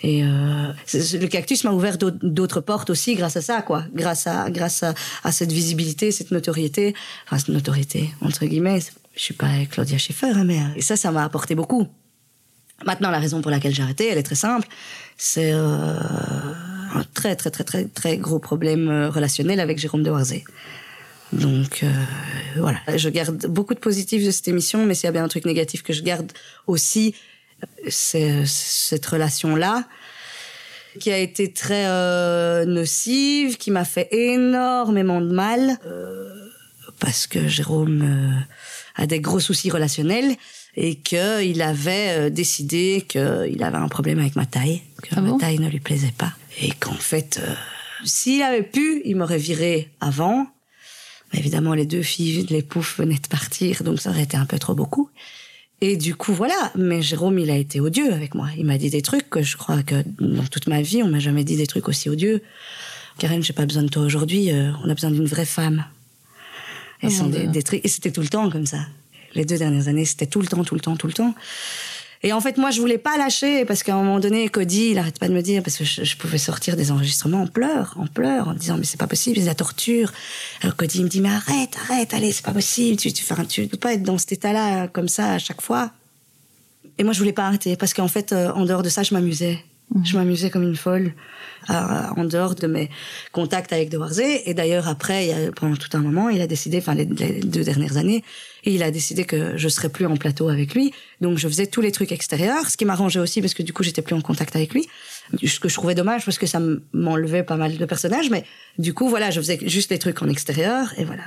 Et 0.02 0.24
euh, 0.24 0.72
le 0.94 1.26
cactus 1.26 1.62
m'a 1.64 1.72
ouvert 1.72 1.98
d'autres- 1.98 2.18
d'autres 2.22 2.60
portes 2.62 2.88
aussi 2.88 3.14
grâce 3.16 3.36
à 3.36 3.42
ça, 3.42 3.60
quoi. 3.60 3.84
Grâce 3.94 4.26
à 4.26 4.48
grâce 4.50 4.82
à, 4.82 4.94
à 5.24 5.30
cette 5.32 5.52
visibilité, 5.52 6.10
cette 6.10 6.30
notoriété, 6.30 6.94
enfin 7.26 7.36
cette 7.38 7.50
notoriété 7.50 8.10
entre 8.22 8.46
guillemets. 8.46 8.80
Je 9.14 9.20
suis 9.20 9.34
pas 9.34 9.48
Claudia 9.70 9.98
Schiffer, 9.98 10.30
hein, 10.34 10.44
mais 10.44 10.58
euh, 10.58 10.76
et 10.76 10.80
ça, 10.82 10.96
ça 10.96 11.10
m'a 11.10 11.22
apporté 11.24 11.54
beaucoup. 11.54 11.86
Maintenant, 12.86 13.10
la 13.10 13.18
raison 13.18 13.42
pour 13.42 13.50
laquelle 13.50 13.74
j'ai 13.74 13.82
arrêté, 13.82 14.08
elle 14.08 14.16
est 14.16 14.22
très 14.22 14.36
simple. 14.36 14.66
C'est 15.18 15.52
euh, 15.52 15.98
un 16.94 17.04
très 17.12 17.36
très 17.36 17.50
très 17.50 17.64
très 17.64 17.84
très 17.84 18.16
gros 18.16 18.38
problème 18.38 18.88
euh, 18.88 19.10
relationnel 19.10 19.60
avec 19.60 19.78
Jérôme 19.78 20.02
de 20.02 20.10
Warzé. 20.10 20.44
Donc 21.32 21.82
euh, 21.82 21.90
voilà, 22.56 22.80
je 22.96 23.08
garde 23.08 23.46
beaucoup 23.46 23.74
de 23.74 23.78
positifs 23.78 24.24
de 24.24 24.30
cette 24.30 24.48
émission, 24.48 24.84
mais 24.84 24.94
s'il 24.94 25.04
y 25.04 25.08
a 25.08 25.12
bien 25.12 25.24
un 25.24 25.28
truc 25.28 25.44
négatif 25.44 25.82
que 25.82 25.92
je 25.92 26.02
garde 26.02 26.32
aussi, 26.66 27.14
c'est 27.88 28.30
euh, 28.30 28.44
cette 28.46 29.06
relation-là 29.06 29.84
qui 30.98 31.12
a 31.12 31.18
été 31.18 31.52
très 31.52 31.86
euh, 31.86 32.64
nocive, 32.64 33.58
qui 33.58 33.70
m'a 33.70 33.84
fait 33.84 34.08
énormément 34.10 35.20
de 35.20 35.32
mal, 35.32 35.78
euh, 35.86 36.28
parce 36.98 37.26
que 37.26 37.46
Jérôme 37.46 38.02
euh, 38.02 39.02
a 39.02 39.06
des 39.06 39.20
gros 39.20 39.40
soucis 39.40 39.70
relationnels 39.70 40.34
et 40.76 40.96
qu'il 40.96 41.62
avait 41.62 42.18
euh, 42.18 42.30
décidé 42.30 43.04
qu'il 43.08 43.62
avait 43.62 43.76
un 43.76 43.88
problème 43.88 44.18
avec 44.18 44.34
ma 44.34 44.46
taille, 44.46 44.82
que 45.02 45.10
Ah 45.16 45.20
ma 45.20 45.38
taille 45.38 45.58
ne 45.58 45.68
lui 45.68 45.80
plaisait 45.80 46.14
pas, 46.16 46.32
et 46.60 46.72
qu'en 46.72 46.94
fait, 46.94 47.40
s'il 48.04 48.42
avait 48.42 48.62
pu, 48.62 49.02
il 49.04 49.16
m'aurait 49.16 49.38
viré 49.38 49.90
avant. 50.00 50.48
Évidemment, 51.32 51.74
les 51.74 51.86
deux 51.86 52.02
filles, 52.02 52.46
les 52.50 52.62
poufs 52.62 52.98
venaient 52.98 53.14
de 53.14 53.28
partir, 53.28 53.82
donc 53.84 54.00
ça 54.00 54.10
aurait 54.10 54.24
été 54.24 54.36
un 54.36 54.46
peu 54.46 54.58
trop 54.58 54.74
beaucoup. 54.74 55.10
Et 55.80 55.96
du 55.96 56.14
coup, 56.14 56.32
voilà. 56.32 56.72
Mais 56.74 57.02
Jérôme, 57.02 57.38
il 57.38 57.50
a 57.50 57.56
été 57.56 57.80
odieux 57.80 58.12
avec 58.12 58.34
moi. 58.34 58.48
Il 58.56 58.66
m'a 58.66 58.78
dit 58.78 58.90
des 58.90 59.02
trucs 59.02 59.30
que 59.30 59.42
je 59.42 59.56
crois 59.56 59.82
que 59.82 60.02
dans 60.20 60.44
toute 60.44 60.66
ma 60.66 60.82
vie, 60.82 61.02
on 61.02 61.08
m'a 61.08 61.20
jamais 61.20 61.44
dit 61.44 61.56
des 61.56 61.66
trucs 61.66 61.88
aussi 61.88 62.10
odieux. 62.10 62.42
Karen, 63.18 63.42
j'ai 63.42 63.52
pas 63.52 63.66
besoin 63.66 63.82
de 63.82 63.88
toi 63.88 64.02
aujourd'hui. 64.02 64.50
euh, 64.52 64.72
on 64.84 64.90
a 64.90 64.94
besoin 64.94 65.10
d'une 65.10 65.26
vraie 65.26 65.46
femme. 65.46 65.84
Et, 67.02 67.08
Oh 67.22 67.28
des, 67.28 67.46
des 67.46 67.62
trucs. 67.62 67.84
Et 67.84 67.88
c'était 67.88 68.10
tout 68.10 68.20
le 68.20 68.28
temps 68.28 68.50
comme 68.50 68.66
ça. 68.66 68.86
Les 69.34 69.44
deux 69.44 69.56
dernières 69.56 69.88
années, 69.88 70.04
c'était 70.04 70.26
tout 70.26 70.40
le 70.40 70.46
temps, 70.46 70.64
tout 70.64 70.74
le 70.74 70.80
temps, 70.80 70.96
tout 70.96 71.06
le 71.06 71.12
temps. 71.12 71.34
Et 72.22 72.34
en 72.34 72.40
fait, 72.40 72.58
moi, 72.58 72.70
je 72.70 72.80
voulais 72.80 72.98
pas 72.98 73.16
lâcher 73.16 73.64
parce 73.64 73.82
qu'à 73.82 73.94
un 73.94 73.98
moment 73.98 74.20
donné, 74.20 74.48
Cody, 74.50 74.90
il 74.90 74.98
arrête 74.98 75.18
pas 75.18 75.28
de 75.28 75.32
me 75.32 75.40
dire 75.40 75.62
parce 75.62 75.78
que 75.78 75.84
je, 75.84 76.16
pouvais 76.16 76.36
sortir 76.36 76.76
des 76.76 76.90
enregistrements 76.90 77.42
en 77.42 77.46
pleurs, 77.46 77.94
en 77.98 78.06
pleurs, 78.06 78.48
en 78.48 78.54
disant 78.54 78.76
mais 78.76 78.84
c'est 78.84 79.00
pas 79.00 79.06
possible, 79.06 79.38
c'est 79.38 79.46
la 79.46 79.54
torture. 79.54 80.12
Alors 80.62 80.76
Cody 80.76 80.98
il 80.98 81.04
me 81.04 81.08
dit 81.08 81.22
mais 81.22 81.30
arrête, 81.30 81.76
arrête, 81.88 82.12
allez, 82.12 82.32
c'est 82.32 82.44
pas 82.44 82.52
possible, 82.52 82.98
tu 82.98 83.10
tu, 83.12 83.24
tu 83.48 83.66
peux 83.68 83.76
pas 83.78 83.94
être 83.94 84.02
dans 84.02 84.18
cet 84.18 84.32
état-là 84.32 84.88
comme 84.88 85.08
ça 85.08 85.32
à 85.32 85.38
chaque 85.38 85.62
fois. 85.62 85.92
Et 86.98 87.04
moi, 87.04 87.14
je 87.14 87.18
voulais 87.18 87.32
pas 87.32 87.46
arrêter 87.46 87.76
parce 87.76 87.94
qu'en 87.94 88.08
fait, 88.08 88.32
euh, 88.32 88.52
en 88.52 88.66
dehors 88.66 88.82
de 88.82 88.90
ça, 88.90 89.02
je 89.02 89.14
m'amusais. 89.14 89.64
Je 90.04 90.16
m'amusais 90.16 90.50
comme 90.50 90.62
une 90.62 90.76
folle 90.76 91.12
euh, 91.68 91.74
en 92.16 92.24
dehors 92.24 92.54
de 92.54 92.66
mes 92.68 92.90
contacts 93.32 93.72
avec 93.72 93.90
De 93.90 93.98
Warzé. 93.98 94.48
Et 94.48 94.54
d'ailleurs, 94.54 94.86
après, 94.86 95.26
il 95.26 95.28
y 95.30 95.32
a- 95.32 95.50
pendant 95.52 95.76
tout 95.76 95.88
un 95.94 95.98
moment, 95.98 96.28
il 96.28 96.40
a 96.40 96.46
décidé, 96.46 96.78
enfin 96.78 96.94
les, 96.94 97.06
deux 97.06 97.64
dernières 97.64 97.96
années, 97.96 98.22
il 98.64 98.82
a 98.84 98.90
décidé 98.90 99.24
que 99.24 99.56
je 99.56 99.68
serais 99.68 99.88
plus 99.88 100.06
en 100.06 100.16
plateau 100.16 100.48
avec 100.48 100.74
lui. 100.74 100.92
Donc, 101.20 101.38
je 101.38 101.48
faisais 101.48 101.66
tous 101.66 101.80
les 101.80 101.90
trucs 101.90 102.12
extérieurs, 102.12 102.70
ce 102.70 102.76
qui 102.76 102.84
m'arrangeait 102.84 103.18
aussi 103.18 103.40
parce 103.40 103.54
que 103.54 103.64
du 103.64 103.72
coup, 103.72 103.82
j'étais 103.82 104.02
plus 104.02 104.14
en 104.14 104.20
contact 104.20 104.54
avec 104.54 104.72
lui. 104.74 104.86
Ce 105.44 105.58
que 105.58 105.68
je 105.68 105.74
trouvais 105.74 105.94
dommage 105.94 106.24
parce 106.24 106.38
que 106.38 106.46
ça 106.46 106.60
m'enlevait 106.92 107.42
pas 107.42 107.56
mal 107.56 107.76
de 107.76 107.84
personnages, 107.84 108.30
mais 108.30 108.44
du 108.78 108.94
coup, 108.94 109.08
voilà, 109.08 109.30
je 109.30 109.40
faisais 109.40 109.58
juste 109.66 109.90
les 109.90 109.98
trucs 109.98 110.22
en 110.22 110.28
extérieur 110.28 110.92
et 110.98 111.04
voilà. 111.04 111.24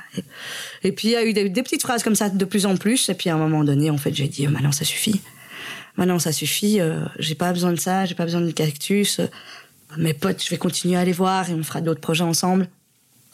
Et, 0.83 0.91
puis, 0.93 1.09
il 1.09 1.11
y 1.11 1.15
a 1.15 1.25
eu 1.25 1.33
des, 1.33 1.49
petites 1.49 1.81
phrases 1.81 2.03
comme 2.03 2.15
ça 2.15 2.29
de 2.29 2.45
plus 2.45 2.65
en 2.65 2.77
plus. 2.77 3.09
Et 3.09 3.13
puis, 3.13 3.29
à 3.29 3.35
un 3.35 3.37
moment 3.37 3.63
donné, 3.63 3.89
en 3.89 3.97
fait, 3.97 4.13
j'ai 4.13 4.27
dit, 4.27 4.45
euh, 4.45 4.49
maintenant, 4.49 4.71
ça 4.71 4.85
suffit. 4.85 5.21
Maintenant, 5.97 6.19
ça 6.19 6.31
suffit. 6.31 6.79
euh, 6.81 7.05
j'ai 7.19 7.35
pas 7.35 7.53
besoin 7.53 7.71
de 7.71 7.79
ça. 7.79 8.05
J'ai 8.05 8.15
pas 8.15 8.25
besoin 8.25 8.41
de 8.41 8.51
cactus. 8.51 9.19
Euh, 9.19 9.27
mes 9.97 10.13
potes, 10.13 10.43
je 10.43 10.49
vais 10.49 10.57
continuer 10.57 10.95
à 10.97 11.05
les 11.05 11.11
voir 11.11 11.49
et 11.49 11.53
on 11.53 11.63
fera 11.63 11.81
d'autres 11.81 12.01
projets 12.01 12.23
ensemble. 12.23 12.67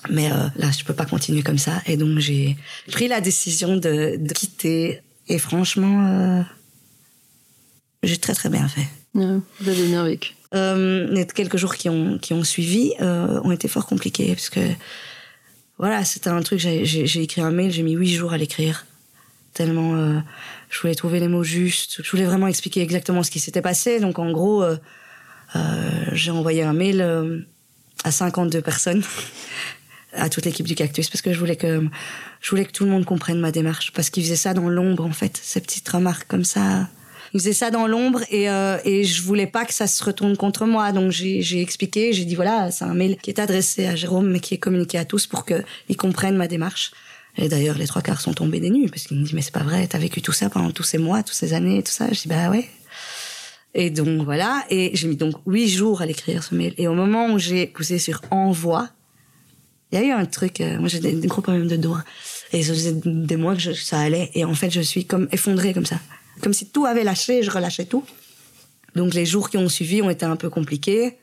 Mais 0.10 0.32
euh, 0.32 0.36
là, 0.58 0.70
je 0.78 0.84
peux 0.84 0.94
pas 0.94 1.06
continuer 1.06 1.42
comme 1.42 1.58
ça. 1.58 1.82
Et 1.86 1.96
donc, 1.98 2.20
j'ai 2.20 2.58
pris 2.92 3.08
la 3.08 3.22
décision 3.22 3.76
de, 3.78 4.18
de 4.18 4.34
quitter. 4.34 5.02
Et 5.28 5.40
franchement, 5.40 6.06
euh, 6.08 6.42
j'ai 8.04 8.18
très 8.18 8.34
très 8.34 8.50
bien 8.50 8.68
fait. 8.68 8.88
Ouais, 9.14 9.40
Vous 9.60 9.70
avez 9.70 9.86
bien 9.88 10.04
vécu. 10.04 10.34
Les 10.54 11.28
quelques 11.34 11.58
jours 11.58 11.76
qui 11.76 11.90
ont, 11.90 12.18
qui 12.18 12.34
ont 12.34 12.44
suivi 12.44 12.94
ont 13.00 13.52
été 13.52 13.68
fort 13.68 13.86
compliqués 13.86 14.30
parce 14.30 14.50
que 14.50 14.60
voilà, 15.78 16.04
c'était 16.04 16.30
un 16.32 16.42
truc. 16.42 16.60
J'ai 16.60 17.22
écrit 17.22 17.42
un 17.42 17.52
mail, 17.52 17.72
j'ai 17.72 17.84
mis 17.84 17.94
huit 17.94 18.14
jours 18.16 18.34
à 18.34 18.38
l'écrire. 18.38 18.86
Tellement 19.54 20.22
je 20.70 20.80
voulais 20.80 20.96
trouver 20.96 21.20
les 21.20 21.28
mots 21.28 21.44
justes. 21.44 22.02
Je 22.04 22.12
voulais 22.12 22.26
vraiment 22.26 22.48
expliquer 22.48 22.82
exactement 22.82 23.24
ce 23.24 23.32
qui 23.32 23.40
s'était 23.40 23.62
passé. 23.62 24.00
Donc 24.00 24.20
en 24.20 24.32
gros, 24.32 24.64
euh, 24.64 24.78
euh, 25.56 25.60
j'ai 26.14 26.32
envoyé 26.32 26.64
un 26.64 26.74
mail 26.74 27.02
euh, 27.02 27.40
à 28.04 28.12
52 28.12 28.62
personnes, 28.62 29.04
à 30.14 30.30
toute 30.30 30.46
l'équipe 30.46 30.66
du 30.66 30.76
Cactus, 30.76 31.10
parce 31.10 31.22
que 31.22 31.34
je 31.34 31.40
voulais 31.40 31.56
que 31.56 31.84
je 32.42 32.50
voulais 32.50 32.66
que 32.66 32.72
tout 32.72 32.86
le 32.86 32.92
monde 32.92 33.06
comprenne 33.06 33.40
ma 33.40 33.52
démarche, 33.52 33.92
parce 33.94 34.10
qu'ils 34.10 34.24
faisaient 34.24 34.36
ça 34.36 34.54
dans 34.54 34.70
l'ombre 34.70 35.06
en 35.06 35.12
fait, 35.12 35.40
ces 35.42 35.60
petites 35.60 35.90
remarques 35.90 36.28
comme 36.28 36.46
ça. 36.46 36.88
Ils 37.34 37.40
faisaient 37.40 37.54
ça 37.54 37.70
dans 37.70 37.86
l'ombre 37.86 38.22
et, 38.32 38.50
euh, 38.50 38.78
et 38.86 39.04
je 39.04 39.22
voulais 39.22 39.46
pas 39.46 39.64
que 39.64 39.74
ça 39.74 39.86
se 39.86 40.04
retourne 40.04 40.36
contre 40.36 40.66
moi. 40.66 40.92
Donc 40.92 41.12
j'ai 41.12 41.42
j'ai 41.42 41.62
expliqué, 41.62 42.14
j'ai 42.14 42.26
dit 42.26 42.36
voilà, 42.36 42.72
c'est 42.72 42.86
un 42.86 42.94
mail 42.94 43.18
qui 43.18 43.30
est 43.30 43.40
adressé 43.40 43.86
à 43.86 43.96
Jérôme, 43.96 44.30
mais 44.30 44.40
qui 44.40 44.54
est 44.56 44.60
communiqué 44.60 44.98
à 44.98 45.06
tous 45.06 45.28
pour 45.28 45.46
qu'ils 45.46 45.98
comprennent 45.98 46.38
ma 46.38 46.48
démarche. 46.48 46.92
Et 47.38 47.48
d'ailleurs, 47.48 47.78
les 47.78 47.88
trois 47.88 48.02
quarts 48.02 48.22
sont 48.22 48.34
tombés 48.34 48.60
des 48.60 48.70
nues 48.70 48.90
parce 48.90 49.04
qu'ils 49.04 49.18
me 49.18 49.24
disent 49.24 49.34
mais 49.34 49.42
c'est 49.42 49.54
pas 49.54 49.64
vrai, 49.64 49.88
t'as 49.88 50.00
vécu 50.00 50.22
tout 50.22 50.32
ça 50.32 50.50
pendant 50.50 50.72
tous 50.72 50.84
ces 50.84 50.98
mois, 50.98 51.24
toutes 51.24 51.36
ces 51.36 51.54
années, 51.54 51.82
tout 51.84 51.92
ça. 51.92 52.08
Je 52.12 52.22
dis 52.22 52.28
bah 52.28 52.50
ouais. 52.50 52.68
Et 53.76 53.92
donc 53.92 54.24
voilà, 54.24 54.66
et 54.70 54.92
j'ai 54.96 55.08
mis 55.08 55.16
donc 55.16 55.36
huit 55.46 55.70
jours 55.70 56.02
à 56.02 56.06
l'écrire 56.06 56.44
ce 56.44 56.56
mail. 56.56 56.74
Et 56.78 56.88
au 56.88 56.96
moment 56.96 57.28
où 57.32 57.40
j'ai 57.40 57.68
poussé 57.68 58.00
sur 58.00 58.22
envoi, 58.32 58.90
il 59.92 60.00
y 60.00 60.02
a 60.02 60.06
eu 60.06 60.12
un 60.12 60.26
truc. 60.26 60.60
euh, 60.60 60.80
moi 60.80 60.90
j'ai 60.90 61.00
des, 61.00 61.14
des 61.14 61.28
gros 61.28 61.42
problèmes 61.42 61.68
de 61.68 61.76
doigts, 61.76 62.04
et 62.52 62.64
ça 62.64 62.74
faisait 62.74 63.00
des 63.06 63.36
mois 63.38 63.56
que 63.56 63.74
ça 63.74 64.00
allait. 64.00 64.32
Et 64.34 64.44
en 64.44 64.56
fait, 64.56 64.72
je 64.72 64.82
suis 64.82 65.06
comme 65.06 65.28
effondrée 65.32 65.74
comme 65.74 65.86
ça, 65.86 66.00
comme 66.42 66.54
si 66.54 66.66
tout 66.66 66.86
avait 66.86 67.04
lâché, 67.04 67.44
je 67.44 67.52
relâchais 67.52 67.86
tout. 67.86 68.04
Donc 68.96 69.14
les 69.14 69.26
jours 69.26 69.52
qui 69.52 69.58
ont 69.58 69.70
suivi 69.70 70.02
ont 70.02 70.10
été 70.10 70.26
un 70.26 70.36
peu 70.36 70.50
compliqués. 70.50 71.18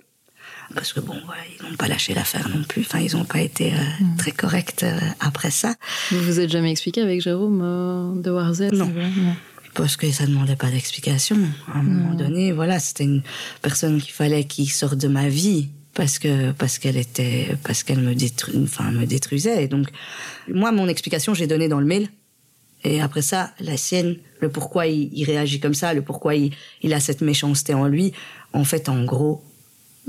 Parce 0.74 0.92
que 0.92 1.00
bon, 1.00 1.14
ils 1.14 1.64
n'ont 1.64 1.76
pas 1.76 1.88
lâché 1.88 2.14
l'affaire 2.14 2.48
non 2.48 2.62
plus. 2.64 2.82
Enfin, 2.82 2.98
ils 2.98 3.16
n'ont 3.16 3.24
pas 3.24 3.40
été 3.40 3.72
euh, 3.72 3.76
très 4.18 4.32
corrects 4.32 4.82
euh, 4.82 4.98
après 5.20 5.50
ça. 5.50 5.74
Vous 6.10 6.20
vous 6.20 6.40
êtes 6.40 6.50
jamais 6.50 6.70
expliqué 6.70 7.00
avec 7.00 7.20
Jérôme 7.20 7.60
euh, 7.62 8.20
de 8.20 8.30
Warzet 8.30 8.70
Non. 8.70 8.92
Parce 9.74 9.96
que 9.96 10.10
ça 10.10 10.26
demandait 10.26 10.56
pas 10.56 10.70
d'explication. 10.70 11.36
À 11.72 11.78
un 11.78 11.82
moment 11.82 12.14
donné, 12.14 12.52
voilà, 12.52 12.78
c'était 12.80 13.04
une 13.04 13.22
personne 13.62 14.00
qu'il 14.00 14.12
fallait 14.12 14.44
qui 14.44 14.66
sorte 14.66 14.96
de 14.96 15.08
ma 15.08 15.28
vie 15.28 15.68
parce 15.94 16.18
que 16.18 16.52
parce 16.52 16.78
qu'elle 16.78 16.96
était 16.96 17.56
parce 17.62 17.82
qu'elle 17.82 18.00
me 18.00 18.14
détru, 18.14 18.52
enfin 18.62 18.90
me 18.90 19.04
détruisait. 19.04 19.64
Et 19.64 19.68
donc 19.68 19.88
moi, 20.48 20.72
mon 20.72 20.88
explication, 20.88 21.34
j'ai 21.34 21.46
donné 21.46 21.68
dans 21.68 21.80
le 21.80 21.86
mail. 21.86 22.08
Et 22.84 23.00
après 23.00 23.22
ça, 23.22 23.52
la 23.60 23.76
sienne, 23.76 24.16
le 24.40 24.48
pourquoi 24.48 24.86
il, 24.86 25.10
il 25.12 25.24
réagit 25.24 25.60
comme 25.60 25.74
ça, 25.74 25.92
le 25.92 26.02
pourquoi 26.02 26.34
il, 26.36 26.52
il 26.82 26.94
a 26.94 27.00
cette 27.00 27.20
méchanceté 27.20 27.74
en 27.74 27.86
lui. 27.86 28.12
En 28.52 28.64
fait, 28.64 28.88
en 28.88 29.04
gros, 29.04 29.42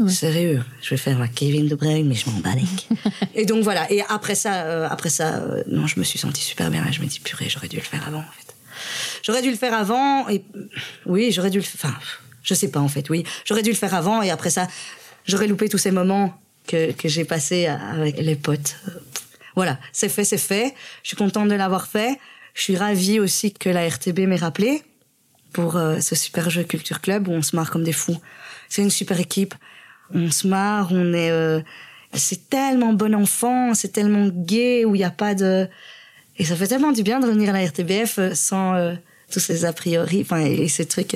Sérieux, 0.08 0.64
je 0.82 0.92
vais 0.92 0.98
faire 0.98 1.18
ma 1.18 1.28
Kevin 1.28 1.68
De 1.68 1.76
Bruyne, 1.76 2.08
mais 2.08 2.14
je 2.14 2.30
m'en 2.30 2.40
bats 2.40 2.52
Et 3.36 3.46
donc 3.46 3.64
voilà. 3.64 3.92
Et 3.92 4.02
après 4.10 4.36
ça, 4.36 4.66
euh, 4.66 4.88
après 4.90 5.10
ça, 5.10 5.38
euh, 5.38 5.64
non, 5.68 5.88
je 5.88 6.00
me 6.00 6.04
suis 6.04 6.20
sentie 6.20 6.44
super 6.44 6.70
bien. 6.70 6.86
Je 6.92 7.02
me 7.02 7.08
dis 7.08 7.20
purée, 7.20 7.48
j'aurais 7.50 7.68
dû 7.68 7.78
le 7.78 7.82
faire 7.82 8.08
avant 8.08 8.20
en 8.20 8.32
fait. 8.38 8.56
J'aurais 9.24 9.42
dû 9.42 9.50
le 9.50 9.58
faire 9.58 9.74
avant. 9.74 10.30
Et 10.30 10.44
oui, 11.06 11.32
j'aurais 11.32 11.50
dû 11.50 11.58
le. 11.58 11.64
Enfin, 11.64 11.96
je 12.44 12.54
sais 12.54 12.70
pas 12.70 12.80
en 12.80 12.88
fait. 12.88 13.10
Oui, 13.10 13.24
j'aurais 13.44 13.64
dû 13.64 13.72
le 13.72 13.76
faire 13.76 13.96
avant. 13.96 14.22
Et 14.22 14.30
après 14.30 14.52
ça, 14.52 14.68
j'aurais 15.26 15.48
loupé 15.48 15.68
tous 15.68 15.80
ces 15.80 15.92
moments 15.92 16.40
que 16.68 16.92
que 16.92 17.08
j'ai 17.10 17.26
passés 17.26 17.66
avec 17.66 18.18
les 18.20 18.36
potes. 18.36 18.76
Voilà, 19.56 19.80
c'est 19.92 20.10
fait, 20.10 20.24
c'est 20.24 20.38
fait. 20.38 20.76
Je 21.02 21.08
suis 21.10 21.18
contente 21.18 21.48
de 21.48 21.56
l'avoir 21.56 21.88
fait. 21.88 22.20
Je 22.54 22.62
suis 22.62 22.78
ravie 22.78 23.20
aussi 23.20 23.52
que 23.52 23.70
la 23.70 23.88
RTB 23.88 24.20
m'ait 24.20 24.36
rappelé 24.36 24.84
pour 25.54 25.78
euh, 25.78 26.00
ce 26.00 26.14
super 26.14 26.52
jeu 26.52 26.64
Culture 26.64 27.02
Club 27.02 27.28
où 27.28 27.32
on 27.32 27.42
se 27.42 27.56
marre 27.56 27.72
comme 27.72 27.84
des 27.84 27.92
fous. 27.92 28.20
C'est 28.70 28.84
une 28.84 28.92
super 28.92 29.20
équipe 29.20 29.56
on 30.14 30.32
se 30.32 30.48
marre, 30.48 30.90
on 30.92 31.14
est, 31.14 31.32
euh, 31.32 31.62
c'est 32.14 32.50
tellement 32.50 32.94
bon 32.94 33.14
enfant, 33.16 33.74
c'est 33.74 33.90
tellement 33.90 34.28
gay 34.28 34.86
où 34.86 34.96
il 34.96 35.00
n'y 35.00 35.04
a 35.04 35.12
pas 35.12 35.36
de, 35.36 35.68
et 36.38 36.46
ça 36.46 36.56
fait 36.56 36.68
tellement 36.68 36.92
du 36.92 37.04
bien 37.04 37.20
de 37.20 37.26
revenir 37.26 37.50
à 37.50 37.54
la 37.54 37.66
RTBF 37.66 38.20
euh, 38.20 38.34
sans 38.34 38.76
euh, 38.76 38.96
tous 39.32 39.40
ces 39.40 39.66
a 39.66 39.74
priori, 39.74 40.22
enfin 40.22 40.40
et, 40.40 40.68
ces 40.68 40.86
trucs 40.86 41.16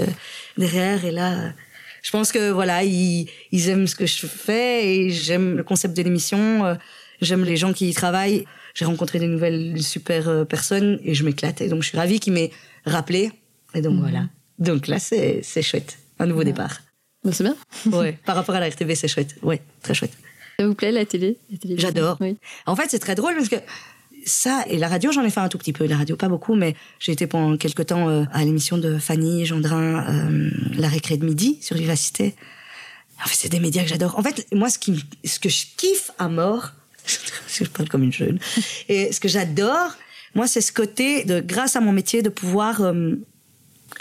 derrière. 0.57 1.05
Et 1.05 1.11
là, 1.11 1.53
je 2.01 2.11
pense 2.11 2.31
que 2.31 2.51
voilà, 2.51 2.83
ils, 2.83 3.27
ils 3.51 3.69
aiment 3.69 3.87
ce 3.87 3.95
que 3.95 4.05
je 4.05 4.27
fais 4.27 4.95
et 4.95 5.09
j'aime 5.11 5.55
le 5.55 5.63
concept 5.63 5.95
de 5.95 6.01
l'émission, 6.01 6.77
j'aime 7.21 7.45
les 7.45 7.55
gens 7.55 7.71
qui 7.71 7.89
y 7.89 7.93
travaillent. 7.93 8.45
J'ai 8.73 8.85
rencontré 8.85 9.19
des 9.19 9.27
nouvelles 9.27 9.81
super 9.81 10.45
personnes 10.45 10.99
et 11.03 11.13
je 11.13 11.23
m'éclate. 11.23 11.61
Et 11.61 11.69
donc 11.69 11.83
je 11.83 11.89
suis 11.89 11.97
ravie 11.97 12.19
qu'ils 12.19 12.33
m'aient 12.33 12.51
rappelé. 12.85 13.31
Et 13.73 13.81
donc 13.81 13.93
mhm. 13.93 14.01
voilà. 14.01 14.29
Donc 14.59 14.87
là, 14.87 14.99
c'est 14.99 15.39
c'est 15.41 15.61
chouette, 15.61 15.97
un 16.19 16.25
nouveau 16.25 16.43
départ. 16.43 16.81
Bah, 17.23 17.31
c'est 17.33 17.43
bien. 17.43 17.55
ouais, 17.91 18.17
par 18.25 18.35
rapport 18.35 18.55
à 18.55 18.59
la 18.59 18.69
RTV, 18.69 18.95
c'est 18.95 19.07
chouette. 19.07 19.35
Ouais, 19.41 19.61
très 19.81 19.93
chouette. 19.93 20.13
Ça 20.59 20.67
vous 20.67 20.75
plaît 20.75 20.91
la 20.91 21.05
télé, 21.05 21.37
J'adore. 21.75 22.17
Oui. 22.19 22.37
En 22.65 22.75
fait, 22.75 22.87
c'est 22.89 22.99
très 22.99 23.15
drôle 23.15 23.35
parce 23.35 23.49
que 23.49 23.55
ça 24.25 24.63
et 24.67 24.77
la 24.77 24.87
radio, 24.87 25.11
j'en 25.11 25.23
ai 25.23 25.29
fait 25.29 25.39
un 25.39 25.49
tout 25.49 25.57
petit 25.57 25.73
peu. 25.73 25.85
La 25.85 25.97
radio, 25.97 26.15
pas 26.15 26.29
beaucoup, 26.29 26.55
mais 26.55 26.75
j'ai 26.99 27.11
été 27.11 27.27
pendant 27.27 27.57
quelques 27.57 27.87
temps 27.87 28.09
euh, 28.09 28.23
à 28.31 28.43
l'émission 28.43 28.77
de 28.77 28.97
Fanny 28.97 29.45
Gendrin, 29.45 30.05
euh, 30.07 30.51
La 30.77 30.87
récré 30.87 31.17
de 31.17 31.25
midi 31.25 31.57
sur 31.61 31.75
Vivacité. 31.75 32.35
En 33.23 33.27
fait, 33.27 33.35
c'est 33.35 33.49
des 33.49 33.59
médias 33.59 33.83
que 33.83 33.89
j'adore. 33.89 34.17
En 34.17 34.23
fait, 34.23 34.47
moi, 34.53 34.69
ce, 34.69 34.79
qui, 34.79 35.03
ce 35.25 35.39
que 35.39 35.49
je 35.49 35.65
kiffe 35.77 36.11
à 36.17 36.27
mort, 36.27 36.71
je 37.47 37.63
parle 37.65 37.89
comme 37.89 38.03
une 38.03 38.13
jeune, 38.13 38.39
et 38.89 39.11
ce 39.11 39.19
que 39.19 39.27
j'adore, 39.27 39.95
moi, 40.33 40.47
c'est 40.47 40.61
ce 40.61 40.71
côté 40.71 41.23
de, 41.25 41.39
grâce 41.39 41.75
à 41.75 41.81
mon 41.81 41.91
métier, 41.91 42.21
de 42.21 42.29
pouvoir 42.29 42.81
euh, 42.81 43.15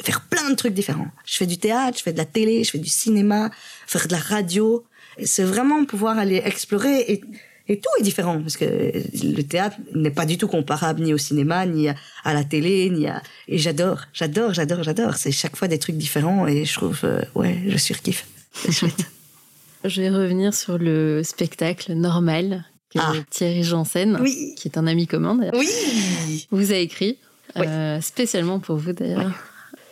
faire 0.03 0.21
plein 0.23 0.51
de 0.51 0.55
trucs 0.55 0.75
différents. 0.75 1.09
Je 1.25 1.37
fais 1.37 1.47
du 1.47 1.59
théâtre, 1.59 1.99
je 1.99 2.03
fais 2.03 2.13
de 2.13 2.19
la 2.19 2.25
télé, 2.25 2.65
je 2.65 2.71
fais 2.71 2.79
du 2.79 2.89
cinéma, 2.89 3.51
faire 3.87 4.07
de 4.07 4.13
la 4.13 4.19
radio. 4.19 4.85
C'est 5.23 5.45
vraiment 5.45 5.85
pouvoir 5.85 6.19
aller 6.19 6.43
explorer 6.45 7.01
et, 7.09 7.21
et 7.69 7.79
tout 7.79 7.91
est 7.99 8.03
différent 8.03 8.41
parce 8.41 8.57
que 8.57 8.65
le 8.65 9.43
théâtre 9.43 9.77
n'est 9.95 10.11
pas 10.11 10.27
du 10.27 10.39
tout 10.39 10.49
comparable 10.49 11.03
ni 11.03 11.13
au 11.15 11.19
cinéma, 11.19 11.67
ni 11.67 11.89
à, 11.89 11.95
la 12.25 12.45
télé, 12.45 12.91
ni 12.91 13.07
à... 13.07 13.23
Et 13.49 13.59
j'adore, 13.59 14.03
j'adore, 14.13 14.55
j'adore, 14.55 14.83
j'adore. 14.83 15.15
C'est 15.15 15.33
chaque 15.33 15.57
fois 15.57 15.69
des 15.69 15.79
trucs 15.79 15.97
différents 15.97 16.47
et 16.47 16.65
je 16.65 16.75
trouve, 16.75 17.01
euh, 17.05 17.23
ouais, 17.35 17.59
je 17.69 17.77
surkiffe. 17.77 18.27
C'est 18.53 18.73
chouette. 18.73 19.07
je 19.85 20.01
vais 20.01 20.11
revenir 20.11 20.55
sur 20.55 20.79
le 20.79 21.23
spectacle 21.23 21.93
normal 21.93 22.65
que 22.93 22.99
ah. 23.01 23.13
Thierry 23.31 23.63
Janssen, 23.63 24.19
qui 24.57 24.67
est 24.67 24.77
un 24.77 24.87
ami 24.87 25.07
commun 25.07 25.37
d'ailleurs, 25.37 25.55
oui. 25.57 26.49
vous 26.51 26.73
a 26.73 26.77
écrit. 26.77 27.19
Euh, 27.57 28.01
spécialement 28.01 28.61
pour 28.61 28.77
vous 28.77 28.93
d'ailleurs 28.93 29.33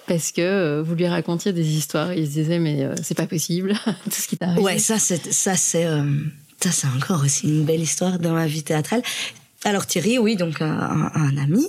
parce 0.08 0.32
que 0.32 0.40
euh, 0.40 0.82
vous 0.82 0.94
lui 0.94 1.06
racontiez 1.06 1.52
des 1.52 1.76
histoires. 1.76 2.12
Il 2.14 2.26
se 2.26 2.32
disait 2.32 2.58
mais 2.58 2.82
euh, 2.82 2.94
c'est 3.02 3.16
pas 3.16 3.26
possible 3.26 3.74
tout 4.04 4.10
ce 4.10 4.26
qui 4.26 4.36
t'arrive. 4.36 4.60
Ouais, 4.60 4.78
ça 4.78 4.98
c'est 4.98 5.32
ça 5.32 5.56
c'est 5.56 5.86
euh, 5.86 6.02
ça 6.60 6.72
c'est 6.72 6.88
encore 6.88 7.22
aussi 7.22 7.46
une 7.46 7.64
belle 7.64 7.82
histoire 7.82 8.18
dans 8.18 8.32
ma 8.32 8.46
vie 8.46 8.62
théâtrale. 8.62 9.02
Alors 9.64 9.86
Thierry, 9.86 10.18
oui, 10.18 10.36
donc 10.36 10.62
un, 10.62 11.36
ami 11.36 11.66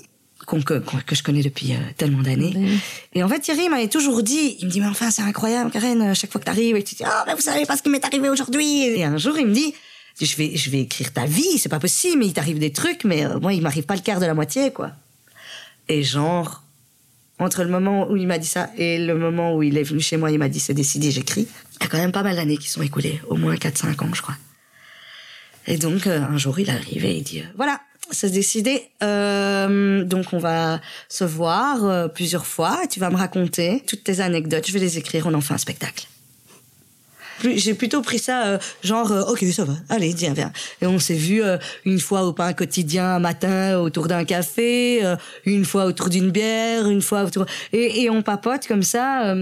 que, 0.47 0.79
que, 0.79 1.15
je 1.15 1.21
connais 1.21 1.41
depuis 1.41 1.73
tellement 1.97 2.21
d'années. 2.21 2.79
Et 3.13 3.23
en 3.23 3.27
fait, 3.27 3.39
Thierry 3.39 3.67
m'avait 3.67 3.87
toujours 3.87 4.23
dit, 4.23 4.57
il 4.59 4.65
me 4.65 4.71
dit, 4.71 4.79
mais 4.79 4.87
enfin, 4.87 5.11
c'est 5.11 5.21
incroyable, 5.23 5.69
Karen, 5.71 6.13
chaque 6.15 6.31
fois 6.31 6.39
que 6.39 6.45
t'arrives, 6.45 6.75
et 6.75 6.83
tu 6.83 6.95
dis, 6.95 7.03
ah, 7.03 7.21
oh, 7.21 7.23
mais 7.27 7.33
vous 7.33 7.41
savez 7.41 7.65
pas 7.65 7.77
ce 7.77 7.83
qui 7.83 7.89
m'est 7.89 8.03
arrivé 8.05 8.29
aujourd'hui. 8.29 8.83
Et 8.83 9.03
un 9.03 9.17
jour, 9.17 9.37
il 9.37 9.47
me 9.47 9.53
dit, 9.53 9.73
je 10.21 10.35
vais, 10.35 10.55
je 10.55 10.69
vais 10.69 10.81
écrire 10.81 11.11
ta 11.11 11.25
vie, 11.25 11.57
c'est 11.57 11.69
pas 11.69 11.79
possible, 11.79 12.19
mais 12.19 12.27
il 12.27 12.33
t'arrive 12.33 12.59
des 12.59 12.71
trucs, 12.71 13.03
mais 13.05 13.25
moi, 13.41 13.53
il 13.53 13.61
m'arrive 13.61 13.85
pas 13.85 13.95
le 13.95 14.01
quart 14.01 14.19
de 14.19 14.25
la 14.25 14.35
moitié, 14.35 14.71
quoi. 14.71 14.91
Et 15.87 16.03
genre, 16.03 16.63
entre 17.39 17.63
le 17.63 17.69
moment 17.69 18.09
où 18.09 18.17
il 18.17 18.27
m'a 18.27 18.37
dit 18.37 18.47
ça 18.47 18.69
et 18.77 18.97
le 18.99 19.15
moment 19.15 19.55
où 19.55 19.63
il 19.63 19.77
est 19.77 19.83
venu 19.83 20.01
chez 20.01 20.17
moi, 20.17 20.29
il 20.31 20.37
m'a 20.37 20.49
dit 20.49 20.59
c'est 20.59 20.73
décidé, 20.73 21.11
j'écris. 21.11 21.47
Il 21.79 21.83
y 21.83 21.85
a 21.85 21.89
quand 21.89 21.97
même 21.97 22.11
pas 22.11 22.23
mal 22.23 22.35
d'années 22.35 22.57
qui 22.57 22.69
sont 22.69 22.81
écoulées, 22.81 23.21
au 23.27 23.35
moins 23.35 23.55
4-5 23.55 24.03
ans, 24.03 24.09
je 24.13 24.21
crois. 24.21 24.35
Et 25.67 25.77
donc, 25.77 26.07
euh, 26.07 26.21
un 26.21 26.37
jour, 26.37 26.59
il 26.59 26.69
arrive 26.69 27.05
et 27.05 27.15
il 27.15 27.23
dit, 27.23 27.41
euh, 27.41 27.45
voilà, 27.55 27.79
c'est 28.11 28.31
décidé. 28.31 28.89
Euh, 29.03 30.03
donc, 30.03 30.33
on 30.33 30.39
va 30.39 30.81
se 31.07 31.23
voir 31.23 32.11
plusieurs 32.11 32.45
fois. 32.45 32.81
Tu 32.89 32.99
vas 32.99 33.09
me 33.09 33.15
raconter 33.15 33.83
toutes 33.85 34.03
tes 34.03 34.19
anecdotes. 34.19 34.67
Je 34.67 34.73
vais 34.73 34.79
les 34.79 34.97
écrire. 34.97 35.27
On 35.27 35.33
en 35.33 35.41
fait 35.41 35.53
un 35.53 35.59
spectacle 35.59 36.07
j'ai 37.43 37.73
plutôt 37.73 38.01
pris 38.01 38.19
ça 38.19 38.45
euh, 38.45 38.57
genre 38.83 39.11
euh, 39.11 39.23
ok 39.23 39.43
ça 39.53 39.63
va 39.63 39.73
allez 39.89 40.13
viens 40.13 40.33
viens. 40.33 40.51
Et 40.81 40.87
on 40.87 40.99
s'est 40.99 41.15
vu 41.15 41.43
euh, 41.43 41.57
une 41.85 41.99
fois 41.99 42.23
au 42.23 42.33
pain 42.33 42.53
quotidien 42.53 43.15
un 43.15 43.19
matin 43.19 43.77
autour 43.79 44.07
d'un 44.07 44.25
café 44.25 45.01
une 45.45 45.65
fois 45.65 45.85
autour 45.85 46.09
d'une 46.09 46.31
bière 46.31 46.87
une 46.87 47.01
fois 47.01 47.23
autour 47.23 47.45
et, 47.73 48.03
et 48.03 48.09
on 48.09 48.21
papote 48.21 48.67
comme 48.67 48.83
ça 48.83 49.35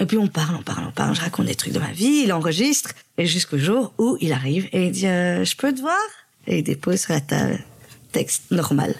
et 0.00 0.06
puis 0.06 0.18
on 0.18 0.28
parle 0.28 0.56
on 0.58 0.62
parle 0.62 0.84
on 0.88 0.92
parle 0.92 1.14
je 1.14 1.20
raconte 1.20 1.46
des 1.46 1.54
trucs 1.54 1.72
de 1.72 1.78
ma 1.78 1.92
vie 1.92 2.22
il 2.24 2.32
enregistre 2.32 2.90
et 3.16 3.26
jusqu'au 3.26 3.58
jour 3.58 3.92
où 3.98 4.16
il 4.20 4.32
arrive 4.32 4.68
et 4.72 4.86
il 4.86 4.92
dit 4.92 5.02
je 5.02 5.56
peux 5.56 5.72
te 5.74 5.80
voir? 5.80 5.96
Et 6.46 6.58
il 6.58 6.62
dépose 6.62 7.00
sur 7.00 7.12
la 7.12 7.20
table 7.20 7.58
texte 8.12 8.50
normal. 8.50 8.94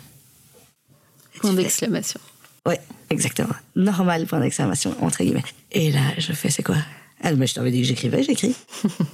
Point 1.40 1.54
d'exclamation. 1.54 2.20
Ouais 2.66 2.80
exactement. 3.10 3.54
Normal 3.76 4.26
point 4.26 4.40
d'exclamation 4.40 4.94
entre 5.00 5.22
guillemets. 5.22 5.44
Et 5.72 5.90
là 5.90 6.00
je 6.18 6.32
fais 6.32 6.50
c'est 6.50 6.62
quoi? 6.62 6.76
Elle, 7.22 7.36
mais 7.36 7.46
je 7.46 7.54
t'avais 7.54 7.70
dit 7.70 7.80
que 7.80 7.86
j'écrivais, 7.86 8.22
j'écris. 8.22 8.54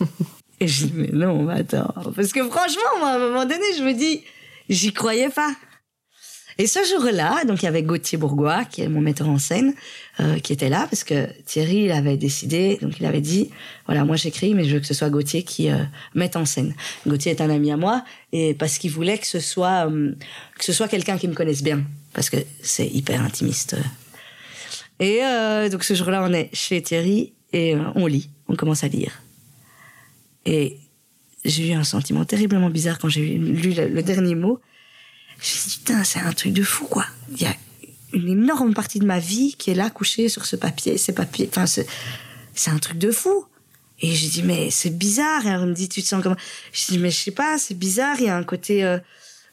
et 0.60 0.68
je 0.68 0.86
dis, 0.86 0.92
mais 0.94 1.10
non, 1.12 1.42
mais 1.42 1.60
attends. 1.60 1.92
Parce 2.14 2.32
que 2.32 2.44
franchement, 2.48 2.98
moi, 2.98 3.08
à 3.10 3.16
un 3.16 3.18
moment 3.18 3.44
donné, 3.44 3.64
je 3.76 3.82
me 3.82 3.92
dis, 3.92 4.22
j'y 4.68 4.92
croyais 4.92 5.30
pas. 5.30 5.54
Et 6.56 6.68
ce 6.68 6.78
jour-là, 6.84 7.44
donc 7.44 7.62
il 7.62 7.64
y 7.64 7.68
avait 7.68 7.82
Gauthier 7.82 8.16
Bourgois, 8.16 8.64
qui 8.64 8.82
est 8.82 8.88
mon 8.88 9.00
metteur 9.00 9.28
en 9.28 9.38
scène, 9.38 9.74
euh, 10.20 10.38
qui 10.38 10.52
était 10.52 10.68
là 10.68 10.86
parce 10.88 11.02
que 11.02 11.26
Thierry, 11.46 11.84
il 11.84 11.90
avait 11.90 12.16
décidé, 12.16 12.78
donc 12.80 13.00
il 13.00 13.06
avait 13.06 13.20
dit, 13.20 13.50
voilà, 13.86 14.04
moi 14.04 14.14
j'écris, 14.14 14.54
mais 14.54 14.64
je 14.64 14.74
veux 14.74 14.80
que 14.80 14.86
ce 14.86 14.94
soit 14.94 15.10
Gauthier 15.10 15.42
qui 15.42 15.68
euh, 15.68 15.78
mette 16.14 16.36
en 16.36 16.44
scène. 16.44 16.74
Gauthier 17.06 17.32
est 17.32 17.40
un 17.40 17.50
ami 17.50 17.72
à 17.72 17.76
moi 17.76 18.04
et 18.32 18.54
parce 18.54 18.78
qu'il 18.78 18.92
voulait 18.92 19.18
que 19.18 19.26
ce 19.26 19.40
soit 19.40 19.90
euh, 19.90 20.12
que 20.56 20.64
ce 20.64 20.72
soit 20.72 20.86
quelqu'un 20.86 21.18
qui 21.18 21.26
me 21.26 21.34
connaisse 21.34 21.62
bien, 21.62 21.82
parce 22.12 22.30
que 22.30 22.36
c'est 22.62 22.86
hyper 22.86 23.20
intimiste. 23.20 23.76
Et 25.00 25.22
donc 25.72 25.82
ce 25.82 25.94
jour-là, 25.94 26.24
on 26.24 26.32
est 26.32 26.50
chez 26.52 26.80
Thierry 26.80 27.32
et 27.54 27.74
euh, 27.74 27.82
on 27.94 28.06
lit, 28.06 28.28
on 28.48 28.56
commence 28.56 28.84
à 28.84 28.88
lire. 28.88 29.22
Et 30.44 30.76
j'ai 31.44 31.70
eu 31.70 31.72
un 31.72 31.84
sentiment 31.84 32.24
terriblement 32.24 32.68
bizarre 32.68 32.98
quand 32.98 33.08
j'ai 33.08 33.38
lu 33.38 33.72
le, 33.72 34.02
dernier 34.02 34.34
mot. 34.34 34.60
Je 35.36 35.38
me 35.38 35.44
suis 35.44 35.70
dit, 35.70 35.78
putain, 35.78 36.04
c'est 36.04 36.18
un 36.18 36.32
truc 36.32 36.52
de 36.52 36.64
fou, 36.64 36.86
quoi. 36.86 37.06
Il 37.30 37.42
y 37.42 37.46
a 37.46 37.54
une 38.12 38.28
énorme 38.28 38.74
partie 38.74 38.98
de 38.98 39.06
ma 39.06 39.20
vie 39.20 39.54
qui 39.56 39.70
est 39.70 39.74
là, 39.74 39.88
couchée 39.88 40.28
sur 40.28 40.46
ce 40.46 40.56
papier, 40.56 40.98
ces 40.98 41.14
papiers. 41.14 41.48
Enfin, 41.48 41.66
c'est 41.66 42.70
un 42.70 42.78
truc 42.78 42.98
de 42.98 43.12
fou. 43.12 43.46
Et 44.00 44.10
j'ai 44.10 44.28
dit, 44.28 44.42
mais 44.42 44.70
c'est 44.70 44.96
bizarre. 44.96 45.46
Et 45.46 45.50
elle 45.50 45.66
me 45.66 45.74
dit, 45.74 45.88
tu 45.88 46.02
te 46.02 46.08
sens 46.08 46.22
comment? 46.22 46.36
Je 46.72 46.86
dis, 46.86 46.98
mais 46.98 47.10
je 47.10 47.18
sais 47.18 47.30
pas, 47.30 47.56
c'est 47.58 47.78
bizarre. 47.78 48.16
Il 48.18 48.26
y 48.26 48.28
a 48.28 48.36
un 48.36 48.42
côté 48.42 48.84
euh, 48.84 48.98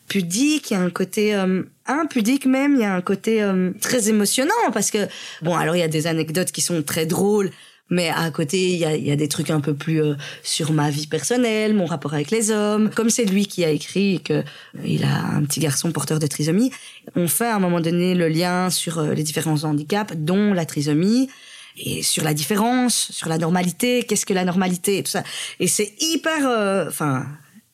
pudique, 0.07 0.71
il 0.71 0.73
y 0.73 0.77
a 0.77 0.81
un 0.81 0.89
côté 0.89 1.35
euh, 1.35 1.63
impudique 1.85 2.47
même, 2.47 2.73
il 2.75 2.81
y 2.81 2.85
a 2.85 2.95
un 2.95 3.01
côté 3.01 3.47
très 3.79 4.09
émotionnant. 4.09 4.71
Parce 4.73 4.89
que, 4.89 5.07
bon, 5.43 5.55
alors 5.55 5.75
il 5.75 5.79
y 5.79 5.83
a 5.83 5.87
des 5.87 6.07
anecdotes 6.07 6.51
qui 6.51 6.61
sont 6.61 6.81
très 6.81 7.05
drôles. 7.05 7.51
Mais 7.91 8.09
à 8.09 8.31
côté, 8.31 8.71
il 8.71 8.77
y 8.77 8.85
a, 8.85 8.95
y 8.95 9.11
a, 9.11 9.17
des 9.17 9.27
trucs 9.27 9.49
un 9.49 9.59
peu 9.59 9.73
plus 9.73 10.01
euh, 10.01 10.15
sur 10.43 10.71
ma 10.71 10.89
vie 10.89 11.07
personnelle, 11.07 11.75
mon 11.75 11.85
rapport 11.85 12.13
avec 12.13 12.31
les 12.31 12.49
hommes. 12.49 12.89
Comme 12.89 13.09
c'est 13.09 13.25
lui 13.25 13.47
qui 13.47 13.65
a 13.65 13.69
écrit 13.69 14.21
que 14.23 14.43
il 14.83 15.03
a 15.03 15.25
un 15.35 15.43
petit 15.43 15.59
garçon 15.59 15.91
porteur 15.91 16.17
de 16.17 16.25
trisomie, 16.25 16.71
on 17.15 17.27
fait 17.27 17.47
à 17.47 17.57
un 17.57 17.59
moment 17.59 17.81
donné 17.81 18.15
le 18.15 18.29
lien 18.29 18.69
sur 18.69 18.99
euh, 18.99 19.13
les 19.13 19.23
différents 19.23 19.65
handicaps, 19.65 20.13
dont 20.15 20.53
la 20.53 20.65
trisomie 20.65 21.29
et 21.77 22.01
sur 22.01 22.23
la 22.23 22.33
différence, 22.33 23.11
sur 23.11 23.27
la 23.27 23.37
normalité, 23.37 24.03
qu'est-ce 24.03 24.25
que 24.25 24.33
la 24.33 24.45
normalité 24.45 24.99
et 24.99 25.03
tout 25.03 25.11
ça. 25.11 25.23
Et 25.59 25.67
c'est 25.67 25.93
hyper, 25.99 26.47
euh, 26.47 26.87
enfin, 26.87 27.25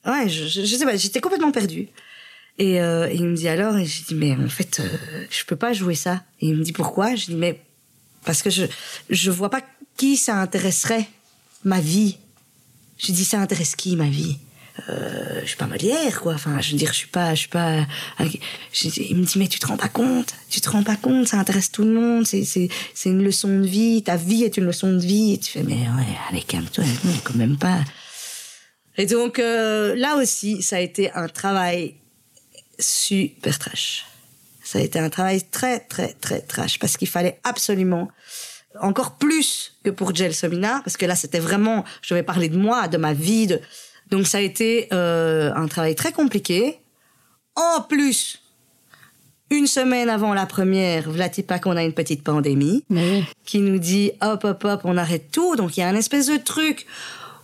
ouais, 0.07 0.28
je, 0.28 0.47
je, 0.47 0.65
sais 0.65 0.86
pas, 0.86 0.97
j'étais 0.97 1.22
complètement 1.22 1.51
perdue. 1.51 1.89
Et, 2.57 2.82
euh, 2.82 3.07
il 3.13 3.24
me 3.24 3.36
dit 3.36 3.47
alors, 3.47 3.78
et 3.78 3.86
j'ai 3.86 4.03
dit 4.03 4.15
mais 4.15 4.32
en 4.36 4.49
fait, 4.49 4.82
je 5.30 5.45
peux 5.45 5.55
pas 5.55 5.74
jouer 5.74 5.93
ça. 5.93 6.24
Et 6.41 6.47
il 6.47 6.55
me 6.55 6.63
dit 6.63 6.74
pourquoi? 6.74 7.13
Je 7.13 7.28
dis 7.28 7.36
mais 7.36 7.61
parce 8.26 8.41
que 8.41 8.49
je 8.49 8.65
je 9.11 9.30
vois 9.30 9.51
pas 9.51 9.61
qui 9.98 10.16
ça 10.18 10.36
intéresserait 10.38 11.08
ma 11.64 11.80
vie? 11.82 12.18
Je 12.98 13.12
dis 13.12 13.26
ça 13.26 13.39
intéresse 13.41 13.76
qui 13.76 13.95
ma 13.95 14.08
vie? 14.10 14.38
Euh, 14.89 15.41
je 15.41 15.48
suis 15.48 15.58
pas 15.58 15.66
Molière, 15.66 16.22
quoi. 16.22 16.36
Enfin, 16.36 16.62
je 16.62 16.72
veux 16.72 16.78
dire, 16.78 16.93
je 16.93 16.98
suis 17.00 17.08
pas, 17.08 17.34
je 17.34 17.39
suis 17.41 17.50
pas. 17.50 17.86
je- 18.20 19.02
il 19.02 19.16
me 19.18 19.26
dit, 19.26 19.39
mais 19.39 19.48
tu 19.48 19.58
te 19.60 19.66
rends 19.66 19.76
pas 19.78 19.88
compte, 19.89 20.36
tu 20.50 20.62
te 20.62 20.70
rends 20.70 20.84
pas 20.84 20.95
compte, 20.95 21.28
ça 21.28 21.38
intéresse 21.38 21.72
tout 21.72 21.84
le 21.84 21.93
monde, 21.93 22.28
c'est, 22.28 22.43
c'est, 22.45 22.70
c'est 22.93 23.10
une 23.10 23.24
leçon 23.24 23.48
de 23.60 23.66
vie, 23.66 24.04
ta 24.04 24.16
vie 24.18 24.43
est 24.43 24.56
une 24.58 24.66
leçon 24.66 24.93
de 24.93 25.00
vie. 25.00 25.34
Et 25.34 25.38
tu 25.39 25.52
fais, 25.52 25.64
mais 25.64 25.74
ouais, 25.76 26.18
allez, 26.30 26.43
calme-toi, 26.43 26.84
quand 27.24 27.36
même 27.36 27.58
pas. 27.58 27.80
Et 28.98 29.08
donc, 29.08 29.39
euh, 29.39 29.95
là 29.95 30.16
aussi, 30.18 30.62
ça 30.62 30.78
a 30.78 30.80
été 30.80 31.12
un 31.14 31.28
travail 31.28 31.95
super 32.80 33.58
trash. 33.60 34.06
Ça 34.64 34.80
a 34.80 34.82
été 34.82 35.00
un 35.00 35.10
travail 35.10 35.41
très, 35.50 35.80
très, 35.80 36.14
très 36.14 36.41
trash 36.41 36.78
parce 36.78 36.98
qu'il 36.98 37.08
fallait 37.08 37.39
absolument 37.43 38.10
encore 38.82 39.15
plus 39.15 39.78
que 39.84 39.89
pour 39.89 40.13
Gelsomina, 40.13 40.82
parce 40.84 40.97
que 40.97 41.05
là, 41.05 41.15
c'était 41.15 41.39
vraiment, 41.39 41.84
je 42.01 42.13
devais 42.13 42.23
parler 42.23 42.49
de 42.49 42.57
moi, 42.57 42.88
de 42.88 42.97
ma 42.97 43.13
vie, 43.13 43.47
de... 43.47 43.59
donc 44.09 44.28
ça 44.28 44.39
a 44.39 44.41
été 44.41 44.88
euh, 44.93 45.51
un 45.55 45.67
travail 45.67 45.95
très 45.95 46.11
compliqué. 46.11 46.80
En 47.55 47.82
plus, 47.82 48.41
une 49.49 49.67
semaine 49.67 50.09
avant 50.09 50.34
la 50.34 50.45
première, 50.45 51.09
vlati 51.09 51.43
pas 51.43 51.59
qu'on 51.59 51.78
a 51.78 51.84
une 51.84 51.93
petite 51.93 52.23
pandémie 52.23 52.84
oui. 52.89 53.23
qui 53.45 53.59
nous 53.59 53.80
dit 53.80 54.11
hop 54.21 54.43
hop 54.43 54.63
hop, 54.63 54.82
on 54.84 54.97
arrête 54.97 55.32
tout. 55.32 55.55
Donc 55.55 55.78
il 55.78 55.80
y 55.80 55.84
a 55.84 55.88
un 55.88 55.95
espèce 55.95 56.28
de 56.28 56.38
truc 56.38 56.86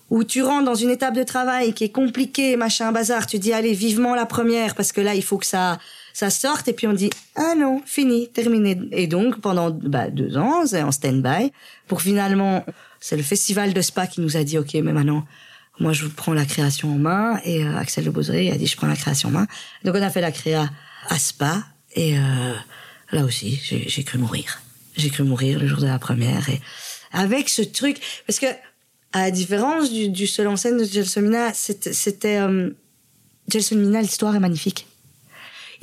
où 0.09 0.23
tu 0.23 0.43
rentres 0.43 0.65
dans 0.65 0.75
une 0.75 0.89
étape 0.89 1.15
de 1.15 1.23
travail 1.23 1.73
qui 1.73 1.85
est 1.85 1.91
compliquée, 1.91 2.57
machin 2.57 2.91
bazar. 2.91 3.25
Tu 3.25 3.39
dis 3.39 3.53
allez 3.53 3.73
vivement 3.73 4.15
la 4.15 4.25
première 4.25 4.75
parce 4.75 4.91
que 4.91 5.01
là 5.01 5.15
il 5.15 5.23
faut 5.23 5.37
que 5.37 5.45
ça 5.45 5.79
ça 6.13 6.29
sorte 6.29 6.67
et 6.67 6.73
puis 6.73 6.87
on 6.87 6.93
dit 6.93 7.09
ah 7.35 7.55
non 7.57 7.81
fini 7.85 8.29
terminé. 8.29 8.79
Et 8.91 9.07
donc 9.07 9.41
pendant 9.41 9.71
bah, 9.71 10.09
deux 10.09 10.37
ans 10.37 10.65
c'est 10.65 10.83
en 10.83 10.91
stand-by. 10.91 11.51
Pour 11.87 12.01
finalement 12.01 12.63
c'est 12.99 13.17
le 13.17 13.23
festival 13.23 13.73
de 13.73 13.81
Spa 13.81 14.07
qui 14.07 14.21
nous 14.21 14.37
a 14.37 14.43
dit 14.43 14.57
ok 14.59 14.75
mais 14.75 14.93
maintenant 14.93 15.25
moi 15.79 15.91
je 15.91 16.05
prends 16.05 16.33
la 16.33 16.45
création 16.45 16.93
en 16.93 16.99
main 16.99 17.39
et 17.43 17.65
euh, 17.65 17.77
Axel 17.77 18.05
de 18.05 18.51
a 18.51 18.57
dit 18.57 18.67
je 18.67 18.77
prends 18.77 18.87
la 18.87 18.95
création 18.95 19.29
en 19.29 19.31
main. 19.33 19.47
Donc 19.83 19.95
on 19.95 20.01
a 20.01 20.09
fait 20.11 20.21
la 20.21 20.31
créa 20.31 20.69
à 21.09 21.17
Spa 21.17 21.65
et 21.95 22.17
euh, 22.17 22.53
là 23.11 23.25
aussi 23.25 23.59
j'ai 23.63 24.03
cru 24.03 24.19
mourir. 24.19 24.61
J'ai 24.95 25.09
cru 25.09 25.23
mourir 25.23 25.59
le 25.59 25.65
jour 25.65 25.79
de 25.79 25.87
la 25.87 25.97
première 25.97 26.47
et 26.49 26.61
avec 27.11 27.49
ce 27.49 27.63
truc 27.63 27.99
parce 28.27 28.39
que 28.39 28.45
à 29.13 29.21
la 29.21 29.31
différence 29.31 29.91
du, 29.91 30.09
du 30.09 30.27
seul 30.27 30.47
en 30.47 30.57
scène 30.57 30.77
de 30.77 30.83
Gelsomina 30.83 31.53
c'était 31.53 32.37
euh, 32.37 32.69
Gelsomina 33.47 33.99
l'histoire 33.99 34.35
est 34.35 34.39
magnifique 34.39 34.87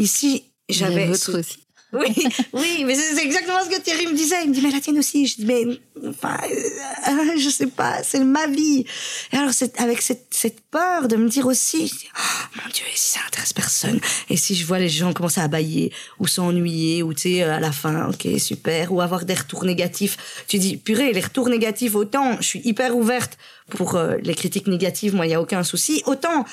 ici 0.01 0.45
j'avais 0.69 1.07
votre 1.07 1.19
ce- 1.19 1.33
aussi. 1.33 1.67
oui, 1.93 2.15
oui, 2.53 2.85
mais 2.87 2.95
c'est 2.95 3.25
exactement 3.25 3.59
ce 3.65 3.69
que 3.69 3.81
Thierry 3.81 4.07
me 4.07 4.15
disait. 4.15 4.37
Il 4.45 4.51
me 4.51 4.55
dit, 4.55 4.61
mais 4.63 4.71
la 4.71 4.79
tienne 4.79 4.99
aussi. 4.99 5.27
Je 5.27 5.37
dis, 5.37 5.45
mais, 5.45 5.65
enfin, 6.09 6.37
euh, 6.49 7.37
je 7.37 7.49
sais 7.49 7.67
pas, 7.67 8.01
c'est 8.05 8.23
ma 8.23 8.47
vie. 8.47 8.85
Et 9.33 9.37
alors, 9.37 9.53
c'est 9.53 9.81
avec 9.81 10.01
cette, 10.01 10.29
cette 10.31 10.61
peur 10.71 11.09
de 11.09 11.17
me 11.17 11.29
dire 11.29 11.47
aussi, 11.47 11.89
je 11.89 11.95
dis, 11.95 12.09
oh, 12.17 12.59
mon 12.63 12.71
Dieu, 12.73 12.85
et 12.87 12.97
si 12.97 13.11
ça 13.15 13.21
intéresse 13.27 13.53
personne? 13.53 13.99
Et 14.29 14.37
si 14.37 14.55
je 14.55 14.65
vois 14.65 14.79
les 14.79 14.89
gens 14.89 15.13
commencer 15.13 15.41
à 15.41 15.49
bailler, 15.49 15.93
ou 16.21 16.29
s'ennuyer, 16.29 17.03
ou 17.03 17.13
tu 17.13 17.23
sais, 17.23 17.43
à 17.43 17.59
la 17.59 17.73
fin, 17.73 18.09
ok, 18.09 18.39
super, 18.39 18.93
ou 18.93 19.01
avoir 19.01 19.25
des 19.25 19.35
retours 19.35 19.65
négatifs. 19.65 20.45
Tu 20.47 20.59
dis, 20.59 20.77
purée, 20.77 21.13
les 21.13 21.21
retours 21.21 21.49
négatifs, 21.49 21.97
autant, 21.97 22.37
je 22.41 22.47
suis 22.47 22.61
hyper 22.61 22.97
ouverte 22.97 23.37
pour 23.71 23.97
euh, 23.97 24.17
les 24.23 24.35
critiques 24.35 24.67
négatives, 24.69 25.15
moi, 25.15 25.27
il 25.27 25.31
y 25.31 25.35
a 25.35 25.41
aucun 25.41 25.65
souci. 25.65 26.03
Autant, 26.07 26.45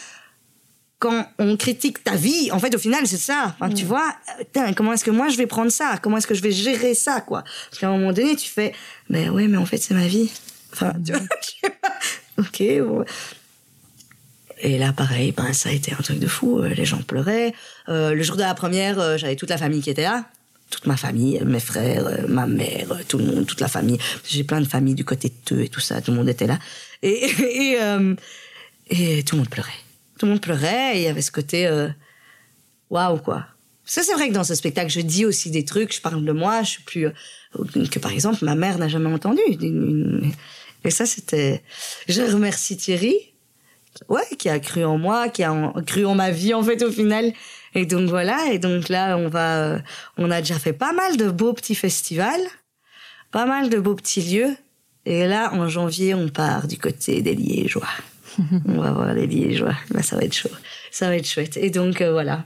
quand 0.99 1.27
on 1.37 1.57
critique 1.57 2.03
ta 2.03 2.15
vie, 2.15 2.51
en 2.51 2.59
fait, 2.59 2.73
au 2.73 2.79
final, 2.79 3.05
c'est 3.05 3.17
ça. 3.17 3.55
Enfin, 3.59 3.73
tu 3.73 3.85
vois, 3.85 4.13
euh, 4.39 4.43
putain, 4.43 4.73
comment 4.73 4.93
est-ce 4.93 5.03
que 5.05 5.11
moi 5.11 5.29
je 5.29 5.37
vais 5.37 5.47
prendre 5.47 5.71
ça? 5.71 5.99
Comment 6.01 6.17
est-ce 6.17 6.27
que 6.27 6.33
je 6.35 6.41
vais 6.41 6.51
gérer 6.51 6.95
ça, 6.95 7.21
quoi? 7.21 7.43
Parce 7.69 7.79
qu'à 7.79 7.87
un 7.89 7.97
moment 7.97 8.13
donné, 8.13 8.35
tu 8.35 8.49
fais, 8.49 8.73
ben 9.09 9.29
ouais, 9.29 9.47
mais 9.47 9.57
en 9.57 9.65
fait, 9.65 9.77
c'est 9.77 9.93
ma 9.93 10.07
vie. 10.07 10.31
Enfin, 10.73 10.93
tu 11.05 11.11
vois, 11.11 11.21
pas. 11.21 11.93
ok. 12.39 12.63
bon. 12.79 13.05
Et 14.59 14.77
là, 14.79 14.91
pareil, 14.91 15.33
ben 15.33 15.53
ça 15.53 15.69
a 15.69 15.71
été 15.71 15.93
un 15.93 16.01
truc 16.01 16.19
de 16.19 16.27
fou. 16.27 16.59
Euh, 16.59 16.69
Les 16.69 16.85
gens 16.85 17.01
pleuraient. 17.01 17.53
Euh, 17.89 18.13
le 18.13 18.23
jour 18.23 18.35
de 18.35 18.41
la 18.41 18.55
première, 18.55 18.99
euh, 18.99 19.17
j'avais 19.17 19.35
toute 19.35 19.49
la 19.49 19.57
famille 19.57 19.81
qui 19.81 19.89
était 19.91 20.03
là. 20.03 20.25
Toute 20.69 20.87
ma 20.87 20.97
famille, 20.97 21.39
mes 21.45 21.59
frères, 21.59 22.07
euh, 22.07 22.27
ma 22.27 22.47
mère, 22.47 22.87
tout 23.07 23.19
le 23.19 23.25
monde, 23.25 23.45
toute 23.45 23.61
la 23.61 23.67
famille. 23.67 23.99
J'ai 24.27 24.43
plein 24.43 24.59
de 24.59 24.67
familles 24.67 24.95
du 24.95 25.05
côté 25.05 25.29
de 25.29 25.35
Teux 25.45 25.61
et 25.61 25.69
tout 25.69 25.79
ça. 25.79 26.01
Tout 26.01 26.11
le 26.11 26.17
monde 26.17 26.27
était 26.29 26.47
là. 26.47 26.57
Et, 27.03 27.25
et, 27.39 27.77
et 28.89 29.23
tout 29.23 29.35
le 29.35 29.41
monde 29.41 29.49
pleurait. 29.49 29.69
Tout 30.17 30.25
le 30.25 30.31
monde 30.31 30.41
pleurait 30.41 30.97
il 30.97 31.03
y 31.03 31.07
avait 31.07 31.21
ce 31.21 31.31
côté 31.31 31.67
euh, 31.67 31.89
waouh 32.89 33.17
quoi. 33.19 33.45
Ça 33.85 34.03
c'est 34.03 34.13
vrai 34.13 34.29
que 34.29 34.33
dans 34.33 34.43
ce 34.43 34.55
spectacle 34.55 34.91
je 34.91 35.01
dis 35.01 35.25
aussi 35.25 35.51
des 35.51 35.63
trucs, 35.65 35.95
je 35.95 36.01
parle 36.01 36.23
de 36.25 36.31
moi, 36.31 36.63
je 36.63 36.71
suis 36.71 36.83
plus 36.83 37.05
euh, 37.05 37.13
que 37.91 37.99
par 37.99 38.11
exemple 38.11 38.43
ma 38.43 38.55
mère 38.55 38.77
n'a 38.77 38.87
jamais 38.87 39.11
entendu. 39.11 39.41
Et 40.83 40.91
ça 40.91 41.05
c'était. 41.05 41.63
Je 42.07 42.21
remercie 42.21 42.77
Thierry, 42.77 43.33
ouais, 44.09 44.23
qui 44.37 44.49
a 44.49 44.59
cru 44.59 44.85
en 44.85 44.97
moi, 44.97 45.29
qui 45.29 45.43
a 45.43 45.73
cru 45.85 46.05
en 46.05 46.15
ma 46.15 46.31
vie 46.31 46.53
en 46.53 46.63
fait 46.63 46.81
au 46.81 46.91
final. 46.91 47.33
Et 47.75 47.85
donc 47.85 48.09
voilà, 48.09 48.51
et 48.51 48.59
donc 48.59 48.89
là 48.89 49.17
on 49.17 49.27
va, 49.27 49.57
euh, 49.57 49.79
on 50.17 50.31
a 50.31 50.41
déjà 50.41 50.57
fait 50.57 50.73
pas 50.73 50.93
mal 50.93 51.17
de 51.17 51.29
beaux 51.29 51.53
petits 51.53 51.75
festivals, 51.75 52.41
pas 53.31 53.45
mal 53.45 53.69
de 53.69 53.77
beaux 53.79 53.95
petits 53.95 54.21
lieux. 54.21 54.55
Et 55.05 55.27
là 55.27 55.53
en 55.53 55.67
janvier 55.67 56.13
on 56.13 56.29
part 56.29 56.67
du 56.67 56.77
côté 56.77 57.21
des 57.21 57.35
Liégeois. 57.35 57.87
On 58.67 58.73
va 58.81 58.91
voir 58.91 59.13
les 59.13 59.27
Liégeois. 59.27 59.73
Là, 59.91 60.01
ça 60.03 60.15
va 60.15 60.23
être 60.23 60.33
chaud. 60.33 60.49
Ça 60.91 61.07
va 61.07 61.15
être 61.17 61.27
chouette. 61.27 61.57
Et 61.57 61.69
donc, 61.69 62.01
euh, 62.01 62.11
voilà. 62.11 62.45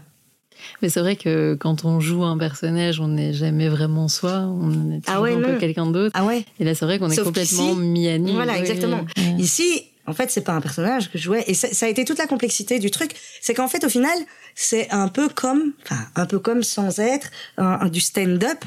Mais 0.82 0.90
c'est 0.90 1.00
vrai 1.00 1.16
que 1.16 1.56
quand 1.60 1.86
on 1.86 2.00
joue 2.00 2.24
un 2.24 2.38
personnage, 2.38 3.00
on 3.00 3.08
n'est 3.08 3.34
jamais 3.34 3.68
vraiment 3.68 4.08
soi. 4.08 4.42
On 4.42 4.92
est 4.92 5.02
Ah 5.08 5.14
toujours 5.14 5.24
ouais, 5.24 5.34
un 5.34 5.42
peu 5.42 5.58
quelqu'un 5.58 5.88
d'autre. 5.88 6.12
Ah 6.14 6.24
ouais 6.26 6.46
Et 6.60 6.64
là, 6.64 6.76
c'est 6.76 6.86
vrai 6.86 7.00
qu'on 7.00 7.10
est 7.10 7.16
Sauf 7.16 7.26
complètement 7.26 7.70
qu'ici- 7.76 7.80
mis 7.82 8.08
à 8.08 8.18
nu. 8.18 8.32
Voilà, 8.34 8.58
exactement. 8.58 9.06
Ici, 9.40 9.84
en 10.08 10.14
fait, 10.14 10.30
c'est 10.32 10.42
pas 10.42 10.54
un 10.54 10.62
personnage 10.62 11.12
que 11.12 11.18
je 11.18 11.24
jouais. 11.24 11.44
Et 11.48 11.54
ça, 11.54 11.68
ça 11.72 11.86
a 11.88 11.90
été 11.90 12.06
toute 12.06 12.18
la 12.20 12.28
complexité 12.28 12.80
du 12.80 12.92
truc. 12.92 13.12
C'est 13.42 13.54
qu'en 13.54 13.68
fait, 13.68 13.84
au 13.84 13.90
final, 13.90 14.18
c'est 14.56 14.90
un 14.92 15.08
peu 15.08 15.30
comme, 15.30 15.74
enfin, 15.84 16.02
un 16.16 16.26
peu 16.26 16.40
comme 16.40 16.64
sans 16.64 17.00
être 17.00 17.30
un- 17.58 17.80
un- 17.82 17.90
du 17.90 18.00
stand-up. 18.00 18.60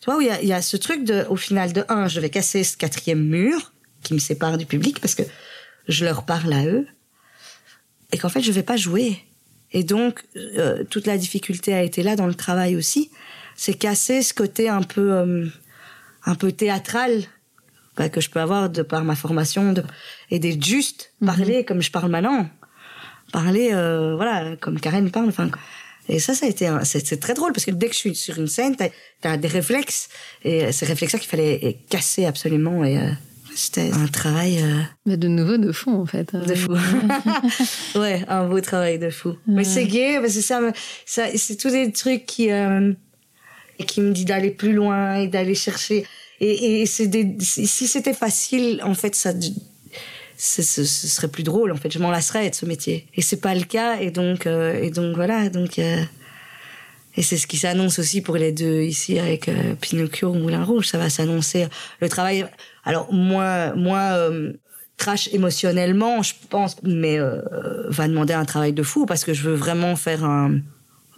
Tu 0.00 0.06
vois, 0.06 0.16
où 0.18 0.20
il 0.20 0.26
y 0.26 0.30
a, 0.30 0.42
il 0.42 0.48
y 0.48 0.52
a 0.52 0.62
ce 0.62 0.76
truc 0.76 1.04
de, 1.04 1.24
au 1.28 1.36
final, 1.36 1.72
de 1.72 1.84
un, 1.88 2.08
je 2.08 2.20
vais 2.20 2.28
casser 2.30 2.64
ce 2.64 2.76
quatrième 2.76 3.22
mur 3.24 3.72
qui 4.02 4.14
me 4.14 4.18
sépare 4.18 4.58
du 4.58 4.66
public 4.66 5.00
parce 5.00 5.14
que 5.14 5.22
je 5.88 6.04
leur 6.04 6.24
parle 6.24 6.52
à 6.52 6.64
eux. 6.66 6.86
Et 8.12 8.18
qu'en 8.18 8.28
fait, 8.28 8.42
je 8.42 8.52
vais 8.52 8.62
pas 8.62 8.76
jouer. 8.76 9.18
Et 9.72 9.82
donc, 9.82 10.24
euh, 10.36 10.84
toute 10.84 11.06
la 11.06 11.18
difficulté 11.18 11.74
a 11.74 11.82
été 11.82 12.02
là 12.02 12.16
dans 12.16 12.26
le 12.26 12.34
travail 12.34 12.76
aussi. 12.76 13.10
C'est 13.56 13.74
casser 13.74 14.22
ce 14.22 14.32
côté 14.32 14.68
un 14.68 14.82
peu, 14.82 15.12
euh, 15.12 15.46
un 16.24 16.34
peu 16.34 16.52
théâtral 16.52 17.24
bah, 17.96 18.08
que 18.08 18.20
je 18.20 18.30
peux 18.30 18.40
avoir 18.40 18.70
de 18.70 18.82
par 18.82 19.04
ma 19.04 19.14
formation 19.14 19.72
de, 19.72 19.82
et 20.30 20.38
d'être 20.38 20.64
juste 20.64 21.12
parler 21.24 21.64
comme 21.64 21.80
je 21.80 21.92
parle 21.92 22.10
maintenant 22.10 22.48
parler 23.32 23.70
euh, 23.72 24.16
voilà 24.16 24.56
comme 24.56 24.80
Karen 24.80 25.10
parle 25.12 25.28
enfin 25.28 25.48
et 26.08 26.18
ça 26.18 26.34
ça 26.34 26.46
a 26.46 26.48
été 26.48 26.68
c'est 26.82 27.20
très 27.20 27.34
drôle 27.34 27.52
parce 27.52 27.64
que 27.64 27.70
dès 27.70 27.88
que 27.88 27.94
je 27.94 27.98
suis 28.00 28.14
sur 28.16 28.36
une 28.36 28.48
scène 28.48 28.74
t'as 28.76 28.88
as 29.30 29.36
des 29.36 29.48
réflexes 29.48 30.08
et 30.42 30.72
ces 30.72 30.86
réflexes 30.86 31.12
là 31.12 31.18
qu'il 31.20 31.28
fallait 31.28 31.78
casser 31.88 32.26
absolument 32.26 32.84
et 32.84 32.98
euh, 32.98 33.10
c'était 33.54 33.90
un 33.92 34.06
travail 34.06 34.60
euh, 34.62 34.82
Mais 35.06 35.16
de 35.16 35.28
nouveau, 35.28 35.56
de 35.56 35.72
fond, 35.72 36.00
en 36.00 36.06
fait. 36.06 36.34
de 36.34 36.54
fou. 36.54 36.72
Ouais 37.98 38.24
un 38.28 38.48
beau 38.48 38.60
travail 38.60 38.98
de 38.98 39.10
fou. 39.10 39.36
Mais 39.46 39.64
c'est 39.64 39.86
gay 39.86 40.18
parce 40.20 40.34
que 40.34 40.40
ça 40.40 40.60
c'est 41.36 41.56
tous 41.56 41.70
des 41.70 41.92
trucs 41.92 42.26
qui 42.26 42.50
euh, 42.50 42.92
qui 43.86 44.00
me 44.00 44.12
dit 44.12 44.24
d'aller 44.24 44.50
plus 44.50 44.72
loin 44.72 45.16
et 45.16 45.28
d'aller 45.28 45.54
chercher. 45.54 46.06
Et, 46.40 46.82
et 46.82 46.86
c'est 46.86 47.06
des 47.06 47.36
si 47.40 47.86
c'était 47.86 48.14
facile 48.14 48.80
en 48.84 48.94
fait 48.94 49.14
ça 49.14 49.32
ce, 50.36 50.62
ce, 50.62 50.84
ce 50.84 51.06
serait 51.06 51.28
plus 51.28 51.42
drôle 51.44 51.72
en 51.72 51.76
fait. 51.76 51.92
Je 51.92 51.98
m'en 51.98 52.10
lasserais 52.10 52.50
de 52.50 52.54
ce 52.54 52.66
métier. 52.66 53.06
Et 53.14 53.22
c'est 53.22 53.40
pas 53.40 53.54
le 53.54 53.64
cas 53.64 53.98
et 54.00 54.10
donc 54.10 54.46
euh, 54.46 54.82
et 54.82 54.90
donc 54.90 55.14
voilà 55.14 55.48
donc 55.48 55.78
euh, 55.78 56.02
et 57.16 57.22
c'est 57.22 57.36
ce 57.36 57.46
qui 57.46 57.58
s'annonce 57.58 57.98
aussi 57.98 58.20
pour 58.20 58.36
les 58.36 58.50
deux 58.52 58.82
ici 58.82 59.18
avec 59.18 59.48
euh, 59.48 59.74
Pinocchio 59.80 60.30
ou 60.30 60.34
Moulin 60.34 60.64
Rouge. 60.64 60.88
Ça 60.88 60.98
va 60.98 61.08
s'annoncer. 61.10 61.66
Le 62.00 62.08
travail 62.08 62.44
alors 62.84 63.12
moins 63.12 63.74
moins 63.74 64.12
euh, 64.14 64.52
trash 64.96 65.28
émotionnellement 65.32 66.22
je 66.22 66.34
pense 66.50 66.76
mais 66.82 67.18
euh, 67.18 67.40
va 67.88 68.08
demander 68.08 68.34
un 68.34 68.44
travail 68.44 68.72
de 68.72 68.82
fou 68.82 69.06
parce 69.06 69.24
que 69.24 69.34
je 69.34 69.42
veux 69.42 69.54
vraiment 69.54 69.96
faire 69.96 70.24
un 70.24 70.60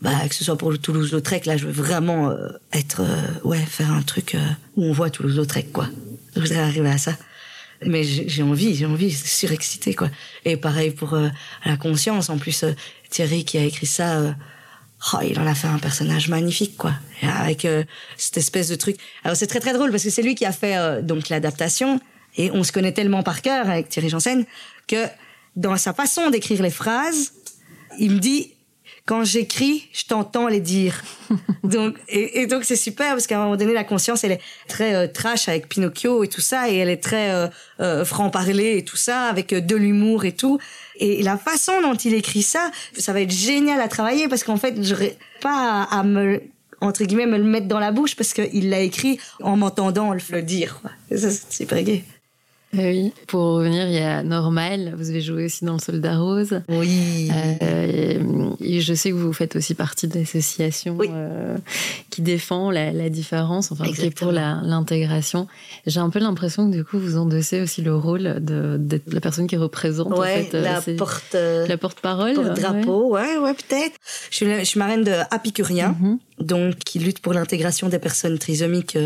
bah, 0.02 0.10
que 0.28 0.34
ce 0.34 0.44
soit 0.44 0.58
pour 0.58 0.70
le 0.70 0.78
Toulouse-Lautrec, 0.78 1.46
là, 1.46 1.56
je 1.56 1.66
veux 1.66 1.72
vraiment 1.72 2.30
euh, 2.30 2.48
être, 2.72 3.00
euh, 3.00 3.48
ouais, 3.48 3.58
faire 3.58 3.90
un 3.92 4.02
truc 4.02 4.34
euh, 4.34 4.38
où 4.76 4.84
on 4.84 4.92
voit 4.92 5.10
Toulouse-Lautrec, 5.10 5.72
quoi. 5.72 5.88
Je 6.34 6.40
voudrais 6.40 6.58
arriver 6.58 6.90
à 6.90 6.98
ça. 6.98 7.12
Mais 7.84 8.04
j'ai 8.04 8.28
j'ai 8.28 8.42
envie, 8.42 8.74
j'ai 8.74 8.86
envie, 8.86 9.10
c'est 9.10 9.26
surexcité, 9.26 9.94
quoi. 9.94 10.10
Et 10.44 10.56
pareil 10.56 10.90
pour 10.90 11.14
euh, 11.14 11.28
la 11.64 11.76
conscience. 11.76 12.30
En 12.30 12.38
plus, 12.38 12.62
euh, 12.62 12.72
Thierry 13.10 13.44
qui 13.44 13.58
a 13.58 13.64
écrit 13.64 13.86
ça, 13.86 14.18
euh, 14.18 14.32
oh, 15.14 15.18
il 15.22 15.38
en 15.38 15.46
a 15.46 15.54
fait 15.54 15.68
un 15.68 15.78
personnage 15.78 16.28
magnifique, 16.28 16.76
quoi. 16.76 16.92
Avec 17.22 17.64
euh, 17.64 17.84
cette 18.16 18.36
espèce 18.36 18.68
de 18.68 18.74
truc. 18.74 18.96
Alors 19.24 19.36
c'est 19.36 19.46
très 19.46 19.60
très 19.60 19.72
drôle 19.72 19.90
parce 19.90 20.02
que 20.02 20.10
c'est 20.10 20.22
lui 20.22 20.34
qui 20.34 20.44
a 20.44 20.52
fait 20.52 20.76
euh, 20.76 21.02
donc 21.02 21.28
l'adaptation 21.28 22.00
et 22.36 22.50
on 22.50 22.62
se 22.64 22.72
connaît 22.72 22.92
tellement 22.92 23.22
par 23.22 23.42
cœur 23.42 23.68
avec 23.68 23.88
Thierry 23.88 24.08
Janssen 24.08 24.44
que 24.86 25.06
dans 25.56 25.76
sa 25.76 25.94
façon 25.94 26.30
d'écrire 26.30 26.62
les 26.62 26.70
phrases, 26.70 27.32
il 27.98 28.12
me 28.12 28.18
dit 28.18 28.52
quand 29.06 29.22
j'écris, 29.22 29.88
je 29.92 30.04
t'entends 30.04 30.48
les 30.48 30.60
dire. 30.60 31.02
donc, 31.64 31.96
et, 32.08 32.42
et 32.42 32.46
donc 32.46 32.64
c'est 32.64 32.76
super 32.76 33.10
parce 33.10 33.26
qu'à 33.28 33.38
un 33.38 33.44
moment 33.44 33.56
donné, 33.56 33.72
la 33.72 33.84
conscience, 33.84 34.24
elle 34.24 34.32
est 34.32 34.40
très 34.68 34.94
euh, 34.94 35.06
trash 35.06 35.48
avec 35.48 35.68
Pinocchio 35.68 36.24
et 36.24 36.28
tout 36.28 36.40
ça, 36.40 36.68
et 36.68 36.76
elle 36.76 36.88
est 36.88 37.02
très 37.02 37.30
euh, 37.30 37.46
euh, 37.80 38.04
franc-parler 38.04 38.78
et 38.78 38.84
tout 38.84 38.96
ça, 38.96 39.22
avec 39.22 39.54
de 39.54 39.76
l'humour 39.76 40.24
et 40.24 40.32
tout. 40.32 40.58
Et 40.96 41.22
la 41.22 41.38
façon 41.38 41.80
dont 41.82 41.94
il 41.94 42.14
écrit 42.14 42.42
ça, 42.42 42.72
ça 42.98 43.12
va 43.12 43.20
être 43.20 43.30
génial 43.30 43.80
à 43.80 43.88
travailler 43.88 44.28
parce 44.28 44.42
qu'en 44.42 44.56
fait, 44.56 44.74
j'aurais 44.82 45.16
pas 45.40 45.86
à, 45.88 46.00
à 46.00 46.02
me 46.02 46.42
entre 46.82 47.04
guillemets 47.04 47.26
me 47.26 47.38
le 47.38 47.44
mettre 47.44 47.68
dans 47.68 47.78
la 47.78 47.90
bouche 47.90 48.16
parce 48.16 48.34
qu'il 48.34 48.68
l'a 48.68 48.80
écrit 48.80 49.18
en 49.40 49.56
m'entendant 49.56 50.12
le 50.12 50.42
dire. 50.42 50.80
quoi. 50.82 50.90
Et 51.10 51.16
ça, 51.16 51.30
c'est 51.30 51.52
super 51.52 51.82
gay. 51.82 52.04
Eh 52.78 52.90
oui. 52.90 53.12
Pour 53.26 53.42
revenir, 53.56 53.86
il 53.88 53.94
y 53.94 53.98
a 53.98 54.22
Normal. 54.22 54.94
Vous 54.96 55.10
avez 55.10 55.20
joué 55.20 55.44
aussi 55.46 55.64
dans 55.64 55.74
Le 55.74 55.78
Soldat 55.78 56.18
Rose. 56.18 56.60
Oui. 56.68 57.30
Euh, 57.62 58.18
et, 58.60 58.76
et 58.76 58.80
je 58.80 58.94
sais 58.94 59.10
que 59.10 59.14
vous 59.16 59.32
faites 59.32 59.56
aussi 59.56 59.74
partie 59.74 60.08
de 60.08 60.18
l'association 60.18 60.96
Oui. 60.98 61.08
euh, 61.10 61.56
qui 62.10 62.22
défend 62.22 62.70
la, 62.70 62.92
la 62.92 63.08
différence, 63.08 63.72
enfin 63.72 63.84
qui 63.92 64.06
est 64.06 64.10
pour 64.10 64.32
l'intégration. 64.32 65.46
J'ai 65.86 66.00
un 66.00 66.10
peu 66.10 66.18
l'impression 66.18 66.70
que 66.70 66.76
du 66.76 66.84
coup 66.84 66.98
vous 66.98 67.16
endossez 67.16 67.60
aussi 67.60 67.82
le 67.82 67.94
rôle 67.96 68.36
de- 68.44 68.76
d'être 68.78 69.12
la 69.12 69.20
personne 69.20 69.46
qui 69.46 69.56
représente 69.56 70.12
en 70.12 70.18
ouais, 70.20 70.42
fait, 70.44 70.56
euh, 70.56 70.62
la 70.62 70.80
porte. 70.96 71.34
euh, 71.34 71.66
la 71.66 71.76
porte-parole. 71.78 72.34
porte-drapeau, 72.34 73.12
ouais, 73.14 73.36
ouais, 73.38 73.54
peut-être. 73.54 73.94
Je 74.30 74.36
suis, 74.36 74.46
je 74.46 74.64
suis 74.64 74.78
marraine 74.78 75.04
de 75.04 75.12
Apicurien. 75.30 75.96
Mhm. 76.00 76.18
donc 76.40 76.76
qui 76.76 76.98
lutte 76.98 77.20
pour 77.20 77.32
l'intégration 77.32 77.88
des 77.88 77.98
personnes 77.98 78.38
trisomiques 78.38 78.98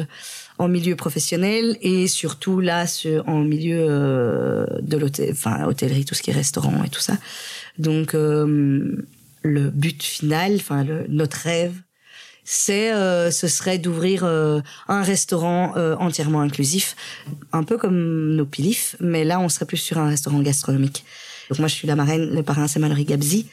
en 0.61 0.69
milieu 0.69 0.95
professionnel 0.95 1.79
et 1.81 2.07
surtout 2.07 2.61
là 2.61 2.85
en 3.27 3.39
milieu 3.39 3.79
euh, 3.81 4.67
de 4.83 4.99
l'hôtel, 4.99 5.31
enfin 5.33 5.65
hôtellerie, 5.65 6.05
tout 6.05 6.15
ce 6.15 6.23
qui 6.23 6.31
est 6.31 6.35
restaurant 6.35 6.85
et 6.85 6.91
tout 6.91 7.01
ça. 7.01 7.17
Donc 7.79 8.15
euh, 8.15 9.07
le 9.43 9.71
but 9.71 10.03
final, 10.03 10.57
enfin 10.57 10.85
notre 11.09 11.39
rêve, 11.39 11.73
c'est 12.45 12.93
euh, 12.93 13.31
ce 13.31 13.49
serait 13.49 13.79
d'ouvrir 13.79 14.25
euh, 14.25 14.61
un 14.89 15.03
restaurant 15.03 15.73
euh, 15.77 15.97
entièrement 15.97 16.43
inclusif, 16.43 16.95
un 17.53 17.63
peu 17.63 17.79
comme 17.79 18.35
nos 18.35 18.45
pilifs, 18.45 18.97
mais 19.01 19.25
là 19.25 19.41
on 19.41 19.49
serait 19.49 19.67
plus 19.67 19.79
sur 19.79 19.97
un 19.97 20.09
restaurant 20.09 20.41
gastronomique. 20.41 21.05
Donc 21.49 21.59
moi 21.59 21.69
je 21.69 21.75
suis 21.75 21.89
la 21.89 21.97
marraine, 21.97 22.35
le 22.35 22.43
parrain 22.43 22.69
c'est 22.69 22.81
Mallory 22.81 23.07
Gabzi, 23.07 23.47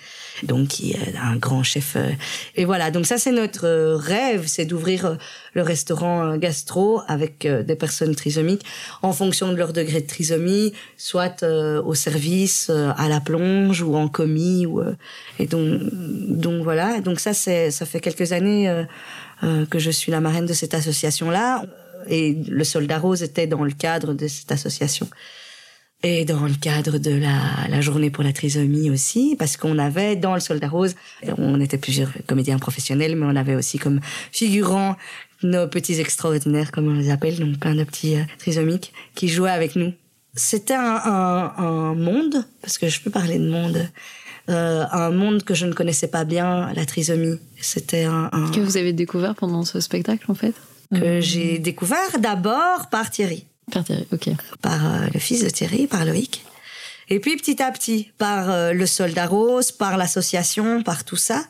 donc 0.44 0.68
qui 0.68 0.92
est 0.92 1.16
un 1.22 1.36
grand 1.36 1.64
chef. 1.64 1.96
euh, 1.96 2.12
et 2.56 2.66
voilà, 2.66 2.92
donc 2.92 3.06
ça 3.06 3.18
c'est 3.18 3.32
notre 3.32 3.66
euh, 3.66 3.96
rêve, 3.96 4.46
c'est 4.48 4.66
d'ouvrir 4.66 5.06
euh, 5.06 5.16
le 5.54 5.62
restaurant 5.62 6.38
gastro 6.38 7.02
avec 7.08 7.48
des 7.48 7.76
personnes 7.76 8.16
trisomiques 8.16 8.64
en 9.02 9.12
fonction 9.12 9.52
de 9.52 9.56
leur 9.56 9.74
degré 9.74 10.02
de 10.02 10.08
trisomie, 10.08 10.74
soit 10.98 11.44
au 11.44 11.96
service, 11.96 12.70
à 12.70 13.10
la 13.10 13.20
plonge 13.20 13.82
ou 13.82 13.96
en 13.96 14.08
commis. 14.08 14.68
Ou, 14.68 14.84
et 15.40 15.48
donc, 15.48 15.82
donc 15.92 16.64
voilà, 16.64 17.02
donc 17.02 17.20
ça 17.20 17.34
c'est 17.34 17.72
ça 17.72 17.88
fait 17.88 18.00
quelques 18.00 18.34
années 18.34 18.86
que 19.42 19.80
je 19.80 19.90
suis 19.90 20.12
la 20.12 20.22
marraine 20.22 20.46
de 20.46 20.54
cette 20.54 20.76
association-là. 20.76 21.64
Et 22.08 22.38
le 22.48 22.64
Soldat 22.64 23.00
Rose 23.00 23.24
était 23.24 23.48
dans 23.48 23.64
le 23.64 23.72
cadre 23.72 24.14
de 24.14 24.28
cette 24.28 24.52
association. 24.52 25.10
Et 26.04 26.26
dans 26.26 26.42
le 26.46 26.54
cadre 26.54 27.00
de 27.00 27.10
la, 27.12 27.68
la 27.70 27.82
journée 27.82 28.12
pour 28.12 28.24
la 28.24 28.32
trisomie 28.32 28.92
aussi, 28.92 29.36
parce 29.38 29.58
qu'on 29.58 29.80
avait 29.80 30.16
dans 30.16 30.36
le 30.36 30.40
Soldat 30.40 30.70
Rose, 30.70 30.96
on 31.40 31.60
était 31.60 31.80
plusieurs 31.80 32.12
comédiens 32.28 32.60
professionnels, 32.60 33.16
mais 33.16 33.26
on 33.26 33.36
avait 33.36 33.56
aussi 33.56 33.80
comme 33.80 34.00
figurants 34.32 34.96
nos 35.42 35.68
petits 35.68 36.00
extraordinaires, 36.00 36.72
comme 36.72 36.88
on 36.88 36.94
les 36.94 37.10
appelle, 37.10 37.40
donc 37.40 37.58
plein 37.60 37.74
de 37.76 37.84
petits 37.84 38.16
euh, 38.16 38.24
trisomiques 38.38 38.94
qui 39.16 39.28
jouaient 39.28 39.50
avec 39.52 39.76
nous. 39.76 39.94
C'était 40.36 40.76
un, 40.76 41.02
un, 41.04 41.54
un 41.58 41.96
monde, 41.96 42.46
parce 42.62 42.78
que 42.78 42.88
je 42.90 43.02
peux 43.02 43.10
parler 43.10 43.40
de 43.40 43.50
monde, 43.50 43.88
euh, 44.50 44.86
un 44.92 45.10
monde 45.10 45.44
que 45.44 45.56
je 45.56 45.66
ne 45.66 45.74
connaissais 45.74 46.08
pas 46.08 46.26
bien, 46.26 46.72
la 46.74 46.86
trisomie. 46.86 47.40
C'était 47.60 48.04
un, 48.06 48.30
un 48.32 48.52
Que 48.52 48.60
vous 48.60 48.78
avez 48.78 48.94
découvert 48.94 49.34
pendant 49.34 49.64
ce 49.64 49.80
spectacle 49.80 50.26
en 50.30 50.36
fait? 50.36 50.54
que 50.96 51.20
j'ai 51.20 51.60
découvert 51.60 52.18
d'abord 52.20 52.88
par 52.90 53.10
Thierry 53.12 53.46
Par 53.72 53.84
Thierry, 53.84 54.08
ok. 54.12 54.30
par 54.62 54.86
euh, 54.86 55.08
le 55.14 55.20
fils 55.20 55.44
de 55.44 55.50
Thierry, 55.50 55.88
par 55.88 56.06
Loïc. 56.06 56.46
Et 57.10 57.20
puis 57.20 57.36
petit 57.38 57.62
à 57.62 57.72
petit, 57.72 58.12
par 58.18 58.50
euh, 58.50 58.74
le 58.74 58.86
Soldat 58.86 59.28
Rose, 59.28 59.72
par 59.72 59.98
l'association, 59.98 60.84
par 60.84 61.04
tout 61.04 61.16
ça. 61.16 61.46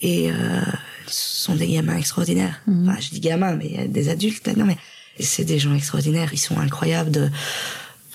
Et 0.00 0.30
euh, 0.30 0.60
ce 1.06 1.44
sont 1.44 1.54
des 1.54 1.68
gamins 1.68 1.96
extraordinaires. 1.96 2.60
Mhm. 2.66 2.88
Enfin, 2.88 3.00
je 3.00 3.10
dis 3.10 3.20
gamins, 3.20 3.56
mais 3.56 3.66
il 3.66 3.74
y 3.76 3.78
a 3.78 3.86
des 3.86 4.08
adultes. 4.08 4.46
Non, 4.56 4.64
mais 4.64 4.76
c'est 5.18 5.44
des 5.44 5.58
gens 5.58 5.74
extraordinaires. 5.74 6.30
Ils 6.32 6.38
sont 6.38 6.58
incroyables 6.58 7.10
de, 7.10 7.30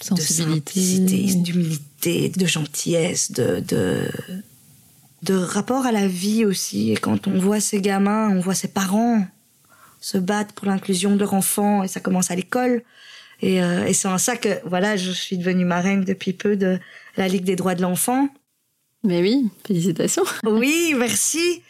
Sensibilité. 0.01 0.79
simplicité, 0.79 1.33
d'humilité, 1.35 2.29
de 2.29 2.45
gentillesse, 2.45 3.31
de, 3.31 3.61
de, 3.67 4.09
de 5.23 5.33
rapport 5.35 5.85
à 5.85 5.91
la 5.91 6.07
vie 6.07 6.45
aussi. 6.45 6.91
Et 6.91 6.97
quand 6.97 7.27
on 7.27 7.37
voit 7.39 7.59
ces 7.59 7.81
gamins, 7.81 8.29
on 8.29 8.39
voit 8.39 8.55
ses 8.55 8.69
parents 8.69 9.25
se 10.01 10.17
battre 10.17 10.53
pour 10.53 10.67
l'inclusion 10.67 11.13
de 11.13 11.19
leur 11.19 11.33
enfant, 11.33 11.83
et 11.83 11.87
ça 11.87 11.99
commence 11.99 12.31
à 12.31 12.35
l'école. 12.35 12.83
Et, 13.41 13.63
euh, 13.63 13.85
et 13.85 13.93
c'est 13.93 14.07
en 14.07 14.17
ça 14.17 14.35
que, 14.35 14.59
voilà, 14.65 14.97
je 14.97 15.11
suis 15.11 15.37
devenue 15.37 15.65
marraine 15.65 16.03
depuis 16.03 16.33
peu 16.33 16.55
de 16.55 16.79
la 17.17 17.27
Ligue 17.27 17.43
des 17.43 17.55
droits 17.55 17.75
de 17.75 17.81
l'enfant. 17.81 18.29
Mais 19.03 19.21
oui, 19.21 19.49
félicitations. 19.65 20.23
Oui, 20.45 20.93
merci. 20.97 21.61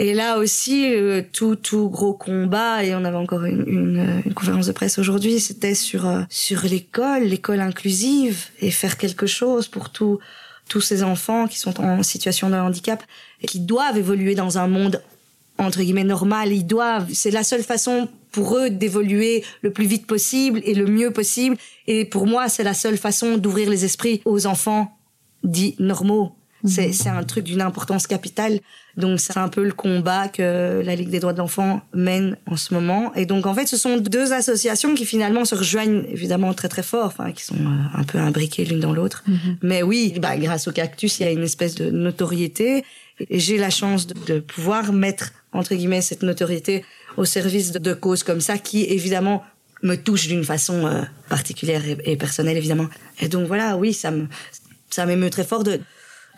Et 0.00 0.14
là 0.14 0.38
aussi, 0.38 0.94
euh, 0.94 1.22
tout, 1.32 1.56
tout 1.56 1.88
gros 1.88 2.12
combat, 2.12 2.84
et 2.84 2.94
on 2.94 3.04
avait 3.04 3.16
encore 3.16 3.44
une, 3.44 3.64
une, 3.66 3.98
euh, 3.98 4.20
une 4.24 4.34
conférence 4.34 4.66
de 4.66 4.72
presse 4.72 4.98
aujourd'hui, 4.98 5.40
c'était 5.40 5.74
sur, 5.74 6.06
euh, 6.06 6.22
sur 6.30 6.62
l'école, 6.62 7.24
l'école 7.24 7.60
inclusive, 7.60 8.46
et 8.60 8.70
faire 8.70 8.96
quelque 8.96 9.26
chose 9.26 9.68
pour 9.68 9.90
tous 9.90 10.18
tous 10.68 10.82
ces 10.82 11.02
enfants 11.02 11.48
qui 11.48 11.58
sont 11.58 11.80
en 11.80 12.02
situation 12.02 12.50
de 12.50 12.54
handicap 12.54 13.02
et 13.40 13.46
qui 13.46 13.58
doivent 13.58 13.96
évoluer 13.96 14.34
dans 14.34 14.58
un 14.58 14.68
monde 14.68 15.02
entre 15.56 15.80
guillemets 15.80 16.04
normal. 16.04 16.52
Ils 16.52 16.66
doivent, 16.66 17.08
c'est 17.14 17.30
la 17.30 17.42
seule 17.42 17.62
façon 17.62 18.06
pour 18.30 18.56
eux 18.56 18.70
d'évoluer 18.70 19.44
le 19.62 19.70
plus 19.70 19.86
vite 19.86 20.06
possible 20.06 20.60
et 20.64 20.74
le 20.74 20.86
mieux 20.86 21.10
possible. 21.10 21.56
Et 21.86 22.04
pour 22.04 22.26
moi, 22.26 22.48
c'est 22.48 22.64
la 22.64 22.74
seule 22.74 22.96
façon 22.96 23.36
d'ouvrir 23.36 23.70
les 23.70 23.84
esprits 23.84 24.20
aux 24.24 24.46
enfants 24.46 24.96
dits 25.42 25.76
normaux. 25.78 26.32
C'est, 26.64 26.92
c'est 26.92 27.08
un 27.08 27.22
truc 27.22 27.44
d'une 27.44 27.60
importance 27.60 28.08
capitale. 28.08 28.58
Donc, 28.96 29.20
c'est 29.20 29.36
un 29.36 29.48
peu 29.48 29.62
le 29.62 29.72
combat 29.72 30.26
que 30.26 30.82
la 30.84 30.96
Ligue 30.96 31.08
des 31.08 31.20
droits 31.20 31.32
de 31.32 31.38
l'enfant 31.38 31.82
mène 31.94 32.36
en 32.46 32.56
ce 32.56 32.74
moment. 32.74 33.14
Et 33.14 33.26
donc, 33.26 33.46
en 33.46 33.54
fait, 33.54 33.66
ce 33.66 33.76
sont 33.76 33.96
deux 33.98 34.32
associations 34.32 34.94
qui 34.96 35.04
finalement 35.04 35.44
se 35.44 35.54
rejoignent 35.54 36.02
évidemment 36.10 36.52
très 36.54 36.68
très 36.68 36.82
fort, 36.82 37.06
enfin, 37.06 37.30
qui 37.30 37.44
sont 37.44 37.54
euh, 37.54 37.84
un 37.94 38.02
peu 38.02 38.18
imbriquées 38.18 38.64
l'une 38.64 38.80
dans 38.80 38.92
l'autre. 38.92 39.22
Mais 39.62 39.84
oui, 39.84 40.14
bah, 40.20 40.36
grâce 40.36 40.66
au 40.66 40.72
cactus, 40.72 41.20
il 41.20 41.22
y 41.22 41.26
a 41.26 41.30
une 41.30 41.44
espèce 41.44 41.76
de 41.76 41.90
notoriété. 41.90 42.84
Et 43.30 43.38
j'ai 43.38 43.56
la 43.56 43.70
chance 43.70 44.08
de, 44.08 44.14
de 44.34 44.40
pouvoir 44.40 44.92
mettre, 44.92 45.30
entre 45.58 45.74
guillemets, 45.74 46.00
cette 46.00 46.22
notoriété 46.22 46.84
au 47.16 47.24
service 47.24 47.72
de, 47.72 47.78
de 47.78 47.94
causes 47.94 48.22
comme 48.22 48.40
ça 48.40 48.56
qui, 48.58 48.84
évidemment, 48.84 49.42
me 49.82 49.96
touchent 49.96 50.28
d'une 50.28 50.44
façon 50.44 50.86
euh, 50.86 51.02
particulière 51.28 51.82
et, 51.86 51.96
et 52.04 52.16
personnelle, 52.16 52.56
évidemment. 52.56 52.88
Et 53.20 53.28
donc, 53.28 53.46
voilà, 53.46 53.76
oui, 53.76 53.92
ça 53.92 54.10
me, 54.10 54.26
ça 54.90 55.06
m'émeut 55.06 55.30
très 55.30 55.44
fort 55.44 55.64
de, 55.64 55.80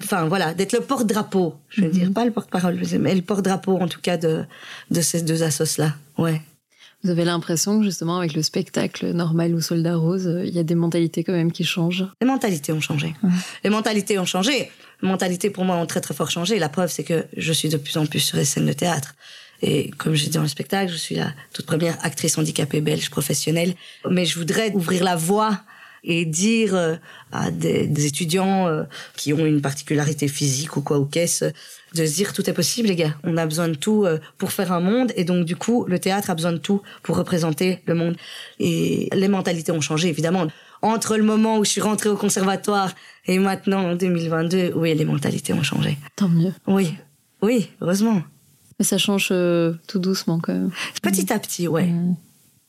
enfin 0.03 0.27
voilà, 0.27 0.55
d'être 0.55 0.73
le 0.73 0.81
porte-drapeau, 0.81 1.55
je 1.69 1.83
veux 1.83 1.91
dire, 1.91 2.13
pas 2.13 2.25
le 2.25 2.31
porte-parole, 2.31 2.81
mais 2.99 3.15
le 3.15 3.23
porte-drapeau 3.23 3.79
en 3.79 3.89
tout 3.89 4.01
cas 4.01 4.17
de, 4.17 4.45
de 4.91 5.01
ces 5.01 5.23
deux 5.23 5.43
assos-là. 5.43 5.95
Ouais. 6.19 6.41
Vous 7.03 7.11
avez 7.11 7.25
l'impression 7.25 7.79
que 7.79 7.85
justement 7.85 8.19
avec 8.19 8.35
le 8.35 8.43
spectacle 8.43 9.13
normal 9.13 9.55
ou 9.55 9.61
Soldat 9.61 9.97
Rose, 9.97 10.27
euh, 10.27 10.45
il 10.45 10.55
y 10.55 10.59
a 10.59 10.63
des 10.63 10.75
mentalités 10.75 11.25
quand 11.25 11.33
même 11.33 11.51
qui 11.51 11.65
changent? 11.65 12.07
Les 12.21 12.27
mentalités 12.27 12.73
ont 12.73 12.81
changé. 12.81 13.15
Les 13.65 13.71
mentalités 13.71 14.19
ont 14.19 14.27
changé. 14.27 14.71
Les 15.03 15.09
mentalités 15.09 15.49
pour 15.49 15.65
moi 15.65 15.77
ont 15.77 15.87
très 15.87 16.03
très 16.03 16.13
fort 16.13 16.31
changé. 16.31 16.59
La 16.59 16.69
preuve, 16.69 16.91
c'est 16.91 17.05
que 17.05 17.25
je 17.37 17.53
suis 17.53 17.71
de 17.71 17.79
plus 17.79 17.97
en 17.97 18.05
plus 18.05 18.21
sur 18.21 18.37
les 18.37 18.45
scènes 18.45 18.67
de 18.67 18.73
théâtre. 18.75 19.15
Et 19.63 19.91
comme 19.93 20.15
j'ai 20.15 20.27
dit 20.27 20.37
dans 20.37 20.43
le 20.43 20.49
spectacle, 20.49 20.93
je 20.93 20.97
suis 20.97 21.15
la 21.15 21.33
toute 21.53 21.67
première 21.67 21.97
actrice 22.05 22.37
handicapée 22.39 22.81
belge 22.81 23.11
professionnelle. 23.11 23.75
Mais 24.09 24.27
je 24.27 24.39
voudrais 24.39 24.71
ouvrir 24.73 25.03
la 25.03 25.17
voie 25.17 25.61
et 26.05 26.25
dire 26.25 26.75
euh, 26.75 26.97
à 27.33 27.51
des, 27.51 27.87
des 27.87 28.07
étudiants 28.07 28.67
euh, 28.67 28.85
qui 29.17 29.33
ont 29.33 29.45
une 29.45 29.61
particularité 29.61 30.29
physique 30.29 30.77
ou 30.77 30.83
quoi 30.83 30.99
ou 30.99 31.05
qu'est-ce, 31.05 31.47
de 31.95 32.07
se 32.07 32.15
dire 32.15 32.33
tout 32.33 32.49
est 32.49 32.53
possible 32.53 32.89
les 32.89 32.97
gars. 32.97 33.15
On 33.25 33.37
a 33.37 33.47
besoin 33.47 33.69
de 33.69 33.75
tout 33.75 34.05
euh, 34.05 34.19
pour 34.39 34.53
faire 34.53 34.73
un 34.73 34.81
monde 34.81 35.13
et 35.17 35.25
donc 35.25 35.45
du 35.45 35.57
coup 35.57 35.85
le 35.87 35.99
théâtre 35.99 36.31
a 36.31 36.35
besoin 36.35 36.53
de 36.53 36.59
tout 36.59 36.83
pour 37.03 37.17
représenter 37.17 37.81
le 37.87 37.95
monde. 37.95 38.17
Et 38.59 39.09
les 39.13 39.29
mentalités 39.29 39.73
ont 39.73 39.81
changé 39.81 40.09
évidemment. 40.09 40.47
Entre 40.83 41.17
le 41.17 41.23
moment 41.23 41.59
où 41.59 41.65
je 41.65 41.71
suis 41.71 41.81
rentrée 41.81 42.09
au 42.09 42.17
conservatoire 42.17 42.93
et 43.27 43.39
maintenant 43.39 43.91
en 43.91 43.97
2022, 43.97 44.73
oui 44.77 44.95
les 44.95 45.05
mentalités 45.05 45.53
ont 45.53 45.63
changé. 45.63 45.99
Tant 46.17 46.29
mieux. 46.29 46.53
Oui, 46.67 46.95
oui, 47.43 47.69
heureusement. 47.81 48.23
Mais 48.79 48.85
ça 48.85 48.97
change 48.97 49.29
euh, 49.31 49.75
tout 49.87 49.99
doucement 49.99 50.41
quand 50.41 50.55
même. 50.55 50.71
Petit 51.03 51.31
à 51.33 51.39
petit, 51.39 51.69
ouais. 51.69 51.93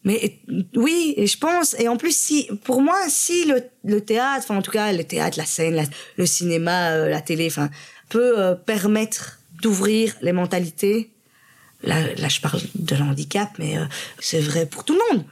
Mais 0.04 0.39
oui, 0.76 1.14
et 1.16 1.28
je 1.28 1.38
pense, 1.38 1.76
et 1.80 1.88
en 1.88 1.95
plus, 1.95 2.16
si, 2.16 2.49
pour 2.64 2.82
moi, 2.82 2.97
si 3.08 3.45
le, 3.45 3.62
le 3.86 4.02
théâtre, 4.02 4.45
enfin 4.45 4.58
en 4.58 4.62
tout 4.64 4.72
cas 4.72 4.91
le 4.93 5.04
théâtre, 5.04 5.38
la 5.38 5.45
scène, 5.45 5.76
la- 5.76 5.84
le 6.18 6.26
cinéma, 6.26 6.91
euh, 6.91 7.10
la 7.10 7.22
télé, 7.22 7.45
enfin, 7.47 7.70
peut 8.10 8.39
euh, 8.39 8.56
permettre 8.56 9.39
d'ouvrir 9.62 10.16
les 10.24 10.32
mentalités, 10.32 11.12
là, 11.84 11.97
là 12.18 12.28
je 12.30 12.41
parle 12.41 12.62
de 12.76 12.95
handicap, 12.95 13.49
mais 13.60 13.78
euh, 13.78 13.86
c'est 14.20 14.39
vrai 14.39 14.66
pour 14.66 14.86
tout 14.86 14.93
le 14.93 15.16
monde. 15.16 15.26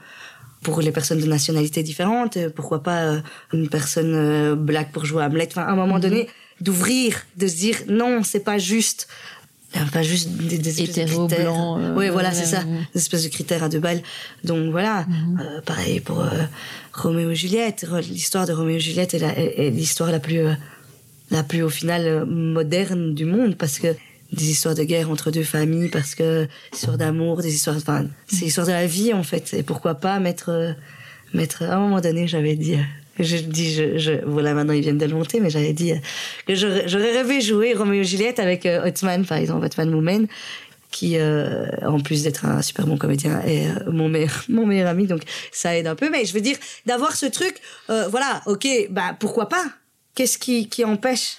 Pour 0.62 0.82
les 0.82 0.92
personnes 0.92 1.22
de 1.22 1.26
nationalités 1.26 1.84
différentes, 1.84 2.38
euh, 2.38 2.50
pourquoi 2.50 2.84
pas 2.84 3.06
euh, 3.06 3.22
une 3.54 3.70
personne 3.70 4.14
euh, 4.14 4.56
black 4.56 4.92
pour 4.92 5.06
jouer 5.06 5.24
Hamlet. 5.24 5.48
Enfin, 5.50 5.64
à 5.64 5.72
un 5.72 5.76
moment 5.76 6.00
donné, 6.00 6.28
d'ouvrir, 6.62 7.26
de 7.38 7.48
se 7.48 7.56
dire 7.56 7.78
non, 7.88 8.24
c'est 8.24 8.42
pas 8.44 8.58
juste. 8.58 9.08
Pas 9.94 10.02
juste 10.04 10.30
des, 10.30 10.58
des 10.58 10.70
espèces 10.70 10.96
de 10.96 11.02
Hétéro, 11.02 11.28
critères. 11.28 11.46
blanc, 11.46 11.80
euh, 11.80 11.96
oui, 11.96 12.10
voilà, 12.10 12.32
c'est 12.32 12.46
ça. 12.46 12.60
ouais. 12.60 12.80
Des 12.94 13.00
espèces 13.00 13.24
de 13.24 13.30
critères 13.30 13.64
à 13.64 13.70
deux 13.70 13.80
balles. 13.80 14.02
Donc 14.44 14.72
voilà. 14.72 15.06
Euh, 15.40 15.62
pareil 15.62 16.00
pour 16.00 16.22
euh, 16.22 16.30
Roméo 16.94 17.30
et 17.32 17.36
Juliette. 17.36 17.86
Re- 17.90 18.02
L'histoire 18.08 18.46
de 18.48 18.54
Roméo 18.54 18.78
et 18.78 18.80
Juliette 18.80 19.14
est, 19.14 19.20
la- 19.20 19.38
est- 19.38 19.68
est 19.68 19.70
l'histoire 19.70 20.12
la 20.12 20.20
plus, 20.20 20.40
euh, 20.40 20.54
la 21.32 21.44
plus 21.44 21.62
au 21.62 21.70
final 21.70 22.02
euh, 22.06 22.26
moderne 22.26 23.14
du 23.14 23.26
monde 23.26 23.56
parce 23.56 23.78
que 23.80 23.96
des 24.34 24.50
histoires 24.52 24.76
de 24.76 24.84
guerre 24.84 25.10
entre 25.10 25.32
deux 25.32 25.44
familles, 25.44 25.90
parce 25.90 26.14
que 26.16 26.44
des 26.46 26.50
histoires 26.78 26.98
d'amour, 26.98 27.42
des 27.42 27.54
histoires, 27.54 27.78
enfin, 27.78 28.06
c'est 28.28 28.46
l'histoire 28.46 28.68
de 28.68 28.72
la 28.72 28.86
vie 28.88 29.14
en 29.14 29.24
fait. 29.24 29.54
Et 29.54 29.64
pourquoi 29.64 29.96
pas 29.96 30.20
mettre, 30.20 30.50
euh, 30.50 30.72
mettre. 31.34 31.64
À 31.64 31.76
un 31.76 31.80
moment 31.80 32.00
donné, 32.02 32.28
j'avais 32.28 32.56
dit. 32.56 32.78
Euh, 33.20 33.24
je 33.24 33.38
dis, 33.38 33.82
voilà, 34.26 34.54
maintenant 34.54 34.74
ils 34.74 34.82
viennent 34.82 34.98
de 34.98 35.06
le 35.06 35.14
monter, 35.14 35.40
mais 35.40 35.50
j'avais 35.50 35.74
dit 35.74 35.94
euh, 35.94 35.98
que 36.48 36.56
j'aurais 36.56 37.12
rêvé 37.12 37.42
jouer 37.42 37.74
Roméo 37.74 38.02
et 38.02 38.06
Juliette 38.06 38.40
avec 38.40 38.66
euh, 38.66 38.88
Ottman, 38.88 39.26
par 39.26 39.38
exemple, 39.38 39.66
Ottman 39.66 39.90
Moumen, 39.90 40.28
qui, 40.92 41.18
euh, 41.18 41.68
en 41.84 42.00
plus 42.00 42.24
d'être 42.24 42.46
un 42.46 42.62
super 42.62 42.88
bon 42.88 42.98
comédien, 42.98 43.42
est 43.42 43.68
euh, 43.68 43.92
mon 44.50 44.66
meilleur, 44.66 44.88
ami, 44.88 45.08
donc 45.08 45.22
ça 45.52 45.78
aide 45.78 45.88
un 45.88 45.96
peu. 45.96 46.10
Mais 46.10 46.26
je 46.26 46.34
veux 46.34 46.42
dire, 46.42 46.58
d'avoir 46.86 47.16
ce 47.16 47.26
truc, 47.26 47.56
euh, 47.90 48.08
voilà, 48.08 48.42
ok, 48.46 48.68
bah 48.90 49.16
pourquoi 49.20 49.50
pas? 49.50 49.66
Qu'est-ce 50.16 50.38
qui, 50.38 50.84
empêche? 50.84 51.38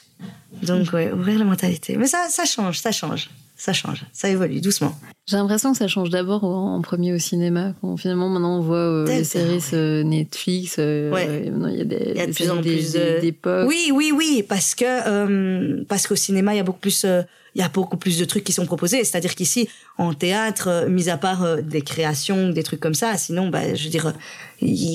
Donc, 0.63 0.93
ouais, 0.93 1.13
ouvrir 1.13 1.39
la 1.39 1.45
mentalité. 1.45 1.97
Mais 1.97 2.07
ça 2.07 2.29
change, 2.45 2.79
ça 2.79 2.93
change, 2.93 3.29
ça 3.61 3.73
change, 3.75 4.05
ça 4.13 4.29
évolue 4.31 4.61
doucement. 4.63 4.95
J'ai 5.29 5.37
l'impression 5.37 5.73
que 5.73 5.79
ça 5.79 5.87
change 5.87 6.09
d'abord 6.09 6.45
en, 6.45 6.81
premier 6.81 7.13
au 7.13 7.19
cinéma. 7.19 7.75
Quand 7.83 7.97
finalement, 7.99 8.29
maintenant, 8.31 8.57
on 8.59 8.63
voit 8.63 8.77
euh, 8.79 9.07
les 9.07 9.23
séries 9.23 9.63
ouais. 9.73 10.03
Netflix. 10.05 10.77
euh, 10.79 11.11
Ouais. 11.13 11.51
maintenant, 11.51 11.69
il 11.69 11.77
y 11.77 11.81
a 11.83 11.85
des, 11.85 12.13
Il 12.15 12.17
y 12.17 12.21
a 12.21 12.27
de 12.27 12.33
plus 12.33 12.51
en 12.51 12.63
plus 12.63 12.93
des- 12.93 12.99
de- 12.99 13.15
des- 13.17 13.21
d'époque. 13.21 13.69
Oui, 13.69 13.91
oui, 13.93 14.13
oui, 14.17 14.43
parce 14.49 14.75
que 14.75 14.85
euh, 14.87 15.85
parce 15.89 16.07
qu'au 16.07 16.17
cinéma, 16.17 16.55
il 16.55 16.57
y 16.57 16.61
a 16.61 16.65
beaucoup 16.65 16.81
plus, 16.81 17.05
euh, 17.05 17.21
il 17.55 17.61
y 17.61 17.65
a 17.65 17.69
beaucoup 17.69 17.99
plus 17.99 18.19
de 18.19 18.25
trucs 18.25 18.45
qui 18.45 18.53
sont 18.53 18.65
proposés. 18.65 19.05
C'est-à-dire 19.05 19.35
qu'ici, 19.35 19.69
en 19.99 20.15
théâtre, 20.15 20.69
euh, 20.69 20.89
mis 20.89 21.11
à 21.11 21.19
part 21.19 21.45
euh, 21.45 21.61
des 21.61 21.83
créations, 21.83 22.49
des 22.49 22.63
trucs 22.63 22.81
comme 22.81 22.95
ça, 22.95 23.17
sinon, 23.19 23.49
bah, 23.51 23.75
je 23.75 23.85
veux 23.85 23.91
dire, 23.91 24.15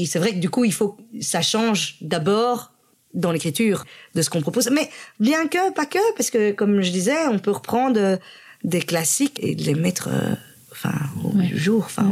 c'est 0.08 0.20
vrai 0.20 0.32
que 0.32 0.40
du 0.40 0.50
coup, 0.50 0.66
il 0.66 0.74
faut 0.74 0.90
que 0.90 1.02
ça 1.22 1.42
change 1.44 1.98
d'abord 2.02 2.72
dans 3.14 3.32
l'écriture 3.32 3.86
de 4.16 4.22
ce 4.22 4.30
qu'on 4.30 4.42
propose. 4.42 4.70
Mais 4.72 4.90
bien 5.22 5.48
que, 5.48 5.72
pas 5.72 5.86
que, 5.86 6.00
parce 6.18 6.30
que 6.30 6.52
comme 6.52 6.82
je 6.82 6.92
disais, 6.92 7.28
on 7.32 7.40
peut 7.40 7.52
reprendre 7.52 8.18
des 8.66 8.82
classiques 8.82 9.40
et 9.42 9.56
les 9.56 9.76
mettre, 9.76 10.10
euh, 10.12 10.36
enfin, 10.72 10.94
au 11.24 11.32
jour, 11.58 11.84
enfin, 11.86 12.06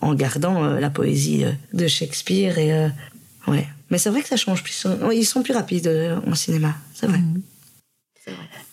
en- 0.00 0.08
en 0.10 0.14
gardant 0.14 0.64
euh, 0.64 0.80
la 0.80 0.90
poésie 0.90 1.44
euh, 1.44 1.52
de 1.74 1.86
Shakespeare 1.88 2.58
et 2.58 2.72
euh, 2.72 2.88
ouais. 3.48 3.66
Mais 3.90 3.98
c'est 3.98 4.10
vrai 4.10 4.22
que 4.22 4.28
ça 4.28 4.36
change 4.36 4.62
plus. 4.62 4.86
Ils 5.12 5.24
sont 5.26 5.42
plus 5.42 5.52
rapides 5.54 5.88
euh, 5.88 6.20
en 6.26 6.34
cinéma, 6.34 6.76
c'est 6.94 7.06
vrai. 7.06 7.20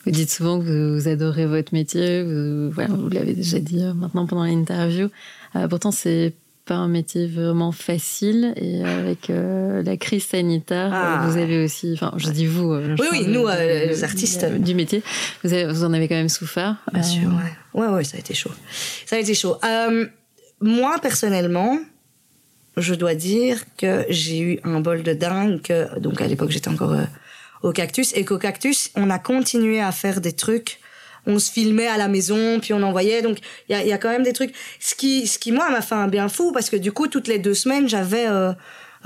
Vous 0.06 0.12
dites 0.12 0.30
souvent 0.30 0.60
que 0.60 0.66
vous, 1.00 1.08
adorez 1.08 1.46
votre 1.48 1.74
métier. 1.74 2.24
Vous, 2.24 2.70
voilà, 2.72 2.94
vous 2.94 3.10
l'avez 3.10 3.34
déjà 3.34 3.60
dit 3.60 3.82
maintenant 3.96 4.26
pendant 4.28 4.44
l'interview. 4.46 5.10
Euh, 5.56 5.68
pourtant, 5.68 5.92
c'est 5.92 6.34
pas 6.68 6.76
un 6.76 6.88
métier 6.88 7.26
vraiment 7.28 7.72
facile. 7.72 8.54
Et 8.58 8.84
avec 8.84 9.30
euh, 9.30 9.82
la 9.84 9.98
crise 9.98 10.26
sanitaire, 10.26 10.92
Ah, 10.94 11.26
vous 11.28 11.38
avez 11.38 11.64
aussi. 11.64 11.92
Enfin, 11.94 12.14
je 12.18 12.30
dis 12.30 12.46
vous. 12.46 12.72
euh, 12.74 12.96
je 12.98 13.02
Oui, 13.02 13.08
oui, 13.12 13.26
nous, 13.28 13.48
euh, 13.48 13.86
les 13.88 14.04
artistes. 14.04 14.46
du 14.46 14.76
métier. 14.76 15.02
Vous, 15.44 15.54
avez- 15.54 15.66
vous 15.72 15.84
en 15.84 15.94
avez 15.94 16.08
quand 16.08 16.16
même 16.16 16.30
souffert. 16.30 16.76
Bien 16.94 17.02
Euh, 17.02 17.06
sûr, 17.06 17.30
ouais. 17.30 17.82
Ouais, 17.82 17.88
ouais, 17.88 18.04
ça 18.04 18.18
a 18.18 18.20
été 18.20 18.34
chaud. 18.34 18.52
Ça 19.06 19.16
a 19.16 19.20
été 19.20 19.34
chaud. 19.34 19.58
Moi, 20.62 20.96
personnellement, 21.02 21.78
je 22.78 22.94
dois 22.96 23.16
dire 23.16 23.60
que 23.78 24.06
j'ai 24.10 24.40
eu 24.40 24.60
un 24.64 24.80
bol 24.80 25.04
de 25.04 25.14
dingue. 25.14 25.62
Que, 25.62 26.00
donc, 26.00 26.22
à 26.22 26.28
l'époque, 26.28 26.52
j'étais 26.52 26.70
encore 26.70 26.96
au 27.64 27.72
Cactus. 27.72 28.12
Et 28.16 28.26
qu'au 28.26 28.38
Cactus, 28.38 28.92
on 28.96 29.10
a 29.10 29.20
continué 29.20 29.80
à 29.82 29.92
faire 29.92 30.22
des 30.22 30.34
trucs. 30.34 30.80
On 31.28 31.38
se 31.38 31.52
filmait 31.52 31.88
à 31.88 31.98
la 31.98 32.08
maison, 32.08 32.60
puis 32.60 32.74
on 32.74 32.82
envoyait. 32.82 33.22
Donc, 33.22 33.38
il 33.70 33.74
y 33.74 33.76
a, 33.76 33.86
y 33.86 33.94
a 33.94 34.00
quand 34.00 34.10
même 34.10 34.24
des 34.24 34.34
trucs. 34.34 34.56
Ce 34.80 34.96
qui, 34.96 35.28
ce 35.28 35.38
qui 35.38 35.52
moi, 35.52 35.70
m'a 35.70 35.82
fait 35.82 35.96
un 35.96 36.08
bien 36.08 36.30
fou, 36.30 36.52
parce 36.52 36.72
que 36.72 36.78
du 36.78 36.92
coup, 36.92 37.08
toutes 37.08 37.28
les 37.28 37.38
deux 37.38 37.54
semaines, 37.54 37.88
j'avais... 37.88 38.26
euh, 38.28 38.54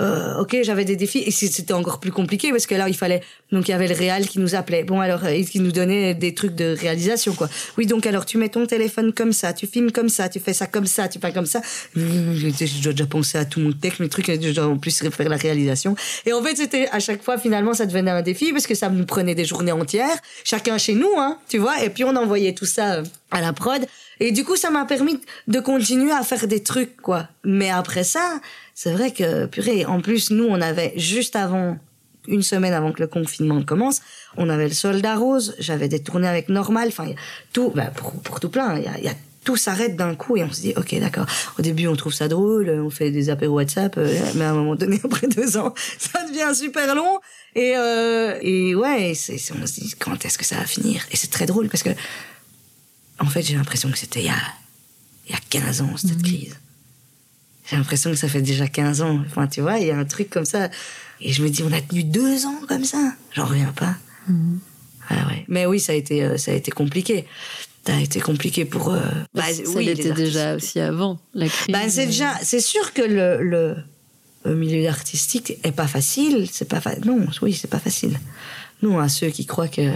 euh, 0.02 0.40
ok, 0.40 0.56
j'avais 0.62 0.84
des 0.84 0.96
défis 0.96 1.22
et 1.24 1.30
c'était 1.30 1.72
encore 1.72 2.00
plus 2.00 2.10
compliqué 2.10 2.50
parce 2.50 2.66
que 2.66 2.74
là 2.74 2.88
il 2.88 2.96
fallait 2.96 3.20
donc 3.52 3.68
il 3.68 3.70
y 3.70 3.74
avait 3.74 3.86
le 3.86 3.94
réal 3.94 4.26
qui 4.26 4.40
nous 4.40 4.54
appelait. 4.54 4.82
Bon 4.82 5.00
alors 5.00 5.24
euh, 5.24 5.42
qui 5.44 5.60
nous 5.60 5.70
donnait 5.70 6.14
des 6.14 6.34
trucs 6.34 6.54
de 6.54 6.76
réalisation 6.78 7.34
quoi. 7.34 7.48
Oui 7.78 7.86
donc 7.86 8.06
alors 8.06 8.26
tu 8.26 8.36
mets 8.36 8.48
ton 8.48 8.66
téléphone 8.66 9.12
comme 9.12 9.32
ça, 9.32 9.52
tu 9.52 9.66
filmes 9.66 9.92
comme 9.92 10.08
ça, 10.08 10.28
tu 10.28 10.40
fais 10.40 10.52
ça 10.52 10.66
comme 10.66 10.86
ça, 10.86 11.08
tu 11.08 11.20
fais 11.20 11.32
comme 11.32 11.46
ça. 11.46 11.60
Je 11.94 12.82
dois 12.82 12.92
déjà 12.92 13.06
penser 13.06 13.38
à 13.38 13.44
tout 13.44 13.60
mon 13.60 13.72
texte, 13.72 14.00
mes 14.00 14.08
trucs, 14.08 14.26
je 14.26 14.50
dois 14.50 14.66
en 14.66 14.76
plus 14.76 15.08
faire 15.08 15.28
la 15.28 15.36
réalisation. 15.36 15.94
Et 16.26 16.32
en 16.32 16.42
fait 16.42 16.56
c'était 16.56 16.88
à 16.90 16.98
chaque 16.98 17.22
fois 17.22 17.38
finalement 17.38 17.74
ça 17.74 17.86
devenait 17.86 18.10
un 18.10 18.22
défi 18.22 18.52
parce 18.52 18.66
que 18.66 18.74
ça 18.74 18.88
nous 18.88 19.06
prenait 19.06 19.34
des 19.36 19.44
journées 19.44 19.72
entières, 19.72 20.18
chacun 20.42 20.78
chez 20.78 20.94
nous 20.94 21.12
hein, 21.16 21.38
tu 21.48 21.58
vois. 21.58 21.84
Et 21.84 21.90
puis 21.90 22.04
on 22.04 22.16
envoyait 22.16 22.54
tout 22.54 22.66
ça 22.66 22.94
euh, 22.94 23.04
à 23.30 23.40
la 23.40 23.52
prod. 23.52 23.86
Et 24.22 24.30
du 24.30 24.44
coup, 24.44 24.54
ça 24.54 24.70
m'a 24.70 24.84
permis 24.84 25.18
de 25.48 25.58
continuer 25.58 26.12
à 26.12 26.22
faire 26.22 26.46
des 26.46 26.62
trucs, 26.62 26.96
quoi. 26.98 27.26
Mais 27.42 27.70
après 27.70 28.04
ça, 28.04 28.40
c'est 28.72 28.92
vrai 28.92 29.10
que, 29.10 29.46
purée, 29.46 29.84
en 29.84 30.00
plus, 30.00 30.30
nous, 30.30 30.44
on 30.44 30.60
avait 30.60 30.92
juste 30.94 31.34
avant, 31.34 31.76
une 32.28 32.42
semaine 32.42 32.72
avant 32.72 32.92
que 32.92 33.00
le 33.00 33.08
confinement 33.08 33.60
commence, 33.64 34.00
on 34.36 34.48
avait 34.48 34.68
le 34.68 34.74
soldat 34.74 35.16
rose, 35.16 35.56
j'avais 35.58 35.88
des 35.88 35.98
tournées 35.98 36.28
avec 36.28 36.48
Normal, 36.48 36.86
enfin, 36.86 37.08
tout, 37.52 37.72
bah, 37.74 37.90
pour, 37.96 38.38
tout 38.38 38.48
plein, 38.48 38.78
il 38.78 38.84
y 38.84 38.86
a, 38.86 39.00
y 39.00 39.08
a 39.08 39.14
tout 39.42 39.56
s'arrête 39.56 39.96
d'un 39.96 40.14
coup 40.14 40.36
et 40.36 40.44
on 40.44 40.52
se 40.52 40.60
dit 40.60 40.72
ok 40.76 41.00
d'accord. 41.00 41.26
Au 41.58 41.62
début 41.62 41.88
on 41.88 41.96
trouve 41.96 42.14
ça 42.14 42.28
drôle 42.28 42.70
on 42.70 42.90
fait 42.90 43.10
des 43.10 43.28
apéros 43.28 43.56
WhatsApp 43.56 43.98
euh, 43.98 44.08
mais 44.36 44.44
à 44.44 44.50
un 44.50 44.54
moment 44.54 44.76
donné 44.76 45.00
après 45.04 45.26
deux 45.26 45.56
ans 45.56 45.74
ça 45.98 46.24
devient 46.28 46.54
super 46.54 46.94
long. 46.94 47.18
Et 47.56 47.76
euh, 47.76 48.38
et 48.40 48.76
ouais 48.76 49.10
on 49.10 49.66
se 49.66 49.80
dit 49.80 49.94
quand 49.98 50.24
est-ce 50.24 50.38
que 50.38 50.44
ça 50.44 50.54
va 50.54 50.64
finir? 50.64 51.04
Et 51.10 51.16
c'est 51.16 51.32
très 51.32 51.46
drôle 51.46 51.68
parce 51.68 51.82
que 51.82 51.90
en 53.20 53.26
fait, 53.26 53.42
j'ai 53.42 53.54
l'impression 53.54 53.90
que 53.90 53.98
c'était 53.98 54.20
il 54.20 54.26
y 54.26 54.30
a, 54.30 54.36
il 55.28 55.32
y 55.32 55.34
a 55.34 55.40
15 55.50 55.80
ans, 55.82 55.96
cette 55.96 56.22
crise. 56.22 56.56
J'ai 57.70 57.76
l'impression 57.76 58.10
que 58.10 58.16
ça 58.16 58.28
fait 58.28 58.42
déjà 58.42 58.66
15 58.66 59.02
ans. 59.02 59.20
Enfin, 59.26 59.46
tu 59.46 59.60
vois, 59.60 59.78
il 59.78 59.86
y 59.86 59.90
a 59.90 59.96
un 59.98 60.04
truc 60.04 60.28
comme 60.30 60.44
ça. 60.44 60.68
Et 61.20 61.32
je 61.32 61.42
me 61.42 61.48
dis, 61.48 61.62
on 61.62 61.72
a 61.72 61.80
tenu 61.80 62.02
deux 62.04 62.44
ans 62.46 62.60
comme 62.68 62.84
ça. 62.84 63.14
J'en 63.34 63.44
reviens 63.46 63.72
pas. 63.72 63.94
Ah 65.08 65.26
ouais. 65.28 65.44
Mais 65.48 65.66
oui, 65.66 65.78
ça 65.80 65.92
a 65.92 65.94
été, 65.94 66.22
euh, 66.24 66.36
ça 66.36 66.50
a 66.50 66.54
été 66.54 66.70
compliqué. 66.70 67.26
Ça 67.86 67.96
a 67.96 68.00
été 68.00 68.20
compliqué 68.20 68.64
pour. 68.64 68.90
euh, 68.92 69.00
bah, 69.34 69.42
ça 69.52 69.62
oui, 69.76 69.84
l'était 69.86 70.12
déjà 70.12 70.56
aussi 70.56 70.80
avant 70.80 71.20
la 71.34 71.48
crise. 71.48 71.72
Ben, 71.72 71.88
c'est 71.90 72.06
déjà, 72.06 72.32
c'est 72.42 72.60
sûr 72.60 72.92
que 72.92 73.02
le, 73.02 73.42
le, 73.42 73.76
le 74.44 74.54
milieu 74.56 74.88
artistique 74.88 75.54
est 75.64 75.72
pas 75.72 75.88
facile. 75.88 76.48
C'est 76.50 76.68
pas 76.68 76.80
fa- 76.80 76.96
non, 77.04 77.26
oui, 77.42 77.52
c'est 77.54 77.68
pas 77.70 77.80
facile. 77.80 78.18
Nous, 78.82 78.98
à 78.98 79.08
ceux 79.08 79.28
qui 79.28 79.46
croient 79.46 79.68
que 79.68 79.92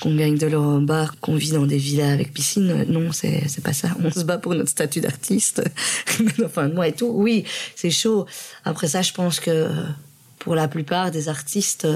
qu'on 0.00 0.14
gagne 0.14 0.36
de 0.36 0.46
l'or 0.46 0.64
en 0.64 0.80
bar, 0.80 1.18
qu'on 1.20 1.34
vit 1.34 1.52
dans 1.52 1.66
des 1.66 1.78
villas 1.78 2.12
avec 2.12 2.32
piscine, 2.32 2.70
euh, 2.70 2.84
non, 2.86 3.12
c'est 3.12 3.48
c'est 3.48 3.62
pas 3.62 3.72
ça. 3.72 3.88
On 4.02 4.10
se 4.10 4.24
bat 4.24 4.38
pour 4.38 4.54
notre 4.54 4.70
statut 4.70 5.00
d'artiste. 5.00 5.62
Enfin, 6.44 6.68
moi 6.68 6.88
et 6.88 6.92
tout, 6.92 7.12
oui, 7.14 7.44
c'est 7.74 7.90
chaud. 7.90 8.26
Après 8.64 8.88
ça, 8.88 9.02
je 9.02 9.12
pense 9.12 9.40
que 9.40 9.50
euh, 9.50 9.68
pour 10.38 10.54
la 10.54 10.68
plupart 10.68 11.10
des 11.10 11.28
artistes, 11.28 11.86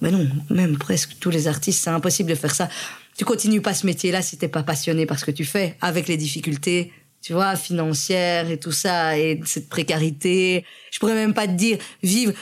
mais 0.00 0.10
non, 0.10 0.26
même 0.50 0.78
presque 0.78 1.16
tous 1.20 1.30
les 1.30 1.48
artistes, 1.48 1.84
c'est 1.84 1.90
impossible 1.90 2.30
de 2.30 2.34
faire 2.34 2.54
ça. 2.54 2.68
Tu 3.16 3.24
continues 3.24 3.60
pas 3.60 3.74
ce 3.74 3.86
métier-là 3.86 4.22
si 4.22 4.38
t'es 4.38 4.48
pas 4.48 4.62
passionné 4.62 5.06
par 5.06 5.18
ce 5.18 5.24
que 5.24 5.30
tu 5.30 5.44
fais, 5.44 5.76
avec 5.80 6.08
les 6.08 6.16
difficultés, 6.16 6.92
tu 7.20 7.32
vois, 7.32 7.56
financières 7.56 8.50
et 8.50 8.58
tout 8.58 8.72
ça, 8.72 9.18
et 9.18 9.40
cette 9.44 9.68
précarité. 9.68 10.64
Je 10.90 10.98
pourrais 10.98 11.14
même 11.14 11.34
pas 11.34 11.46
te 11.46 11.52
dire 11.52 11.78
vivre 12.02 12.32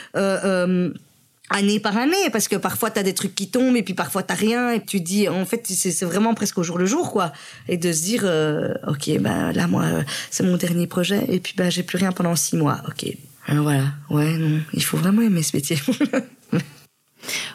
année 1.51 1.81
par 1.81 1.97
année, 1.97 2.31
parce 2.33 2.49
que 2.49 2.57
parfois 2.57 2.91
t'as 2.91 3.03
des 3.03 3.15
trucs 3.15 3.35
qui 3.35 3.49
tombent 3.49 3.77
et 3.77 3.83
puis 3.83 3.95
parfois 3.95 4.23
t'as 4.23 4.35
rien, 4.35 4.71
et 4.71 4.85
tu 4.85 5.01
dis, 5.01 5.29
en 5.29 5.45
fait, 5.45 5.67
c'est 5.67 6.05
vraiment 6.05 6.35
presque 6.35 6.59
au 6.59 6.63
jour 6.63 6.79
le 6.79 6.87
jour, 6.87 7.13
quoi. 7.13 7.33
Et 7.69 7.77
de 7.77 7.93
se 7.93 8.03
dire, 8.03 8.23
euh, 8.25 8.75
ok, 8.87 9.19
ben 9.21 9.53
là, 9.53 9.67
moi, 9.67 9.85
euh, 9.85 10.03
c'est 10.31 10.43
mon 10.43 10.57
dernier 10.57 10.87
projet, 10.87 11.25
et 11.29 11.41
puis 11.41 11.55
ben 11.57 11.71
j'ai 11.71 11.83
plus 11.83 11.99
rien 11.99 12.13
pendant 12.13 12.37
six 12.37 12.57
mois, 12.57 12.81
ok. 12.89 13.07
Alors 13.49 13.63
voilà, 13.63 13.85
ouais, 14.11 14.37
non, 14.39 14.61
il 14.73 14.83
faut 14.83 14.97
vraiment 14.97 15.23
aimer 15.23 15.43
ce 15.43 15.57
métier. 15.57 15.79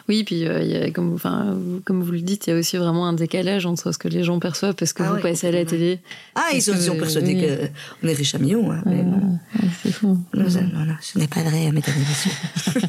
Oui, 0.08 0.24
puis 0.24 0.46
euh, 0.46 0.62
il 0.62 0.70
y 0.70 0.76
a, 0.76 0.90
comme, 0.90 1.14
enfin, 1.14 1.54
vous- 1.56 1.80
comme 1.84 2.02
vous 2.02 2.12
le 2.12 2.20
dites, 2.20 2.46
il 2.46 2.50
y 2.50 2.52
a 2.52 2.58
aussi 2.58 2.76
vraiment 2.76 3.06
un 3.06 3.12
décalage 3.12 3.66
entre 3.66 3.92
ce 3.92 3.98
que 3.98 4.08
les 4.08 4.22
gens 4.24 4.38
perçoivent 4.38 4.74
parce 4.74 4.92
que 4.92 5.02
Ah 5.02 5.08
vous 5.10 5.14
ouais, 5.16 5.22
passez 5.22 5.46
à 5.48 5.50
la 5.52 5.64
télé. 5.64 6.00
Ah, 6.34 6.48
ils 6.54 6.62
sont, 6.62 6.72
ils 6.74 6.80
sont 6.82 6.94
que- 6.94 7.00
persuadés 7.00 7.34
oui. 7.34 7.68
qu'on 8.00 8.08
est 8.08 8.12
riche 8.14 8.34
à 8.34 8.38
millions. 8.38 8.70
Hein, 8.72 8.82
mais 8.86 9.02
non. 9.02 9.38
Ouais, 9.60 9.68
c'est 9.82 9.92
fou. 9.92 10.18
Non, 10.34 10.48
ça- 10.50 10.60
non, 10.62 10.84
non, 10.86 10.94
ce 11.00 11.18
n'est 11.18 11.28
pas 11.28 11.42
vrai, 11.42 11.70
mesdames 11.72 11.94
et 11.96 11.98
messieurs. 12.00 12.88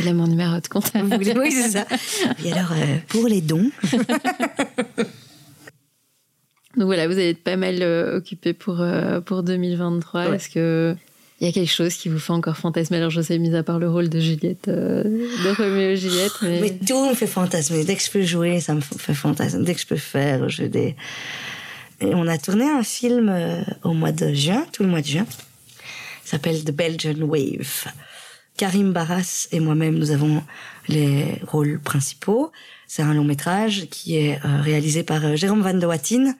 Il 0.00 0.08
a 0.08 0.12
mon 0.12 0.26
numéro 0.26 0.60
de 0.60 0.66
compte. 0.68 0.90
Oui, 0.94 1.52
c'est 1.52 1.70
ça. 1.70 1.86
Et 2.44 2.52
alors, 2.52 2.72
euh, 2.72 2.96
pour 3.08 3.26
les 3.26 3.40
dons, 3.40 3.70
Donc 6.76 6.86
voilà, 6.86 7.06
vous 7.08 7.14
allez 7.14 7.30
être 7.30 7.42
pas 7.42 7.56
mal 7.56 7.78
euh, 7.82 8.18
occupé 8.18 8.52
pour, 8.52 8.80
euh, 8.80 9.20
pour 9.20 9.42
2023. 9.42 10.28
Ouais. 10.28 10.36
Est-ce 10.36 10.48
que 10.48 10.94
il 11.40 11.46
y 11.46 11.50
a 11.50 11.52
quelque 11.52 11.70
chose 11.70 11.94
qui 11.94 12.08
vous 12.08 12.18
fait 12.18 12.32
encore 12.32 12.56
fantasmer 12.56 12.96
Alors 12.96 13.10
je 13.10 13.20
sais, 13.20 13.38
mis 13.38 13.54
à 13.54 13.62
part 13.62 13.78
le 13.78 13.88
rôle 13.88 14.08
de 14.08 14.18
Juliette, 14.18 14.68
euh, 14.68 15.04
de 15.04 15.56
Roméo 15.56 15.90
et 15.90 15.96
Juliette, 15.96 16.32
mais, 16.42 16.60
mais 16.60 16.78
tout 16.86 17.08
me 17.08 17.14
fait 17.14 17.26
fantasmer. 17.26 17.84
Dès 17.84 17.94
que 17.94 18.02
je 18.02 18.10
peux 18.10 18.22
jouer, 18.22 18.60
ça 18.60 18.74
me 18.74 18.80
fait 18.80 19.14
fantasmer. 19.14 19.64
Dès 19.64 19.74
que 19.74 19.80
je 19.80 19.86
peux 19.86 19.96
faire, 19.96 20.48
je 20.48 20.64
des. 20.64 20.96
Et 22.00 22.14
on 22.14 22.26
a 22.26 22.38
tourné 22.38 22.64
un 22.64 22.82
film 22.82 23.28
euh, 23.28 23.62
au 23.82 23.92
mois 23.92 24.12
de 24.12 24.32
juin, 24.32 24.66
tout 24.72 24.82
le 24.82 24.88
mois 24.88 25.00
de 25.00 25.06
juin. 25.06 25.26
Il 26.24 26.28
s'appelle 26.28 26.62
The 26.62 26.70
Belgian 26.70 27.20
Wave. 27.20 27.86
Karim 28.56 28.92
Barras 28.92 29.48
et 29.52 29.60
moi-même, 29.60 29.96
nous 29.96 30.10
avons 30.10 30.42
les 30.88 31.40
rôles 31.46 31.80
principaux. 31.80 32.52
C'est 32.86 33.02
un 33.02 33.14
long 33.14 33.24
métrage 33.24 33.86
qui 33.90 34.16
est 34.16 34.44
euh, 34.44 34.60
réalisé 34.60 35.02
par 35.02 35.24
euh, 35.24 35.36
Jérôme 35.36 35.62
Van 35.62 35.74
de 35.74 35.86
Watten. 35.86 36.36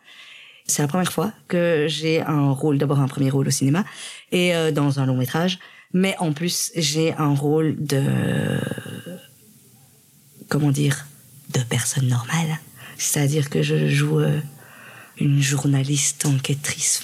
C'est 0.67 0.83
la 0.83 0.89
première 0.89 1.13
fois 1.13 1.33
que 1.47 1.87
j'ai 1.89 2.21
un 2.21 2.51
rôle, 2.51 2.77
d'abord 2.79 3.01
un 3.01 3.09
premier 3.09 3.31
rôle 3.31 3.49
au 3.49 3.51
cinéma 3.51 3.85
et 4.33 4.55
euh, 4.55 4.71
dans 4.73 5.01
un 5.01 5.07
long 5.07 5.17
métrage, 5.17 5.59
mais 5.93 6.17
en 6.19 6.33
plus 6.33 6.73
j'ai 6.77 7.15
un 7.15 7.35
rôle 7.35 7.77
de 7.79 8.03
comment 10.49 10.71
dire 10.71 11.07
de 11.53 11.61
personne 11.61 12.09
normale, 12.09 12.59
c'est-à-dire 12.99 13.49
que 13.49 13.63
je 13.63 13.89
joue 13.89 14.21
euh, 14.21 14.41
une 15.19 15.41
journaliste 15.41 16.27
enquêtrice. 16.27 17.03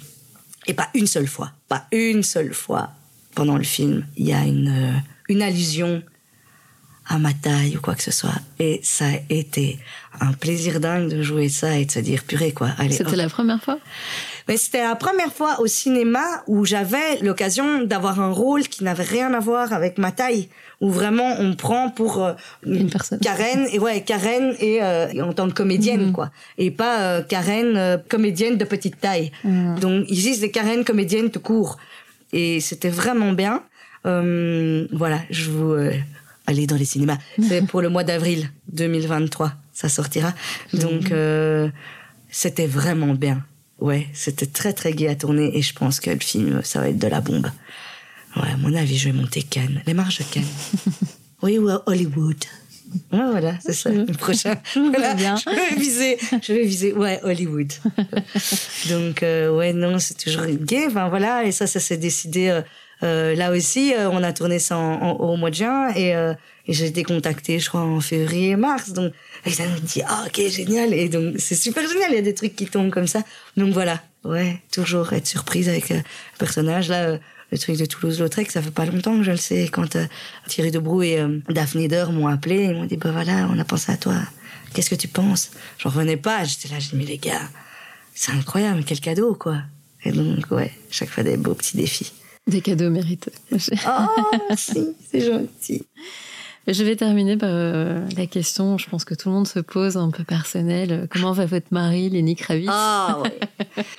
Et 0.67 0.75
pas 0.75 0.89
une 0.95 1.07
seule 1.07 1.27
fois, 1.27 1.53
pas 1.69 1.87
une 1.93 2.23
seule 2.23 2.55
fois 2.55 2.91
pendant 3.35 3.57
le 3.57 3.65
film, 3.65 4.07
il 4.17 4.27
y 4.27 4.33
a 4.33 4.45
une 4.45 4.69
euh, 4.69 4.99
une 5.29 5.43
allusion 5.43 6.03
à 7.07 7.19
ma 7.19 7.33
taille 7.35 7.77
ou 7.77 7.81
quoi 7.81 7.95
que 7.95 8.03
ce 8.03 8.11
soit. 8.11 8.41
Et 8.59 8.81
ça 8.83 9.07
a 9.07 9.19
été 9.29 9.79
un 10.21 10.33
plaisir 10.33 10.81
dingue 10.81 11.09
de 11.11 11.23
jouer 11.23 11.49
ça 11.49 11.79
et 11.79 11.85
de 11.85 11.91
se 11.91 11.99
dire 11.99 12.25
purée 12.25 12.53
quoi. 12.53 12.71
C'était 12.91 13.17
la 13.17 13.29
première 13.29 13.63
fois? 13.63 13.79
Mais 14.49 14.57
c'était 14.57 14.83
la 14.83 14.95
première 14.95 15.33
fois 15.33 15.61
au 15.61 15.67
cinéma 15.67 16.43
où 16.47 16.65
j'avais 16.67 17.19
l'occasion 17.23 17.83
d'avoir 17.85 18.21
un 18.21 18.31
rôle 18.31 18.63
qui 18.65 18.85
n'avait 18.85 19.03
rien 19.05 19.33
à 19.33 19.41
voir 19.41 19.73
avec 19.73 19.97
ma 19.99 20.13
taille, 20.13 20.49
où 20.81 20.91
vraiment 20.91 21.37
on 21.39 21.45
me 21.49 21.55
prend 21.55 21.89
pour 21.91 22.23
euh, 22.23 22.35
Une 22.67 22.91
personne. 22.91 23.19
Karen 23.21 23.67
et 23.73 23.79
ouais 23.79 24.03
Karen 24.03 24.55
et 24.61 24.83
euh, 24.83 25.09
en 25.25 25.33
tant 25.33 25.49
que 25.49 25.55
comédienne 25.55 26.07
Mhm. 26.09 26.13
quoi, 26.13 26.31
et 26.59 26.71
pas 26.71 27.01
euh, 27.01 27.23
Karen 27.23 27.77
euh, 27.77 27.97
comédienne 28.09 28.59
de 28.59 28.65
petite 28.65 29.01
taille. 29.01 29.33
Mhm. 29.45 29.79
Donc 29.81 30.11
ici 30.11 30.35
c'est 30.35 30.51
Karen 30.51 30.85
comédienne 30.85 31.31
tout 31.31 31.41
court, 31.41 31.79
et 32.33 32.61
c'était 32.61 32.91
vraiment 32.91 33.33
bien. 33.33 33.63
Euh, 34.07 34.87
voilà, 34.93 35.21
je 35.31 35.51
vous 35.51 35.73
euh, 35.73 35.93
allez 36.47 36.67
dans 36.67 36.77
les 36.77 36.85
cinémas. 36.85 37.17
C'est 37.49 37.67
pour 37.67 37.81
le 37.81 37.89
mois 37.89 38.05
d'avril 38.05 38.51
2023, 38.73 39.53
ça 39.73 39.89
sortira. 39.89 40.35
Donc 40.75 41.11
euh, 41.11 41.71
c'était 42.31 42.67
vraiment 42.67 43.15
bien. 43.15 43.43
Ouais, 43.85 44.07
c'était 44.15 44.47
très 44.47 44.73
très 44.73 44.93
gai 44.95 45.09
à 45.09 45.15
tourner 45.15 45.51
et 45.59 45.61
je 45.61 45.75
pense 45.75 46.01
que 46.01 46.09
le 46.09 46.19
film 46.19 46.63
ça 46.65 46.81
va 46.81 46.89
être 46.89 46.99
de 46.99 47.07
la 47.07 47.21
bombe. 47.21 47.51
Ouais, 48.37 48.49
à 48.51 48.57
mon 48.57 48.75
avis, 48.75 48.97
je 48.97 49.11
vais 49.11 49.13
monter 49.17 49.43
Cannes, 49.43 49.83
les 49.87 49.93
marches 49.93 50.19
de 50.21 50.25
Cannes. 50.25 50.55
oui, 51.43 51.59
ou 51.59 51.69
à 51.69 51.83
Hollywood. 51.87 52.43
Ouais, 53.13 53.19
voilà, 53.31 53.55
c'est 53.61 53.75
ça, 53.75 53.91
le 53.91 54.07
prochain. 54.07 54.55
Voilà, 54.75 55.13
bien. 55.15 55.37
Je 55.37 55.51
vais 55.51 55.77
viser, 55.79 56.19
je 56.43 56.53
vais 56.55 56.65
viser, 56.65 56.93
ouais, 56.95 57.21
Hollywood. 57.25 57.73
Donc, 58.89 59.23
euh, 59.23 59.55
ouais, 59.55 59.73
non, 59.75 59.99
c'est 59.99 60.15
toujours 60.17 60.47
gay. 60.47 60.87
Enfin, 60.87 61.09
voilà, 61.11 61.45
et 61.45 61.53
ça, 61.53 61.67
ça 61.67 61.79
s'est 61.81 61.97
décidé. 61.99 62.49
euh, 62.49 62.63
euh, 63.03 63.35
là 63.35 63.51
aussi, 63.53 63.93
on 64.13 64.23
a 64.23 64.33
tourné 64.33 64.59
ça 64.59 64.79
en- 64.79 65.01
en- 65.03 65.13
au 65.17 65.37
mois 65.37 65.51
de 65.51 65.57
juin 65.57 65.91
et, 65.95 66.11
et 66.11 66.73
j'ai 66.73 66.87
été 66.87 67.03
contactée, 67.03 67.59
je 67.59 67.69
crois, 67.69 67.83
en 67.83 68.01
février, 68.01 68.57
mars. 68.57 68.93
Donc, 68.93 69.13
et 69.47 69.51
ça 69.51 69.67
nous 69.67 69.81
dit, 69.81 70.03
ah, 70.07 70.25
ok, 70.27 70.41
génial. 70.49 70.95
Et 70.95 71.09
donc, 71.09 71.35
c'est 71.39 71.55
super 71.55 71.87
génial. 71.87 72.11
Il 72.11 72.17
y 72.17 72.19
a 72.19 72.23
des 72.23 72.35
trucs 72.35 72.57
qui 72.57 72.67
tombent 72.67 72.91
comme 72.91 73.07
ça. 73.07 73.23
Donc, 73.57 73.73
voilà. 73.73 74.03
Ouais, 74.25 74.63
toujours 74.73 75.13
être 75.13 75.27
surprise 75.27 75.69
avec 75.69 75.91
euh, 75.91 75.97
le 75.97 76.39
personnage. 76.39 76.89
Là, 76.89 77.09
euh, 77.09 77.19
le 77.53 77.59
truc 77.59 77.77
de 77.77 77.85
Toulouse-Lautrec, 77.85 78.51
ça 78.51 78.63
fait 78.63 78.71
pas 78.71 78.87
longtemps 78.87 79.17
que 79.19 79.23
je 79.23 79.33
le 79.33 79.37
sais. 79.37 79.69
Quand 79.71 79.97
euh, 79.97 80.07
Thierry 80.49 80.71
Debroux 80.71 81.03
et 81.03 81.21
euh, 81.21 81.41
Daphné 81.51 81.89
Deur 81.89 82.11
m'ont 82.11 82.27
appelé, 82.27 82.65
ils 82.65 82.75
m'ont 82.75 82.87
dit, 82.87 82.97
bah 82.97 83.13
voilà, 83.13 83.49
on 83.51 83.59
a 83.59 83.65
pensé 83.65 83.93
à 83.93 83.97
toi. 83.99 84.17
Qu'est-ce 84.73 84.91
que 84.91 84.95
tu 84.95 85.09
penses? 85.09 85.51
J'en 85.79 85.91
revenais 85.91 86.17
pas. 86.17 86.45
J'étais 86.45 86.69
là, 86.69 86.79
j'ai 86.79 86.91
dit, 86.91 86.97
mais 86.97 87.05
les 87.05 87.19
gars, 87.19 87.49
c'est 88.15 88.33
incroyable, 88.33 88.83
quel 88.87 89.01
cadeau, 89.01 89.35
quoi. 89.35 89.59
Et 90.05 90.13
donc, 90.13 90.51
ouais, 90.51 90.73
chaque 90.91 91.11
fois 91.11 91.23
des 91.23 91.37
beaux 91.37 91.55
petits 91.55 91.77
défis. 91.77 92.13
Des 92.47 92.61
cadeaux 92.61 92.91
mérités. 92.91 93.33
Oh, 93.53 94.39
merci, 94.49 94.89
c'est 95.11 95.21
gentil. 95.21 95.85
Je 96.67 96.83
vais 96.83 96.97
terminer 96.97 97.37
par 97.37 97.51
euh, 97.53 98.01
la 98.17 98.27
question, 98.27 98.79
je 98.79 98.89
pense 98.89 99.05
que 99.05 99.15
tout 99.15 99.29
le 99.29 99.35
monde 99.35 99.47
se 99.47 99.59
pose, 99.59 99.97
un 99.99 100.11
peu 100.11 100.25
personnelle. 100.25 101.07
Comment 101.11 101.33
va 101.33 101.45
votre 101.45 101.67
mari, 101.71 102.09
Lenny 102.09 102.37
Kravitz? 102.37 102.69
Ah, 102.71 103.19
ouais. 103.23 103.85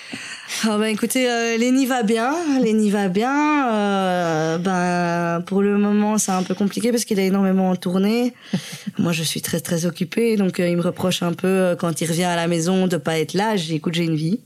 Ah, 0.63 0.77
bah, 0.77 0.89
écoutez, 0.89 1.29
euh, 1.29 1.57
Lenny 1.57 1.85
va 1.85 2.03
bien, 2.03 2.33
Lenny 2.61 2.89
va 2.89 3.07
bien. 3.07 3.69
Euh, 3.73 4.57
ben, 4.57 5.43
pour 5.45 5.61
le 5.61 5.77
moment, 5.77 6.17
c'est 6.17 6.31
un 6.31 6.43
peu 6.43 6.55
compliqué 6.55 6.91
parce 6.91 7.03
qu'il 7.03 7.19
a 7.19 7.23
énormément 7.23 7.69
en 7.69 7.75
tournée. 7.75 8.33
Moi, 8.97 9.11
je 9.11 9.23
suis 9.23 9.41
très, 9.41 9.59
très 9.59 9.85
occupée, 9.85 10.37
donc 10.37 10.59
euh, 10.59 10.69
il 10.69 10.77
me 10.77 10.81
reproche 10.81 11.23
un 11.23 11.33
peu 11.33 11.47
euh, 11.47 11.75
quand 11.75 11.99
il 12.01 12.07
revient 12.07 12.23
à 12.23 12.35
la 12.35 12.47
maison 12.47 12.87
de 12.87 12.97
pas 12.97 13.19
être 13.19 13.33
là. 13.33 13.57
Je 13.57 13.65
dis, 13.65 13.75
écoute, 13.75 13.95
j'ai 13.95 14.05
une 14.05 14.15
vie. 14.15 14.39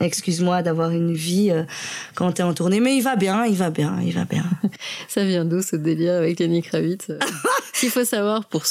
Excuse-moi 0.00 0.62
d'avoir 0.62 0.90
une 0.90 1.14
vie 1.14 1.50
euh, 1.50 1.62
quand 2.14 2.32
t'es 2.32 2.42
en 2.42 2.52
tournée, 2.52 2.80
mais 2.80 2.96
il 2.96 3.02
va 3.02 3.16
bien, 3.16 3.46
il 3.46 3.56
va 3.56 3.70
bien, 3.70 3.98
il 4.04 4.12
va 4.12 4.24
bien. 4.24 4.44
Ça 5.08 5.24
vient 5.24 5.44
d'où 5.44 5.62
ce 5.62 5.76
délire 5.76 6.14
avec 6.14 6.38
Lenny 6.38 6.62
Kravitz? 6.62 7.08
S'il 7.80 7.90
faut 7.90 8.04
savoir 8.04 8.44
pour, 8.46 8.62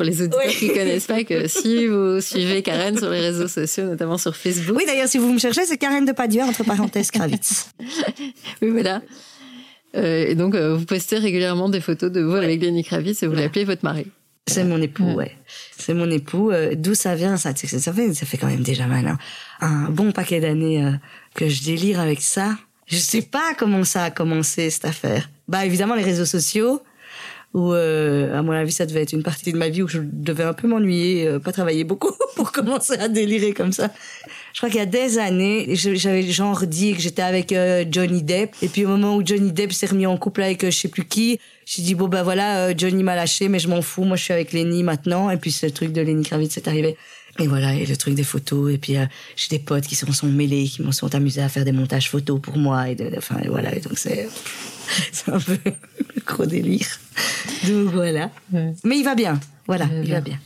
les 0.00 0.22
auditeurs 0.22 0.40
Oui. 0.46 0.54
qui 0.54 0.68
connaissent 0.68 1.06
pas 1.06 1.24
que 1.24 1.48
si 1.48 1.86
vous 1.86 2.20
suivez 2.20 2.62
Karen 2.62 2.96
sur 2.96 3.10
les 3.10 3.20
réseaux 3.20 3.48
sociaux, 3.48 3.84
notamment 3.84 4.18
sur 4.18 4.36
Facebook, 4.36 4.76
Oui, 4.76 4.84
d'ailleurs, 4.86 5.08
si 5.08 5.18
vous 5.18 5.32
me 5.32 5.38
cherchez, 5.38 5.64
c'est 5.66 5.78
Karen 5.78 6.04
de 6.04 6.12
Padieu, 6.12 6.42
entre 6.42 6.62
parenthèses, 6.64 7.10
Kravitz. 7.10 7.70
oui 8.62 8.70
voilà. 8.70 9.02
Euh, 9.96 10.26
et 10.28 10.34
donc 10.34 10.54
euh, 10.54 10.74
vous 10.74 10.84
postez 10.86 11.18
régulièrement 11.18 11.68
des 11.68 11.80
photos 11.80 12.10
de 12.10 12.22
vous 12.22 12.34
avec 12.36 12.62
Lenny 12.62 12.82
Kravitz 12.82 13.22
et 13.22 13.26
vous 13.26 13.34
l'appelez 13.34 13.64
votre 13.64 13.84
mari. 13.84 14.06
C'est 14.48 14.64
mon 14.64 14.80
époux, 14.80 15.04
Ouais. 15.04 15.14
ouais. 15.14 15.36
C'est 15.76 15.94
mon 15.94 16.10
époux. 16.10 16.50
euh, 16.50 16.74
D'où 16.74 16.94
ça 16.94 17.14
vient 17.14 17.36
ça, 17.36 17.52
ça 17.54 17.92
fait, 17.92 18.14
ça 18.14 18.26
fait 18.26 18.38
quand 18.38 18.46
même 18.48 18.62
déjà 18.62 18.86
mal. 18.86 19.06
hein. 19.06 19.18
Un 19.60 19.90
bon 19.90 20.12
paquet 20.12 20.40
d'années 20.40 20.84
euh, 20.84 20.92
que 21.34 21.48
je 21.48 21.62
délire 21.62 22.00
avec 22.00 22.22
ça. 22.22 22.56
Je 22.86 22.96
sais 22.96 23.22
pas 23.22 23.54
comment 23.58 23.84
ça 23.84 24.04
a 24.04 24.10
commencé 24.10 24.70
cette 24.70 24.84
affaire. 24.86 25.30
Bah 25.48 25.64
évidemment 25.66 25.94
les 25.94 26.02
réseaux 26.02 26.24
sociaux. 26.24 26.82
Où 27.54 27.74
euh, 27.74 28.38
à 28.38 28.40
mon 28.40 28.52
avis 28.52 28.72
ça 28.72 28.86
devait 28.86 29.02
être 29.02 29.12
une 29.12 29.22
partie 29.22 29.52
de 29.52 29.58
ma 29.58 29.68
vie 29.68 29.82
où 29.82 29.88
je 29.88 29.98
devais 30.00 30.44
un 30.44 30.54
peu 30.54 30.66
m'ennuyer, 30.68 31.26
euh, 31.26 31.38
pas 31.38 31.52
travailler 31.52 31.84
beaucoup 31.84 32.12
pour 32.36 32.50
commencer 32.50 32.94
à 32.94 33.08
délirer 33.08 33.52
comme 33.52 33.72
ça. 33.72 33.90
Je 34.54 34.58
crois 34.58 34.70
qu'il 34.70 34.78
y 34.78 34.82
a 34.82 34.86
des 34.86 35.18
années, 35.18 35.66
j'avais 35.74 36.22
genre 36.22 36.66
dit 36.66 36.94
que 36.94 37.00
j'étais 37.00 37.20
avec 37.20 37.52
euh, 37.52 37.84
Johnny 37.90 38.22
Depp. 38.22 38.54
Et 38.62 38.68
puis 38.68 38.86
au 38.86 38.88
moment 38.88 39.16
où 39.16 39.22
Johnny 39.24 39.52
Depp 39.52 39.72
s'est 39.74 39.84
remis 39.86 40.06
en 40.06 40.16
couple 40.16 40.42
avec 40.42 40.64
euh, 40.64 40.70
je 40.70 40.78
sais 40.78 40.88
plus 40.88 41.04
qui, 41.04 41.38
j'ai 41.66 41.82
dit 41.82 41.94
bon 41.94 42.08
ben 42.08 42.22
voilà, 42.22 42.68
euh, 42.68 42.74
Johnny 42.76 43.02
m'a 43.02 43.16
lâché, 43.16 43.48
mais 43.48 43.58
je 43.58 43.68
m'en 43.68 43.82
fous. 43.82 44.04
Moi 44.04 44.16
je 44.16 44.24
suis 44.24 44.32
avec 44.32 44.52
Lenny 44.54 44.82
maintenant. 44.82 45.28
Et 45.28 45.36
puis 45.36 45.52
ce 45.52 45.66
truc 45.66 45.92
de 45.92 46.00
Lenny 46.00 46.22
Kravitz 46.24 46.56
est 46.56 46.68
arrivé. 46.68 46.96
Et 47.38 47.46
voilà, 47.46 47.74
et 47.74 47.84
le 47.84 47.96
truc 47.98 48.14
des 48.14 48.24
photos. 48.24 48.72
Et 48.72 48.78
puis 48.78 48.94
j'ai 49.36 49.48
des 49.50 49.58
potes 49.58 49.86
qui 49.86 49.94
se 49.94 50.10
sont 50.10 50.26
mêlés, 50.26 50.64
qui 50.64 50.80
m'en 50.82 50.92
sont 50.92 51.14
amusés 51.14 51.42
à 51.42 51.50
faire 51.50 51.66
des 51.66 51.72
montages 51.72 52.08
photos 52.08 52.40
pour 52.40 52.56
moi. 52.56 52.88
Et 52.88 52.94
de- 52.94 53.10
enfin 53.16 53.36
et 53.44 53.48
voilà, 53.48 53.74
et 53.74 53.80
donc 53.80 53.98
c'est 53.98 54.26
un 55.26 55.38
peu 55.38 55.56
le 55.64 56.22
gros 56.26 56.46
délire. 56.46 56.86
Donc 57.68 57.92
voilà. 57.92 58.30
Ouais. 58.52 58.72
Mais 58.84 58.98
il 58.98 59.04
va 59.04 59.14
bien. 59.14 59.38
Voilà, 59.68 59.86
Il 60.02 60.10
va 60.10 60.20
bien. 60.20 60.38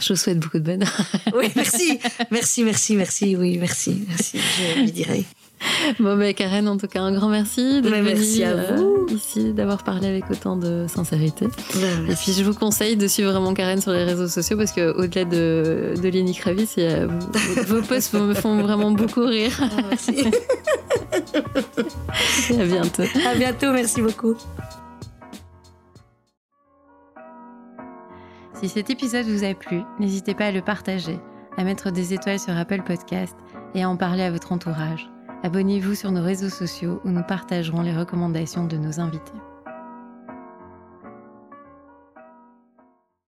Je 0.00 0.12
vous 0.12 0.16
souhaite 0.18 0.38
beaucoup 0.38 0.58
de 0.58 0.64
bonheur. 0.64 0.94
Oui, 1.34 1.50
merci, 1.56 1.98
merci, 2.30 2.62
merci, 2.64 2.96
merci. 2.96 3.34
Oui, 3.36 3.56
merci, 3.58 4.04
merci. 4.06 4.38
Je 4.74 4.80
lui 4.80 4.92
dirai. 4.92 5.24
Bon, 5.98 6.16
ben, 6.16 6.32
Karen, 6.34 6.68
en 6.68 6.76
tout 6.76 6.86
cas, 6.86 7.00
un 7.00 7.10
grand 7.12 7.30
merci 7.30 7.80
d'être 7.80 7.90
Mais 7.90 8.02
merci 8.02 8.42
venue, 8.42 8.44
à 8.44 8.50
euh, 8.50 8.76
vous. 8.76 9.06
ici, 9.16 9.52
d'avoir 9.54 9.82
parlé 9.82 10.06
avec 10.06 10.30
autant 10.30 10.54
de 10.56 10.86
sincérité. 10.86 11.46
Ben, 11.74 12.10
Et 12.10 12.14
puis, 12.14 12.32
je 12.32 12.44
vous 12.44 12.54
conseille 12.54 12.96
de 12.96 13.08
suivre 13.08 13.32
vraiment 13.32 13.54
Karen 13.54 13.80
sur 13.80 13.90
les 13.92 14.04
réseaux 14.04 14.28
sociaux 14.28 14.56
parce 14.56 14.70
que 14.70 14.92
au-delà 14.96 15.24
de, 15.24 15.94
de 16.00 16.08
Lenny 16.08 16.38
a- 16.46 17.06
vos 17.66 17.82
posts 17.82 18.12
me 18.14 18.34
font 18.34 18.60
vraiment 18.60 18.90
beaucoup 18.92 19.24
rire. 19.24 19.58
merci. 19.88 20.14
Et 22.50 22.60
à 22.60 22.64
bientôt. 22.66 23.02
À 23.26 23.34
bientôt, 23.34 23.72
merci 23.72 24.00
beaucoup. 24.02 24.36
Si 28.60 28.68
cet 28.68 28.90
épisode 28.90 29.26
vous 29.26 29.44
a 29.44 29.54
plu, 29.54 29.82
n'hésitez 30.00 30.34
pas 30.34 30.46
à 30.46 30.50
le 30.50 30.62
partager, 30.62 31.20
à 31.56 31.62
mettre 31.62 31.92
des 31.92 32.12
étoiles 32.12 32.40
sur 32.40 32.56
Apple 32.56 32.82
Podcast 32.82 33.36
et 33.76 33.84
à 33.84 33.88
en 33.88 33.96
parler 33.96 34.24
à 34.24 34.32
votre 34.32 34.50
entourage. 34.50 35.08
Abonnez-vous 35.44 35.94
sur 35.94 36.10
nos 36.10 36.24
réseaux 36.24 36.48
sociaux 36.48 37.00
où 37.04 37.10
nous 37.10 37.22
partagerons 37.22 37.82
les 37.82 37.96
recommandations 37.96 38.66
de 38.66 38.76
nos 38.76 38.98
invités. 38.98 39.38